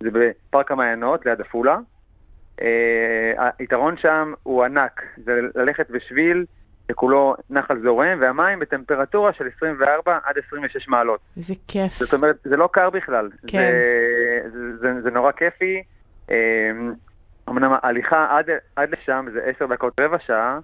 זה 0.00 0.08
בפארק 0.12 0.70
המעיינות 0.70 1.26
ליד 1.26 1.40
עפולה. 1.40 1.78
Uh, 2.60 2.64
היתרון 3.58 3.96
שם 3.96 4.32
הוא 4.42 4.64
ענק, 4.64 5.02
זה 5.24 5.40
ללכת 5.54 5.90
בשביל 5.90 6.44
שכולו 6.92 7.34
נחל 7.50 7.80
זורם, 7.82 8.18
והמים 8.20 8.58
בטמפרטורה 8.58 9.32
של 9.32 9.44
24 9.56 10.18
עד 10.24 10.34
26 10.46 10.88
מעלות. 10.88 11.20
איזה 11.36 11.54
כיף. 11.68 11.92
זאת 11.92 12.14
אומרת, 12.14 12.36
זה 12.44 12.56
לא 12.56 12.68
קר 12.72 12.90
בכלל. 12.90 13.30
כן. 13.46 13.72
זה, 14.42 14.50
זה, 14.50 14.76
זה, 14.76 15.02
זה 15.02 15.10
נורא 15.10 15.32
כיפי. 15.32 15.82
אמנם 17.48 17.72
ההליכה 17.82 18.38
עד, 18.38 18.50
עד 18.76 18.88
לשם 18.90 19.26
זה 19.32 19.40
10 19.56 19.66
דקות 19.66 19.92
רבע 20.00 20.18
שעה, 20.26 20.58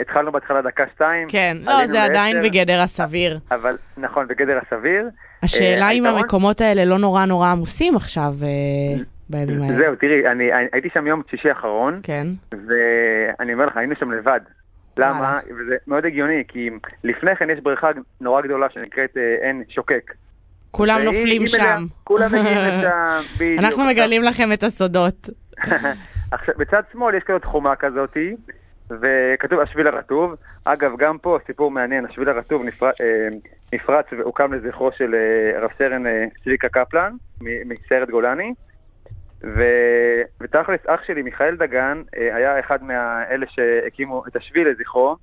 התחלנו 0.00 0.32
בהתחלה 0.32 0.62
דקה 0.62 0.84
שתיים. 0.94 1.28
כן, 1.28 1.56
לא, 1.64 1.86
זה 1.86 2.02
עדיין 2.02 2.42
בגדר 2.42 2.80
הסביר. 2.80 3.38
אבל, 3.50 3.76
נכון, 3.96 4.26
בגדר 4.28 4.58
הסביר. 4.66 5.08
השאלה 5.42 5.86
אה, 5.86 5.90
אם 5.90 6.06
המקומות 6.06 6.60
האלה 6.60 6.84
לא 6.84 6.98
נורא 6.98 7.24
נורא 7.24 7.48
עמוסים 7.48 7.96
עכשיו 7.96 8.34
אה, 8.42 9.02
בימים 9.28 9.62
האלה. 9.62 9.76
זהו, 9.76 9.96
תראי, 9.96 10.26
אני 10.26 10.50
הייתי 10.72 10.88
שם 10.94 11.06
יום 11.06 11.22
שישי 11.30 11.48
האחרון, 11.48 12.00
כן. 12.02 12.26
ואני 12.52 13.52
אומר 13.52 13.66
לך, 13.66 13.76
היינו 13.76 13.94
שם 13.98 14.10
לבד. 14.10 14.40
למה? 14.96 15.38
וזה 15.50 15.76
מאוד 15.86 16.06
הגיוני, 16.06 16.42
כי 16.48 16.70
לפני 17.04 17.36
כן 17.36 17.50
יש 17.50 17.60
בריכה 17.60 17.90
נורא 18.20 18.40
גדולה 18.40 18.66
שנקראת 18.70 19.16
אה, 19.16 19.46
עין 19.46 19.62
שוקק. 19.68 20.12
כולם 20.70 21.00
נופלים 21.04 21.46
שם. 21.46 21.86
כולם 22.04 22.26
מגיעים 22.26 22.58
לשם, 22.68 23.20
בדיוק. 23.36 23.60
אנחנו 23.60 23.84
מגלים 23.84 24.22
לכם 24.22 24.52
את 24.52 24.62
הסודות. 24.62 25.28
עכשיו, 26.32 26.54
בצד 26.58 26.82
שמאל 26.92 27.14
יש 27.14 27.22
כזאת 27.22 27.44
חומה 27.44 27.76
כזאתי, 27.76 28.36
וכתוב 28.90 29.60
השביל 29.60 29.86
הרטוב. 29.86 30.34
אגב, 30.64 30.90
גם 30.98 31.18
פה 31.18 31.38
סיפור 31.46 31.70
מעניין, 31.70 32.04
השביל 32.04 32.28
הרטוב 32.28 32.62
נפרץ, 32.64 33.00
אה, 33.00 33.28
נפרץ 33.72 34.06
והוקם 34.18 34.52
לזכרו 34.52 34.90
של 34.92 35.14
אה, 35.14 35.60
רב 35.60 35.70
סרן 35.78 36.06
אה, 36.06 36.24
צביקה 36.44 36.68
קפלן 36.68 37.12
מסיירת 37.40 38.10
גולני. 38.10 38.54
ו... 39.42 39.62
ותכלס, 40.40 40.80
אח 40.86 41.00
שלי, 41.06 41.22
מיכאל 41.22 41.56
דגן, 41.56 42.02
היה 42.12 42.60
אחד 42.60 42.82
מאלה 42.82 43.46
שהקימו 43.48 44.24
את 44.28 44.36
השביל 44.36 44.68
לזכרו, 44.68 45.16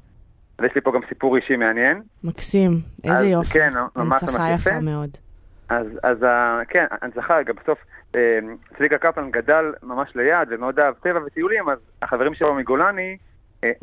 ויש 0.59 0.76
לי 0.76 0.82
פה 0.82 0.91
גם 0.91 1.01
סיפור 1.09 1.36
אישי 1.36 1.55
מעניין. 1.55 2.01
מקסים, 2.24 2.72
איזה 3.03 3.18
אז, 3.18 3.26
יופי. 3.26 3.53
כן, 3.53 3.74
ממש 3.95 4.24
ממש 4.24 4.34
יפה. 4.34 4.70
יפה 4.70 4.80
מאוד. 4.80 5.09
אז, 5.70 5.88
אז 6.03 6.18
כן, 6.70 6.86
הנצחה, 7.01 7.43
גם 7.43 7.55
בסוף 7.61 7.80
צביקה 8.78 8.97
קפלן 8.97 9.32
גדל 9.32 9.74
ממש 9.84 10.09
ליד 10.15 10.47
ומאוד 10.49 10.80
אהב 10.80 10.93
טבע 10.93 11.20
וטיולים, 11.26 11.70
אז 11.70 11.78
החברים 12.01 12.34
שלו 12.34 12.55
מגולני 12.55 13.18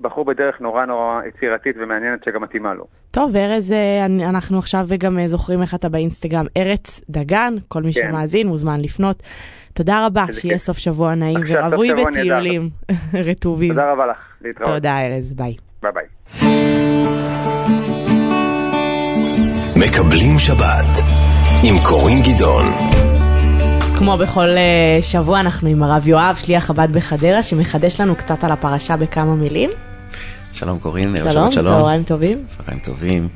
בחור 0.00 0.24
בדרך 0.24 0.60
נורא 0.60 0.84
נורא 0.84 1.20
יצירתית 1.28 1.76
ומעניינת 1.82 2.24
שגם 2.24 2.42
מתאימה 2.42 2.74
לו. 2.74 2.84
טוב, 3.10 3.36
ארז, 3.36 3.72
אה, 3.72 4.06
אנחנו 4.06 4.58
עכשיו 4.58 4.86
גם 4.98 5.18
אה, 5.18 5.28
זוכרים 5.28 5.62
איך 5.62 5.74
אתה 5.74 5.88
באינסטגרם, 5.88 6.44
ארץ 6.56 7.00
דגן, 7.10 7.54
כל 7.68 7.82
מי 7.82 7.92
כן. 7.92 8.08
שמאזין 8.10 8.46
מוזמן 8.46 8.80
לפנות. 8.80 9.22
תודה 9.72 10.06
רבה, 10.06 10.24
שיהיה 10.32 10.58
סוף 10.58 10.78
שבוע 10.78 11.14
נעים 11.14 11.38
ורווי 11.48 11.88
בטיולים 11.94 12.70
רטובים. 13.28 13.68
תודה 13.68 13.92
רבה 13.92 14.06
לך, 14.06 14.16
להתראות. 14.40 14.68
תודה 14.68 14.98
ארז, 15.06 15.32
ביי. 15.32 15.56
ביי 15.82 15.92
ביי. 15.92 16.04
מקבלים 19.76 20.38
שבת 20.38 21.04
עם 21.62 21.74
קורין 21.84 22.18
גדעון 22.22 22.93
כמו 23.98 24.18
בכל 24.18 24.48
uh, 24.48 25.04
שבוע, 25.04 25.40
אנחנו 25.40 25.68
עם 25.68 25.82
הרב 25.82 26.08
יואב, 26.08 26.36
שליח 26.36 26.64
חב"ד 26.64 26.88
בחדרה, 26.92 27.42
שמחדש 27.42 28.00
לנו 28.00 28.16
קצת 28.16 28.44
על 28.44 28.52
הפרשה 28.52 28.96
בכמה 28.96 29.34
מילים. 29.34 29.70
שלום 30.52 30.78
קורין, 30.78 31.16
ערב 31.16 31.32
שבת 31.32 31.52
שלום. 31.52 31.74
צהריים 31.74 32.02
טובים. 32.02 32.38
צהריים 32.46 32.78
טובים. 32.78 33.28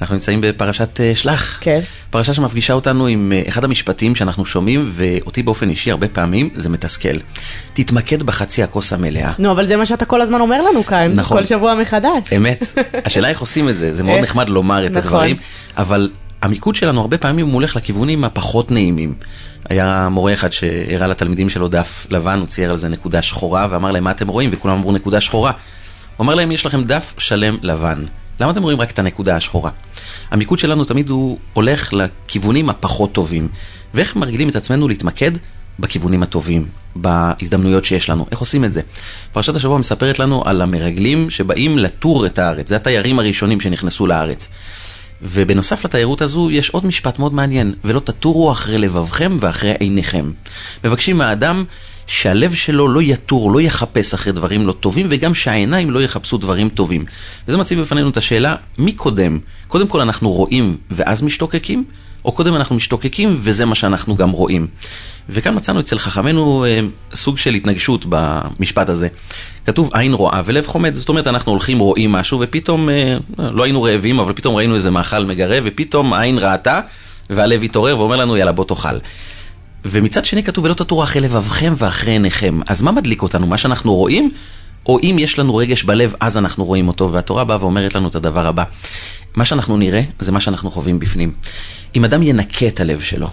אנחנו 0.00 0.14
נמצאים 0.14 0.40
בפרשת 0.40 1.00
uh, 1.00 1.16
שלח. 1.16 1.58
כן. 1.60 1.80
פרשה 2.10 2.34
שמפגישה 2.34 2.72
אותנו 2.72 3.06
עם 3.06 3.32
uh, 3.44 3.48
אחד 3.48 3.64
המשפטים 3.64 4.14
שאנחנו 4.14 4.46
שומעים, 4.46 4.84
ואותי 4.88 5.42
באופן 5.42 5.68
אישי 5.68 5.90
הרבה 5.90 6.08
פעמים 6.08 6.50
זה 6.54 6.68
מתסכל. 6.68 7.16
תתמקד 7.72 8.22
בחצי 8.22 8.62
הכוס 8.62 8.92
המלאה. 8.92 9.32
נו, 9.38 9.52
אבל 9.52 9.66
זה 9.66 9.76
מה 9.76 9.86
שאתה 9.86 10.04
כל 10.04 10.22
הזמן 10.22 10.40
אומר 10.40 10.62
לנו 10.62 10.84
כאן, 10.84 11.12
נכון. 11.14 11.38
כל 11.38 11.44
שבוע 11.44 11.74
מחדש. 11.74 12.32
אמת. 12.36 12.64
השאלה 13.04 13.28
איך 13.28 13.40
עושים 13.40 13.68
את 13.68 13.76
זה, 13.76 13.92
זה 13.92 14.02
מאוד 14.04 14.20
נחמד 14.20 14.48
לומר 14.48 14.86
את 14.86 14.90
נכון. 14.90 15.02
הדברים, 15.02 15.36
אבל 15.76 16.10
המיקוד 16.42 16.74
שלנו 16.74 17.00
הרבה 17.00 17.18
פעמים 17.18 17.46
הוא 17.46 17.54
הולך 17.54 17.76
לכיוונים 17.76 18.24
הפחות 18.24 18.70
נעימים. 18.70 19.14
היה 19.68 20.08
מורה 20.10 20.32
אחד 20.32 20.52
שהראה 20.52 21.06
לתלמידים 21.06 21.50
שלו 21.50 21.68
דף 21.68 22.06
לבן, 22.10 22.38
הוא 22.38 22.46
צייר 22.46 22.70
על 22.70 22.76
זה 22.76 22.88
נקודה 22.88 23.22
שחורה, 23.22 23.66
ואמר 23.70 23.92
להם 23.92 24.04
מה 24.04 24.10
אתם 24.10 24.28
רואים, 24.28 24.50
וכולם 24.52 24.76
אמרו 24.76 24.92
נקודה 24.92 25.20
שחורה. 25.20 25.52
הוא 26.16 26.24
אמר 26.24 26.34
להם 26.34 26.52
יש 26.52 26.66
לכם 26.66 26.84
דף 26.84 27.14
שלם 27.18 27.56
לבן, 27.62 28.04
למה 28.40 28.50
אתם 28.50 28.62
רואים 28.62 28.80
רק 28.80 28.90
את 28.90 28.98
הנקודה 28.98 29.36
השחורה? 29.36 29.70
המיקוד 30.30 30.58
שלנו 30.58 30.84
תמיד 30.84 31.10
הוא 31.10 31.38
הולך 31.52 31.92
לכיוונים 31.92 32.70
הפחות 32.70 33.12
טובים. 33.12 33.48
ואיך 33.94 34.16
מרגילים 34.16 34.48
את 34.48 34.56
עצמנו 34.56 34.88
להתמקד 34.88 35.32
בכיוונים 35.78 36.22
הטובים, 36.22 36.66
בהזדמנויות 36.96 37.84
שיש 37.84 38.10
לנו. 38.10 38.26
איך 38.30 38.40
עושים 38.40 38.64
את 38.64 38.72
זה? 38.72 38.80
פרשת 39.32 39.56
השבוע 39.56 39.78
מספרת 39.78 40.18
לנו 40.18 40.42
על 40.44 40.62
המרגלים 40.62 41.30
שבאים 41.30 41.78
לטור 41.78 42.26
את 42.26 42.38
הארץ, 42.38 42.68
זה 42.68 42.76
התיירים 42.76 43.18
הראשונים 43.18 43.60
שנכנסו 43.60 44.06
לארץ. 44.06 44.48
ובנוסף 45.22 45.84
לתיירות 45.84 46.22
הזו 46.22 46.50
יש 46.50 46.70
עוד 46.70 46.86
משפט 46.86 47.18
מאוד 47.18 47.34
מעניין, 47.34 47.74
ולא 47.84 48.00
תטורו 48.00 48.52
אחרי 48.52 48.78
לבבכם 48.78 49.36
ואחרי 49.40 49.72
עיניכם. 49.80 50.30
מבקשים 50.84 51.18
מהאדם 51.18 51.64
שהלב 52.06 52.54
שלו 52.54 52.88
לא 52.88 53.02
יטור, 53.02 53.52
לא 53.52 53.60
יחפש 53.60 54.14
אחרי 54.14 54.32
דברים 54.32 54.66
לא 54.66 54.72
טובים, 54.72 55.06
וגם 55.10 55.34
שהעיניים 55.34 55.90
לא 55.90 56.02
יחפשו 56.02 56.38
דברים 56.38 56.68
טובים. 56.68 57.04
וזה 57.48 57.56
מציב 57.56 57.80
בפנינו 57.80 58.08
את 58.08 58.16
השאלה, 58.16 58.56
מי 58.78 58.92
קודם? 58.92 59.38
קודם 59.68 59.86
כל 59.86 60.00
אנחנו 60.00 60.30
רואים 60.30 60.76
ואז 60.90 61.22
משתוקקים, 61.22 61.84
או 62.24 62.32
קודם 62.32 62.56
אנחנו 62.56 62.76
משתוקקים 62.76 63.36
וזה 63.38 63.64
מה 63.64 63.74
שאנחנו 63.74 64.16
גם 64.16 64.30
רואים. 64.30 64.66
וכאן 65.28 65.54
מצאנו 65.56 65.80
אצל 65.80 65.98
חכמינו 65.98 66.64
אה, 66.64 66.80
סוג 67.14 67.38
של 67.38 67.54
התנגשות 67.54 68.06
במשפט 68.08 68.88
הזה. 68.88 69.08
כתוב 69.66 69.90
עין 69.92 70.14
רואה 70.14 70.42
ולב 70.44 70.66
חומד, 70.66 70.94
זאת 70.94 71.08
אומרת 71.08 71.26
אנחנו 71.26 71.52
הולכים 71.52 71.78
רואים 71.78 72.12
משהו 72.12 72.40
ופתאום, 72.42 72.88
אה, 72.88 73.16
לא 73.38 73.62
היינו 73.62 73.82
רעבים 73.82 74.18
אבל 74.18 74.32
פתאום 74.32 74.54
ראינו 74.56 74.74
איזה 74.74 74.90
מאכל 74.90 75.24
מגרה 75.24 75.58
ופתאום 75.64 76.12
העין 76.12 76.38
ראתה 76.38 76.80
והלב 77.30 77.62
התעורר 77.62 77.98
ואומר 77.98 78.16
לנו 78.16 78.36
יאללה 78.36 78.52
בוא 78.52 78.64
תאכל. 78.64 78.96
ומצד 79.84 80.24
שני 80.24 80.42
כתוב 80.42 80.64
ולא 80.64 80.74
תטורו 80.74 81.02
אחרי 81.02 81.20
לבבכם 81.20 81.74
ואחרי 81.78 82.12
עיניכם. 82.12 82.60
אז 82.66 82.82
מה 82.82 82.92
מדליק 82.92 83.22
אותנו? 83.22 83.46
מה 83.46 83.58
שאנחנו 83.58 83.94
רואים? 83.94 84.30
או 84.86 84.98
אם 85.02 85.16
יש 85.18 85.38
לנו 85.38 85.56
רגש 85.56 85.84
בלב, 85.84 86.14
אז 86.20 86.38
אנחנו 86.38 86.64
רואים 86.64 86.88
אותו, 86.88 87.12
והתורה 87.12 87.44
באה 87.44 87.60
ואומרת 87.60 87.94
לנו 87.94 88.08
את 88.08 88.14
הדבר 88.14 88.46
הבא. 88.46 88.64
מה 89.36 89.44
שאנחנו 89.44 89.76
נראה, 89.76 90.02
זה 90.18 90.32
מה 90.32 90.40
שאנחנו 90.40 90.70
חווים 90.70 90.98
בפנים. 90.98 91.32
אם 91.96 92.04
אדם 92.04 92.22
ינקה 92.22 92.66
את 92.68 92.80
הלב 92.80 93.00
שלו, 93.00 93.28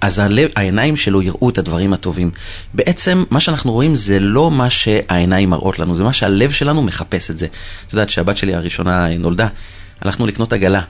אז 0.00 0.18
הלב, 0.18 0.50
העיניים 0.56 0.96
שלו 0.96 1.22
יראו 1.22 1.50
את 1.50 1.58
הדברים 1.58 1.92
הטובים. 1.92 2.30
בעצם, 2.74 3.24
מה 3.30 3.40
שאנחנו 3.40 3.72
רואים 3.72 3.94
זה 3.94 4.20
לא 4.20 4.50
מה 4.50 4.70
שהעיניים 4.70 5.50
מראות 5.50 5.78
לנו, 5.78 5.94
זה 5.94 6.04
מה 6.04 6.12
שהלב 6.12 6.50
שלנו 6.50 6.82
מחפש 6.82 7.30
את 7.30 7.38
זה. 7.38 7.46
את 7.86 7.92
יודעת, 7.92 8.08
כשהבת 8.08 8.36
שלי 8.36 8.54
הראשונה 8.54 9.18
נולדה, 9.18 9.48
הלכנו 10.00 10.26
לקנות 10.26 10.52
עגלה. 10.52 10.82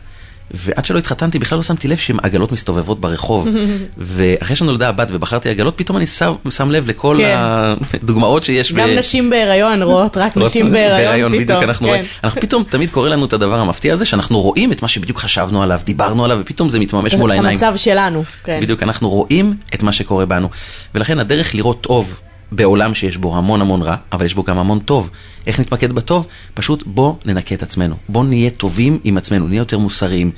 ועד 0.54 0.84
שלא 0.84 0.98
התחתנתי 0.98 1.38
בכלל 1.38 1.58
לא 1.58 1.62
שמתי 1.62 1.88
לב 1.88 1.96
שהן 1.96 2.16
עגלות 2.22 2.52
מסתובבות 2.52 3.00
ברחוב. 3.00 3.48
ואחרי 3.96 4.56
שנולדה 4.56 4.88
הבת 4.88 5.08
ובחרתי 5.10 5.48
עגלות, 5.48 5.74
פתאום 5.76 5.96
אני 5.96 6.06
שם, 6.06 6.32
שם 6.50 6.70
לב 6.70 6.88
לכל 6.88 7.16
כן. 7.18 7.34
הדוגמאות 7.38 8.42
שיש. 8.42 8.72
גם 8.72 8.88
ב... 8.88 8.98
נשים 8.98 9.30
בהיריון 9.30 9.82
רואות 9.82 10.16
רק 10.16 10.36
נשים 10.36 10.70
בהיריון 10.72 10.96
בהיריון 10.96 11.32
פתאום. 11.32 11.44
בדיוק, 11.44 11.62
אנחנו, 11.62 11.86
כן. 11.86 11.92
רואים, 11.92 12.04
אנחנו 12.24 12.40
פתאום 12.40 12.62
תמיד 12.62 12.90
קורה 12.90 13.08
לנו 13.08 13.24
את 13.24 13.32
הדבר 13.32 13.56
המפתיע 13.56 13.92
הזה, 13.92 14.04
שאנחנו 14.04 14.40
רואים 14.40 14.72
את 14.72 14.82
מה 14.82 14.88
שבדיוק 14.88 15.18
חשבנו 15.18 15.62
עליו, 15.62 15.80
דיברנו 15.84 16.24
עליו, 16.24 16.38
ופתאום 16.40 16.68
זה 16.68 16.78
מתממש 16.78 17.14
מול 17.14 17.30
העיניים. 17.30 17.58
את 17.58 17.62
המצב 17.62 17.76
שלנו. 17.76 18.24
כן. 18.44 18.58
בדיוק, 18.62 18.82
אנחנו 18.82 19.08
רואים 19.08 19.54
את 19.74 19.82
מה 19.82 19.92
שקורה 19.92 20.26
בנו. 20.26 20.48
ולכן 20.94 21.18
הדרך 21.18 21.54
לראות 21.54 21.80
טוב 21.80 22.20
בעולם 22.52 22.94
שיש 22.94 23.16
בו 23.16 23.36
המון 23.36 23.60
המון 23.60 23.82
רע, 23.82 23.96
אבל 24.12 24.24
יש 24.24 24.34
בו 24.34 24.42
גם 24.42 24.58
המון 24.58 24.78
טוב. 24.78 25.10
איך 25.46 25.60
נתמקד 25.60 25.92
בטוב? 25.92 26.26
פשוט 26.54 26.82
בוא 26.86 27.14
ננקה 27.26 27.54
את 27.54 27.62
עצמנו. 27.62 27.94
בוא 28.08 28.24
נהיה 28.24 28.50
טובים 28.50 28.98
עם 29.04 29.16
עצמנו, 29.16 29.48
נהיה 29.48 29.58
יותר 29.58 29.78
מוסריים. 29.78 30.30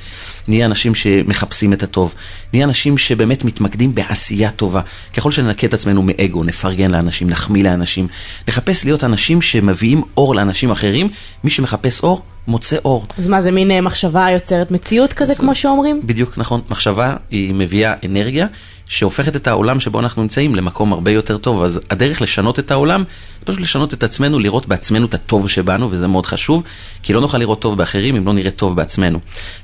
נהיה 0.48 0.66
אנשים 0.66 0.94
שמחפשים 0.94 1.72
את 1.72 1.82
הטוב. 1.82 2.14
נהיה 2.52 2.64
אנשים 2.64 2.98
שבאמת 2.98 3.44
מתמקדים 3.44 3.94
בעשייה 3.94 4.50
טובה. 4.50 4.80
ככל 5.16 5.30
שננקה 5.30 5.66
את 5.66 5.74
עצמנו 5.74 6.02
מאגו, 6.02 6.44
נפרגן 6.44 6.90
לאנשים, 6.90 7.30
נחמיא 7.30 7.64
לאנשים. 7.64 8.06
נחפש 8.48 8.84
להיות 8.84 9.04
אנשים 9.04 9.42
שמביאים 9.42 10.02
אור 10.16 10.34
לאנשים 10.34 10.70
אחרים. 10.70 11.08
מי 11.44 11.50
שמחפש 11.50 12.02
אור, 12.02 12.22
מוצא 12.46 12.76
אור. 12.84 13.06
אז 13.18 13.28
מה, 13.28 13.42
זה 13.42 13.50
מין 13.50 13.70
אה, 13.70 13.80
מחשבה 13.80 14.26
יוצרת 14.30 14.70
מציאות 14.70 15.12
כזה, 15.12 15.34
כמו 15.34 15.54
שאומרים? 15.54 16.00
בדיוק, 16.04 16.38
נכון. 16.38 16.60
מחשבה 16.70 17.16
היא 17.30 17.54
מביאה 17.54 17.94
אנרגיה 18.06 18.46
שהופכת 18.86 19.36
את 19.36 19.46
העולם 19.46 19.80
שבו 19.80 20.00
אנחנו 20.00 20.22
נמצאים 20.22 20.54
למקום 20.54 20.92
הרבה 20.92 21.10
יותר 21.10 21.38
טוב. 21.38 21.62
אז 21.62 21.80
הדרך 21.90 22.22
לשנות 22.22 22.58
את 22.58 22.70
העולם, 22.70 23.04
זה 23.40 23.46
פשוט 23.46 23.60
לשנות 23.60 23.94
את 23.94 24.02
עצמנו, 24.02 24.38
לראות 24.38 24.66
בעצמנו 24.66 25.06
את 25.06 25.14
הטוב 25.14 25.48
שבנו, 25.48 25.90
וזה 25.90 26.06
מאוד 26.06 26.26
חשוב, 26.26 26.62
כי 27.02 27.12
לא 27.12 27.20
נוכל 27.20 27.38
לראות 27.38 27.60
טוב 27.60 27.78
באחרים 27.78 28.16
אם 28.16 28.26
לא 28.26 28.32
נראה 28.32 28.50
טוב 28.50 28.76
בעצמנו. 28.76 29.18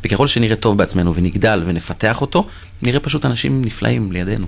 וככל 0.04 0.26
שנראה 0.26 0.56
טוב 0.56 0.78
בעצמנו 0.78 1.14
ונגדל 1.14 1.62
ונפתח 1.66 2.20
אותו, 2.20 2.46
נראה 2.82 3.00
פשוט 3.00 3.26
אנשים 3.26 3.62
נפלאים 3.64 4.12
לידינו. 4.12 4.46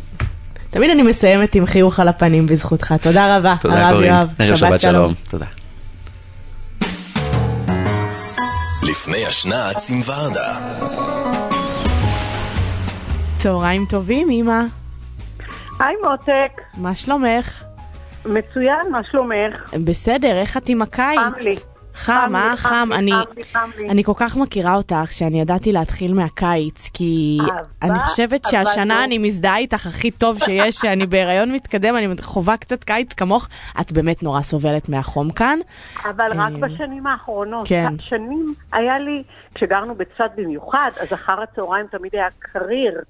תמיד 0.71 0.91
אני 0.91 1.03
מסיימת 1.03 1.55
עם 1.55 1.67
חיוך 1.67 2.01
על 2.01 2.09
הפנים 2.09 2.47
בזכותך. 2.47 2.95
תודה 3.03 3.37
רבה, 3.37 3.55
תודה 3.61 3.91
קורין. 3.93 4.15
שבת, 4.39 4.57
שבת 4.57 4.81
שלום. 4.81 5.15
תודה. 5.31 5.47
לפני 8.91 9.27
השנץ 9.27 9.91
עם 9.91 10.01
ורדה. 10.07 10.59
צהריים 13.37 13.85
טובים, 13.89 14.31
אמא. 14.31 14.63
היי 15.81 15.95
מותק. 16.11 16.63
מה 16.77 16.95
שלומך? 16.95 17.65
מצוין, 18.25 18.93
מה 18.93 19.01
שלומך? 19.11 19.75
בסדר, 19.85 20.41
איך 20.41 20.57
את 20.57 20.69
עם 20.69 20.83
הקיץ? 20.83 21.19
חם 21.19 21.33
לי. 21.41 21.57
חם, 22.01 22.33
אה? 22.37 22.57
חם. 22.57 22.89
אני, 22.93 23.13
אני 23.91 24.05
כל 24.05 24.13
כך 24.17 24.37
מכירה 24.37 24.75
אותך 24.75 25.13
שאני 25.13 25.41
ידעתי 25.41 25.73
להתחיל 25.73 26.15
מהקיץ, 26.15 26.91
כי 26.95 27.39
אני 27.83 27.99
חושבת 27.99 28.45
שהשנה. 28.45 29.05
אני 29.05 29.19
מזדהה 29.19 29.57
איתך 29.57 29.87
הכי 29.87 30.11
טוב 30.11 30.39
שיש, 30.39 30.75
שאני 30.83 31.07
בהיריון 31.07 31.53
מתקדם, 31.53 31.97
אני 31.97 32.07
חווה 32.23 32.57
קצת 32.57 32.85
קיץ 32.85 33.13
כמוך. 33.13 33.49
את 33.81 33.93
באמת 33.93 34.23
נורא 34.23 34.43
סובלת 34.43 34.89
מהחום 34.89 35.31
כאן. 35.31 35.59
אבל 36.05 36.31
רק 36.33 36.53
אה, 36.53 36.69
בשנים 36.69 37.07
האחרונות. 37.07 37.69
כן. 37.69 37.93
שנים 38.01 38.55
היה 38.73 38.99
לי, 38.99 39.23
כשגרנו 39.55 39.95
בצפת 39.95 40.31
במיוחד, 40.37 40.91
אז 41.01 41.13
אחר 41.13 41.43
הצהריים 41.43 41.87
תמיד 41.87 42.11
היה 42.15 42.29
קריר. 42.39 43.01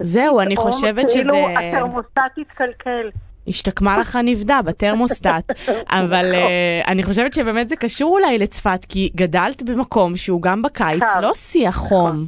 זהו, 0.00 0.40
אני 0.40 0.56
חושבת 0.56 1.10
שזה... 1.10 1.20
כאילו 1.22 1.48
התרמוסטט 1.48 2.38
התקלקל. 2.38 3.10
השתקמה 3.48 3.98
לך 3.98 4.16
הנבדה 4.16 4.60
בתרמוסטט, 4.64 5.52
אבל 6.00 6.32
uh, 6.32 6.88
אני 6.88 7.02
חושבת 7.02 7.32
שבאמת 7.32 7.68
זה 7.68 7.76
קשור 7.76 8.18
אולי 8.18 8.38
לצפת, 8.38 8.84
כי 8.88 9.10
גדלת 9.16 9.62
במקום 9.62 10.16
שהוא 10.16 10.42
גם 10.42 10.62
בקיץ, 10.62 11.02
לא 11.20 11.34
שיא 11.34 11.68
החום. 11.68 12.26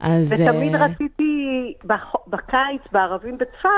אז... 0.00 0.32
ותמיד 0.32 0.74
uh... 0.74 0.78
רציתי 0.78 1.72
בקיץ, 2.26 2.82
בערבים 2.92 3.38
בצפת, 3.38 3.68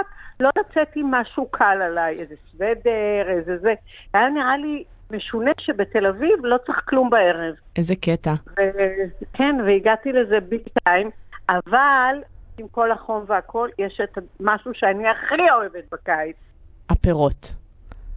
לא 0.41 0.51
לצאת 0.59 0.89
עם 0.97 1.11
משהו 1.11 1.47
קל 1.51 1.83
עליי, 1.83 2.21
איזה 2.21 2.35
סוודר, 2.51 3.31
איזה 3.39 3.59
זה. 3.59 3.75
היה 4.15 4.29
נראה 4.29 4.57
לי 4.57 4.85
משונה 5.11 5.51
שבתל 5.61 6.07
אביב 6.07 6.45
לא 6.45 6.57
צריך 6.67 6.81
כלום 6.89 7.11
בערב. 7.11 7.55
איזה 7.77 7.95
קטע. 7.97 8.35
ו- 8.59 9.27
כן, 9.33 9.57
והגעתי 9.67 10.13
לזה 10.13 10.41
ביג 10.41 10.61
טיים, 10.85 11.11
אבל 11.49 12.17
עם 12.59 12.69
כל 12.69 12.93
החום 12.93 13.25
והכל, 13.27 13.69
יש 13.79 14.01
את 14.05 14.19
משהו 14.41 14.71
שאני 14.75 15.09
הכי 15.09 15.51
אוהבת 15.51 15.85
בקיץ. 15.93 16.37
הפירות. 16.91 17.53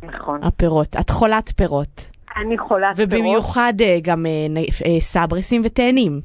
נכון. 0.03 0.43
הפירות. 0.43 0.95
את 0.99 1.09
חולת 1.09 1.49
פירות. 1.57 2.09
אני 2.38 2.57
חולת 2.57 2.95
פירות. 2.95 3.13
ובמיוחד 3.13 3.74
אה, 3.82 3.97
גם 4.03 4.26
אה, 4.26 4.61
אה, 4.86 4.99
סברסים 4.99 5.61
ותאנים. 5.65 6.22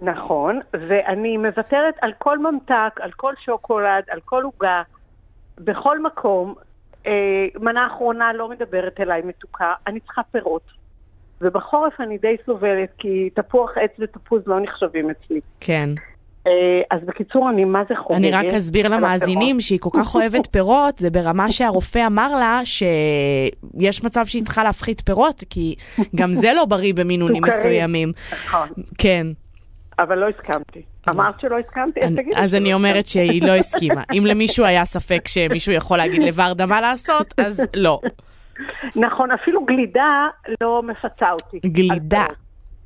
נכון, 0.00 0.60
ואני 0.72 1.36
מוותרת 1.36 1.94
על 2.00 2.12
כל 2.18 2.38
ממתק, 2.38 3.00
על 3.00 3.10
כל 3.16 3.32
שוקולד, 3.44 4.04
על 4.10 4.20
כל 4.24 4.42
עוגה, 4.42 4.82
בכל 5.58 6.02
מקום. 6.02 6.54
מנה 7.60 7.86
אחרונה 7.86 8.32
לא 8.32 8.48
מדברת 8.48 9.00
אליי 9.00 9.22
מתוקה, 9.24 9.72
אני 9.86 10.00
צריכה 10.00 10.22
פירות. 10.22 10.62
ובחורף 11.40 12.00
אני 12.00 12.18
די 12.18 12.36
סובלת, 12.46 12.88
כי 12.98 13.30
תפוח 13.34 13.70
עץ 13.76 13.90
ותפוז 13.98 14.42
לא 14.46 14.60
נחשבים 14.60 15.10
אצלי. 15.10 15.40
כן. 15.60 15.88
אה, 16.46 16.52
אז 16.90 17.00
בקיצור, 17.06 17.50
אני 17.50 17.64
מה 17.64 17.82
זה 17.88 17.94
חוגגת. 17.96 18.18
אני 18.18 18.30
רק 18.30 18.44
אסביר 18.44 18.88
למאזינים 18.88 19.60
שהיא 19.60 19.78
כל 19.80 19.90
כך 19.92 20.14
אוהבת 20.14 20.46
פירות, 20.50 20.98
זה 20.98 21.10
ברמה 21.10 21.50
שהרופא 21.50 22.06
אמר 22.06 22.34
לה 22.34 22.60
שיש 22.64 24.04
מצב 24.04 24.26
שהיא 24.26 24.44
צריכה 24.44 24.64
להפחית 24.64 25.00
פירות, 25.00 25.44
כי 25.50 25.74
גם 26.16 26.32
זה 26.32 26.52
לא 26.52 26.64
בריא 26.64 26.94
במינונים 26.94 27.42
מסוימים. 27.42 28.12
נכון. 28.32 28.68
כן. 28.98 29.26
אבל 29.98 30.18
לא 30.18 30.28
הסכמתי. 30.28 30.82
אמרת 31.08 31.40
שלא 31.40 31.58
הסכמתי, 31.58 32.00
אז 32.00 32.12
תגידי. 32.16 32.36
אז 32.36 32.54
אני 32.54 32.74
אומרת 32.74 33.06
שהיא 33.06 33.42
לא 33.42 33.52
הסכימה. 33.52 34.02
אם 34.18 34.26
למישהו 34.26 34.64
היה 34.64 34.84
ספק 34.84 35.28
שמישהו 35.28 35.72
יכול 35.72 35.98
להגיד 35.98 36.22
לוורדה 36.22 36.66
מה 36.66 36.80
לעשות, 36.80 37.34
אז 37.38 37.62
לא. 37.76 38.00
נכון, 38.96 39.30
אפילו 39.30 39.64
גלידה 39.64 40.26
לא 40.60 40.82
מפצה 40.82 41.32
אותי. 41.32 41.68
גלידה. 41.68 42.26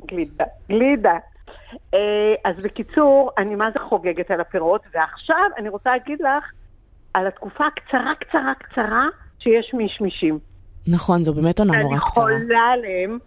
גלידה. 0.06 0.44
גלידה. 0.68 1.18
אה, 1.95 2.35
אז 2.45 2.57
בקיצור, 2.62 3.31
אני 3.39 3.55
מה 3.55 3.71
זה 3.75 3.79
חוגגת 3.89 4.31
על 4.31 4.41
הפירות, 4.41 4.83
ועכשיו 4.95 5.51
אני 5.59 5.68
רוצה 5.68 5.91
להגיד 5.91 6.21
לך 6.21 6.45
על 7.14 7.27
התקופה 7.27 7.64
הקצרה, 7.66 8.14
קצרה, 8.21 8.53
קצרה, 8.59 9.07
שיש 9.39 9.75
מישמישים. 9.75 10.39
נכון, 10.87 11.23
זו 11.23 11.35
באמת 11.35 11.59
עונה 11.59 11.83
נורא 11.83 11.99
קצרה. 11.99 12.27
אני 12.27 12.39
חולה 12.45 12.61
עליהם, 12.73 13.18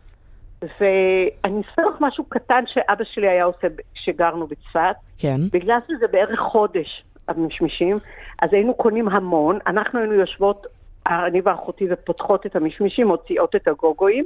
ואני 0.62 1.62
אספר 1.62 1.82
לך 1.90 1.96
משהו 2.00 2.24
קטן 2.24 2.64
שאבא 2.68 3.04
שלי 3.04 3.30
היה 3.30 3.44
עושה 3.44 3.68
כשגרנו 3.96 4.48
בצפת. 4.48 4.96
כן. 5.18 5.42
בגלל 5.52 5.80
שזה 5.88 6.08
בערך 6.12 6.40
חודש, 6.40 7.04
המשמישים, 7.28 8.00
אז 8.42 8.50
היינו 8.54 8.74
קונים 8.74 9.10
המון, 9.10 9.60
אנחנו 9.68 10.00
היינו 10.00 10.14
יושבות 10.14 10.68
אני 11.08 11.42
ואחותי 11.44 11.86
ופותחות 11.92 12.46
את 12.46 12.56
המשמישים, 12.56 13.08
מוציאות 13.08 13.56
את 13.56 13.68
הגוגואים, 13.68 14.26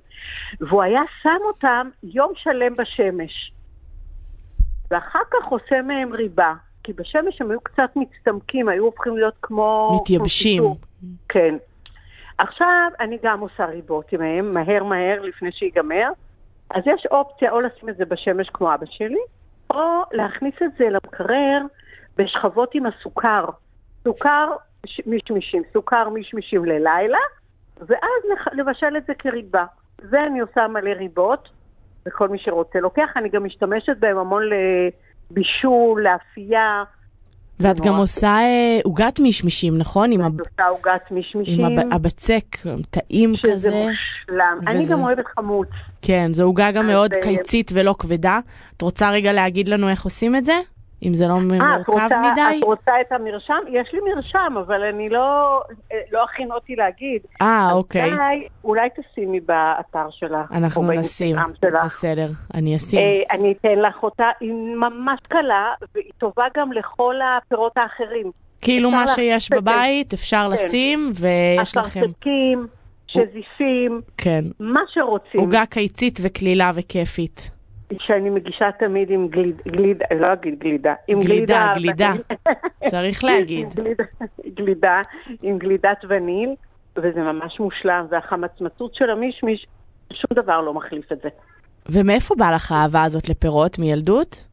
והוא 0.62 0.84
היה 0.84 1.02
שם 1.22 1.38
אותם 1.48 1.90
יום 2.04 2.32
שלם 2.36 2.76
בשמש. 2.76 3.52
ואחר 4.92 5.20
כך 5.32 5.48
עושה 5.48 5.82
מהם 5.82 6.14
ריבה, 6.14 6.54
כי 6.84 6.94
בשמש 6.94 7.42
הם 7.42 7.52
היו 7.52 7.62
קצת 7.62 7.90
מצטמקים, 7.96 8.70
היו 8.70 8.86
הופכים 8.86 9.18
להיות 9.18 9.36
כמו... 9.42 9.98
מתייבשים. 10.02 10.64
כמו 10.64 10.76
כן. 11.30 11.56
עכשיו 12.38 12.92
אני 13.00 13.18
גם 13.24 13.40
עושה 13.40 13.66
ריבות 13.66 14.14
מהם, 14.14 14.52
מהר 14.54 14.84
מהר 14.84 15.22
לפני 15.22 15.52
שיגמר. 15.52 16.10
אז 16.70 16.84
יש 16.86 17.06
אופציה 17.12 17.52
או 17.52 17.62
לשים 17.62 17.90
את 17.90 17.98
זה 17.98 18.06
בשמש 18.06 18.50
כמו 18.50 18.74
אבא 18.74 18.86
שלי, 18.90 19.20
או 19.70 20.04
להכניס 20.12 20.56
את 20.64 20.72
זה 20.78 20.86
למקרר 20.90 21.62
בשכבות 22.18 22.76
עם 22.76 22.86
הסוכר. 22.86 23.46
סוכר 24.04 24.48
מישמישים, 25.06 25.64
סוכר 25.74 26.10
מישמישים 26.10 26.66
ללילה, 26.66 27.20
ואז 27.78 28.24
לבשל 28.54 28.98
את 28.98 29.06
זה 29.06 29.14
כריבה. 29.14 29.66
זה 30.02 30.24
אני 30.24 30.40
עושה 30.40 30.68
מלא 30.68 30.90
ריבות, 30.90 31.50
וכל 32.08 32.30
מי 32.30 32.38
שרוצה 32.40 32.80
לוקח. 32.80 33.10
אני 33.16 33.30
גם 33.30 33.44
משתמשת 33.44 33.98
בהם 34.00 34.18
המון 34.18 34.44
לבישול, 35.32 36.04
לאפייה. 36.04 36.84
ואת 37.60 37.80
גם 37.80 37.94
עושה 37.96 38.28
אה, 38.28 38.80
עוגת 38.84 39.20
מישמישים, 39.20 39.78
נכון? 39.78 40.04
אני 40.04 40.16
עושה 40.16 40.68
עוגת 40.68 41.12
מישמישים. 41.12 41.66
עם 41.66 41.92
הבצק, 41.92 42.46
טעים 42.90 43.34
כזה. 43.44 43.58
שזה 43.58 43.70
מושלם. 43.70 44.60
אני 44.68 44.86
גם 44.86 45.04
אוהבת 45.04 45.26
חמוץ. 45.36 45.70
כן, 46.02 46.34
זו 46.34 46.44
עוגה 46.44 46.72
גם 46.72 46.88
מאוד 46.88 47.14
אה, 47.14 47.22
קיצית 47.22 47.72
ולא 47.74 47.96
כבדה. 48.00 48.40
את 48.78 48.82
רוצה 48.82 49.12
רגע 49.12 49.34
להגיד 49.34 49.70
לנו 49.70 49.90
איך 49.90 50.04
עושים 50.04 50.36
את 50.36 50.46
זה? 50.46 50.54
אם 51.04 51.14
זה 51.14 51.28
לא 51.28 51.34
אה, 51.34 51.40
מורכב 51.40 52.10
מדי? 52.32 52.58
את 52.60 52.64
רוצה 52.64 52.92
את 53.02 53.12
המרשם? 53.12 53.60
יש 53.70 53.94
לי 53.94 54.00
מרשם, 54.14 54.54
אבל 54.60 54.84
אני 54.84 55.10
לא, 55.10 55.62
לא 56.12 56.24
הכין 56.24 56.52
אותי 56.52 56.76
להגיד. 56.76 57.22
אה, 57.42 57.72
אוקיי. 57.72 58.14
אולי, 58.14 58.48
אולי 58.64 58.90
תשימי 58.90 59.40
באתר 59.40 60.10
שלך. 60.10 60.52
אנחנו 60.52 60.92
נשים, 60.92 61.36
בסדר, 61.86 62.28
אני 62.54 62.76
אשים. 62.76 63.00
אה, 63.00 63.36
אני 63.36 63.52
אתן 63.52 63.80
לך 63.80 64.04
אותה, 64.04 64.26
היא 64.40 64.54
ממש 64.54 65.20
קלה, 65.28 65.74
והיא 65.96 66.12
טובה 66.18 66.46
גם 66.58 66.72
לכל 66.72 67.16
הפירות 67.22 67.78
האחרים. 67.78 68.32
כאילו 68.62 68.92
מה 68.92 69.08
שיש 69.08 69.52
בבית, 69.52 70.14
אפשר 70.14 70.48
כן. 70.50 70.54
לשים, 70.54 71.12
ויש 71.16 71.78
לכם... 71.78 72.00
אפרסקים, 72.00 72.68
שזיפים, 73.08 74.02
כן. 74.18 74.46
מה 74.60 74.82
שרוצים. 74.88 75.40
עוגה 75.40 75.66
קיצית 75.66 76.20
וקלילה 76.24 76.72
וכיפית. 76.76 77.57
שאני 78.00 78.30
מגישה 78.30 78.72
תמיד 78.80 79.10
עם 79.12 79.28
גליד, 79.28 79.62
גליד, 79.68 80.02
לא 80.20 80.34
אגיד 80.34 80.60
גלידה, 80.60 80.94
עם 81.08 81.22
גלידה. 81.22 81.74
גלידה, 81.76 82.14
גלידה. 82.14 82.14
צריך 82.90 83.24
להגיד. 83.24 83.74
גלידה, 83.76 84.04
גלידה, 84.54 85.02
עם 85.42 85.58
גלידת 85.58 85.98
וניל, 86.08 86.56
וזה 86.96 87.20
ממש 87.20 87.60
מושלם, 87.60 88.06
והחמצמצות 88.10 88.96
של 88.96 89.10
המישמיש, 89.10 89.68
שום 90.14 90.30
דבר 90.34 90.62
לא 90.62 90.74
מחליף 90.74 91.12
את 91.12 91.22
זה. 91.24 91.30
ומאיפה 91.90 92.36
באה 92.36 92.52
לך 92.52 92.72
האהבה 92.72 93.04
הזאת 93.04 93.30
לפירות? 93.30 93.80
מילדות? 93.80 94.44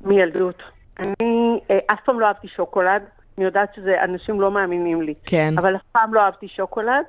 מילדות. 0.00 0.62
אני 0.98 1.60
אה, 1.70 1.78
אף 1.86 1.98
פעם 2.04 2.20
לא 2.20 2.26
אהבתי 2.26 2.48
שוקולד, 2.48 3.02
אני 3.38 3.44
יודעת 3.44 3.74
שזה, 3.74 4.04
אנשים 4.04 4.40
לא 4.40 4.50
מאמינים 4.50 5.02
לי. 5.02 5.14
כן. 5.24 5.54
אבל 5.58 5.76
אף 5.76 5.82
פעם 5.92 6.14
לא 6.14 6.20
אהבתי 6.20 6.48
שוקולד, 6.48 7.04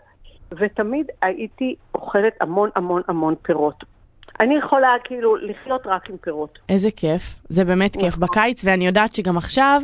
ותמיד 0.52 1.08
הייתי 1.22 1.76
אוכלת 1.96 2.34
המון 2.42 2.70
המון 2.76 3.02
המון 3.08 3.36
פירות. 3.42 3.84
אני 4.40 4.58
יכולה 4.58 4.96
כאילו 5.04 5.36
לחיות 5.36 5.88
רק 5.88 6.10
עם 6.10 6.18
פירות. 6.18 6.60
איזה 6.70 6.90
כיף, 6.96 7.22
זה 7.50 7.66
באמת 7.66 7.94
כיף 7.94 8.14
נכון. 8.18 8.22
בקיץ, 8.22 8.66
ואני 8.66 8.88
יודעת 8.88 9.14
שגם 9.14 9.38
עכשיו, 9.38 9.82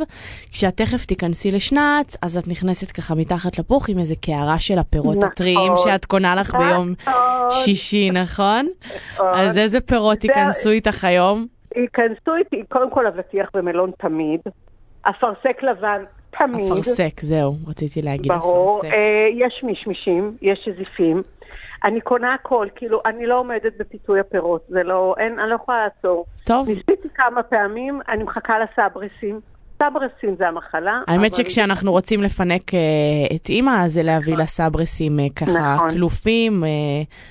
כשאת 0.51 0.77
תכף 0.77 1.05
תיכנסי 1.05 1.51
לשנץ, 1.51 2.17
אז 2.21 2.37
את 2.37 2.47
נכנסת 2.47 2.91
ככה 2.91 3.15
מתחת 3.15 3.59
לפוך 3.59 3.89
עם 3.89 3.99
איזה 3.99 4.15
קערה 4.15 4.59
של 4.59 4.79
הפירות 4.79 5.17
נכון. 5.17 5.29
הטריים 5.29 5.71
שאת 5.75 6.05
קונה 6.05 6.35
לך 6.35 6.55
נכון. 6.55 6.67
ביום 6.67 6.93
שישי, 7.49 8.11
נכון? 8.11 8.67
אז 9.19 9.57
איזה 9.57 9.81
פירות 9.81 10.23
ייכנסו 10.23 10.69
איתך 10.69 11.05
היום? 11.05 11.47
ייכנסו 11.75 12.35
איתי, 12.35 12.63
קודם 12.69 12.89
כל 12.91 13.07
אבטיח 13.07 13.49
ומלון 13.55 13.91
תמיד, 13.99 14.39
אפרסק 15.01 15.63
לבן 15.63 16.03
תמיד. 16.37 16.71
אפרסק, 16.71 17.21
זהו, 17.21 17.55
רציתי 17.67 18.01
להגיד 18.01 18.31
אפרסק. 18.31 18.45
ברור, 18.45 18.81
אה, 18.85 19.27
יש 19.33 19.63
מישמישים, 19.63 20.37
יש 20.41 20.59
שזיפים. 20.65 21.23
אני 21.83 22.01
קונה 22.01 22.33
הכל, 22.33 22.67
כאילו, 22.75 23.01
אני 23.05 23.25
לא 23.25 23.39
עומדת 23.39 23.73
בפיתוי 23.79 24.19
הפירות, 24.19 24.61
זה 24.69 24.83
לא, 24.83 25.15
אין, 25.17 25.39
אני 25.39 25.49
לא 25.49 25.55
יכולה 25.55 25.83
לעצור. 25.83 26.25
טוב. 26.43 26.67
ניסיתי 26.67 27.09
כמה 27.15 27.43
פעמים, 27.43 28.01
אני 28.09 28.23
מחכה 28.23 28.53
לסברסים. 28.59 29.39
סברסים 29.83 30.35
זה 30.37 30.47
המחלה. 30.47 31.01
האמת 31.07 31.33
אבל... 31.33 31.43
שכשאנחנו 31.43 31.91
רוצים 31.91 32.23
לפנק 32.23 32.61
uh, 32.69 33.35
את 33.35 33.49
אימא, 33.49 33.87
זה 33.87 34.03
להביא 34.03 34.33
נכון. 34.33 34.43
לסברסים 34.43 35.19
uh, 35.19 35.33
ככה 35.33 35.75
נכון. 35.75 35.89
כלופים 35.89 36.63
uh, 36.63 36.67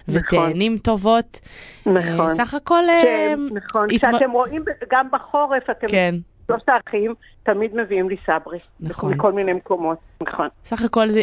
ותאנים 0.08 0.72
נכון. 0.72 0.82
טובות. 0.82 1.40
נכון. 1.86 2.30
Uh, 2.30 2.30
סך 2.30 2.54
הכל... 2.54 2.84
כן, 3.02 3.38
uh, 3.50 3.54
נכון. 3.54 3.88
התמ... 3.92 4.10
כשאתם 4.10 4.30
רואים 4.30 4.64
גם 4.90 5.08
בחורף, 5.12 5.70
אתם... 5.70 5.86
כן. 5.86 6.14
שלושת 6.46 6.68
האחים 6.68 7.14
תמיד 7.42 7.76
מביאים 7.76 8.08
לי 8.08 8.16
סברי. 8.26 8.58
נכון. 8.80 9.12
מכל 9.12 9.32
מיני 9.32 9.52
מקומות, 9.52 9.98
נכון. 10.20 10.48
סך 10.64 10.84
הכל 10.84 11.08
זה, 11.08 11.22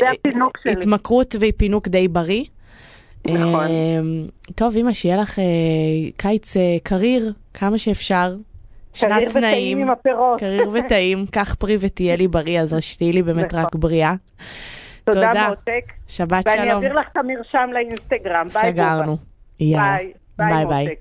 זה 0.64 0.72
התמכרות 0.72 1.36
ופינוק 1.40 1.88
די 1.88 2.08
בריא. 2.08 2.44
נכון. 3.26 3.68
אמ, 3.68 4.28
טוב, 4.56 4.78
אמא, 4.78 4.94
שיהיה 4.94 5.18
לך 5.18 5.40
אה, 5.40 5.44
קיץ 6.18 6.58
אה, 6.58 6.78
קריר, 6.84 7.34
כמה 7.54 7.78
שאפשר. 7.78 8.36
שנת 8.94 9.24
הפירות. 9.92 10.40
קריר 10.40 10.70
וטעים, 10.74 11.26
קח 11.32 11.56
פרי 11.60 11.78
ותהיה 11.80 12.16
לי 12.16 12.28
בריא, 12.28 12.62
אז 12.62 12.76
שתהיי 12.80 13.12
לי 13.12 13.24
באמת 13.24 13.54
רק 13.54 13.66
נכון. 13.68 13.82
בריאה. 13.82 14.14
תודה, 15.04 15.50
מותק. 15.50 15.92
שבת 16.08 16.44
שלום. 16.44 16.60
ואני 16.60 16.72
אעביר 16.72 16.94
לך 16.94 17.08
את 17.12 17.18
המרשם 17.18 17.70
לאינסטגרם. 17.74 18.50
סגרנו. 18.50 19.18
ביי. 19.60 20.12
ביי 20.38 20.66
ביי. 20.66 20.96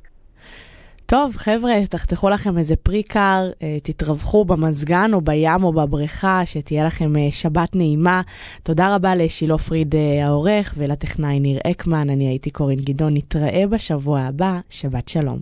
טוב, 1.11 1.37
חבר'ה, 1.37 1.87
תחתכו 1.89 2.29
לכם 2.29 2.59
איזה 2.59 2.77
פרי 2.77 3.03
קר, 3.03 3.51
אה, 3.63 3.79
תתרווחו 3.83 4.45
במזגן 4.45 5.11
או 5.13 5.21
בים 5.21 5.65
או 5.65 5.73
בבריכה, 5.73 6.43
שתהיה 6.45 6.87
לכם 6.87 7.17
אה, 7.17 7.29
שבת 7.31 7.77
נעימה. 7.77 8.21
תודה 8.63 8.95
רבה 8.95 9.15
לשילה 9.15 9.59
פריד 9.59 9.95
אה, 9.95 10.27
העורך 10.27 10.75
ולטכנאי 10.77 11.41
ניר 11.41 11.61
אקמן, 11.71 12.11
אני 12.11 12.29
הייתי 12.29 12.51
קורין 12.51 12.79
גדעון, 12.79 13.15
נתראה 13.15 13.67
בשבוע 13.67 14.21
הבא, 14.21 14.59
שבת 14.71 15.09
שלום. 15.09 15.39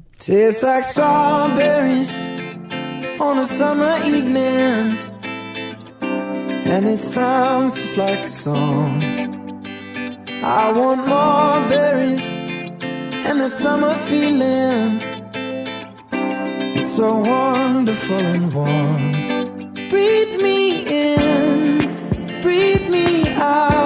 And 13.31 13.41
that 13.41 13.53
summer 13.53 13.95
feeling. 14.09 15.19
So 16.85 17.19
wonderful 17.19 18.17
and 18.17 18.55
warm. 18.55 19.89
Breathe 19.89 20.41
me 20.41 20.85
in, 20.87 22.41
breathe 22.43 22.89
me 22.91 23.29
out. 23.35 23.78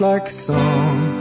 Like 0.00 0.28
a 0.28 0.30
song. 0.30 1.19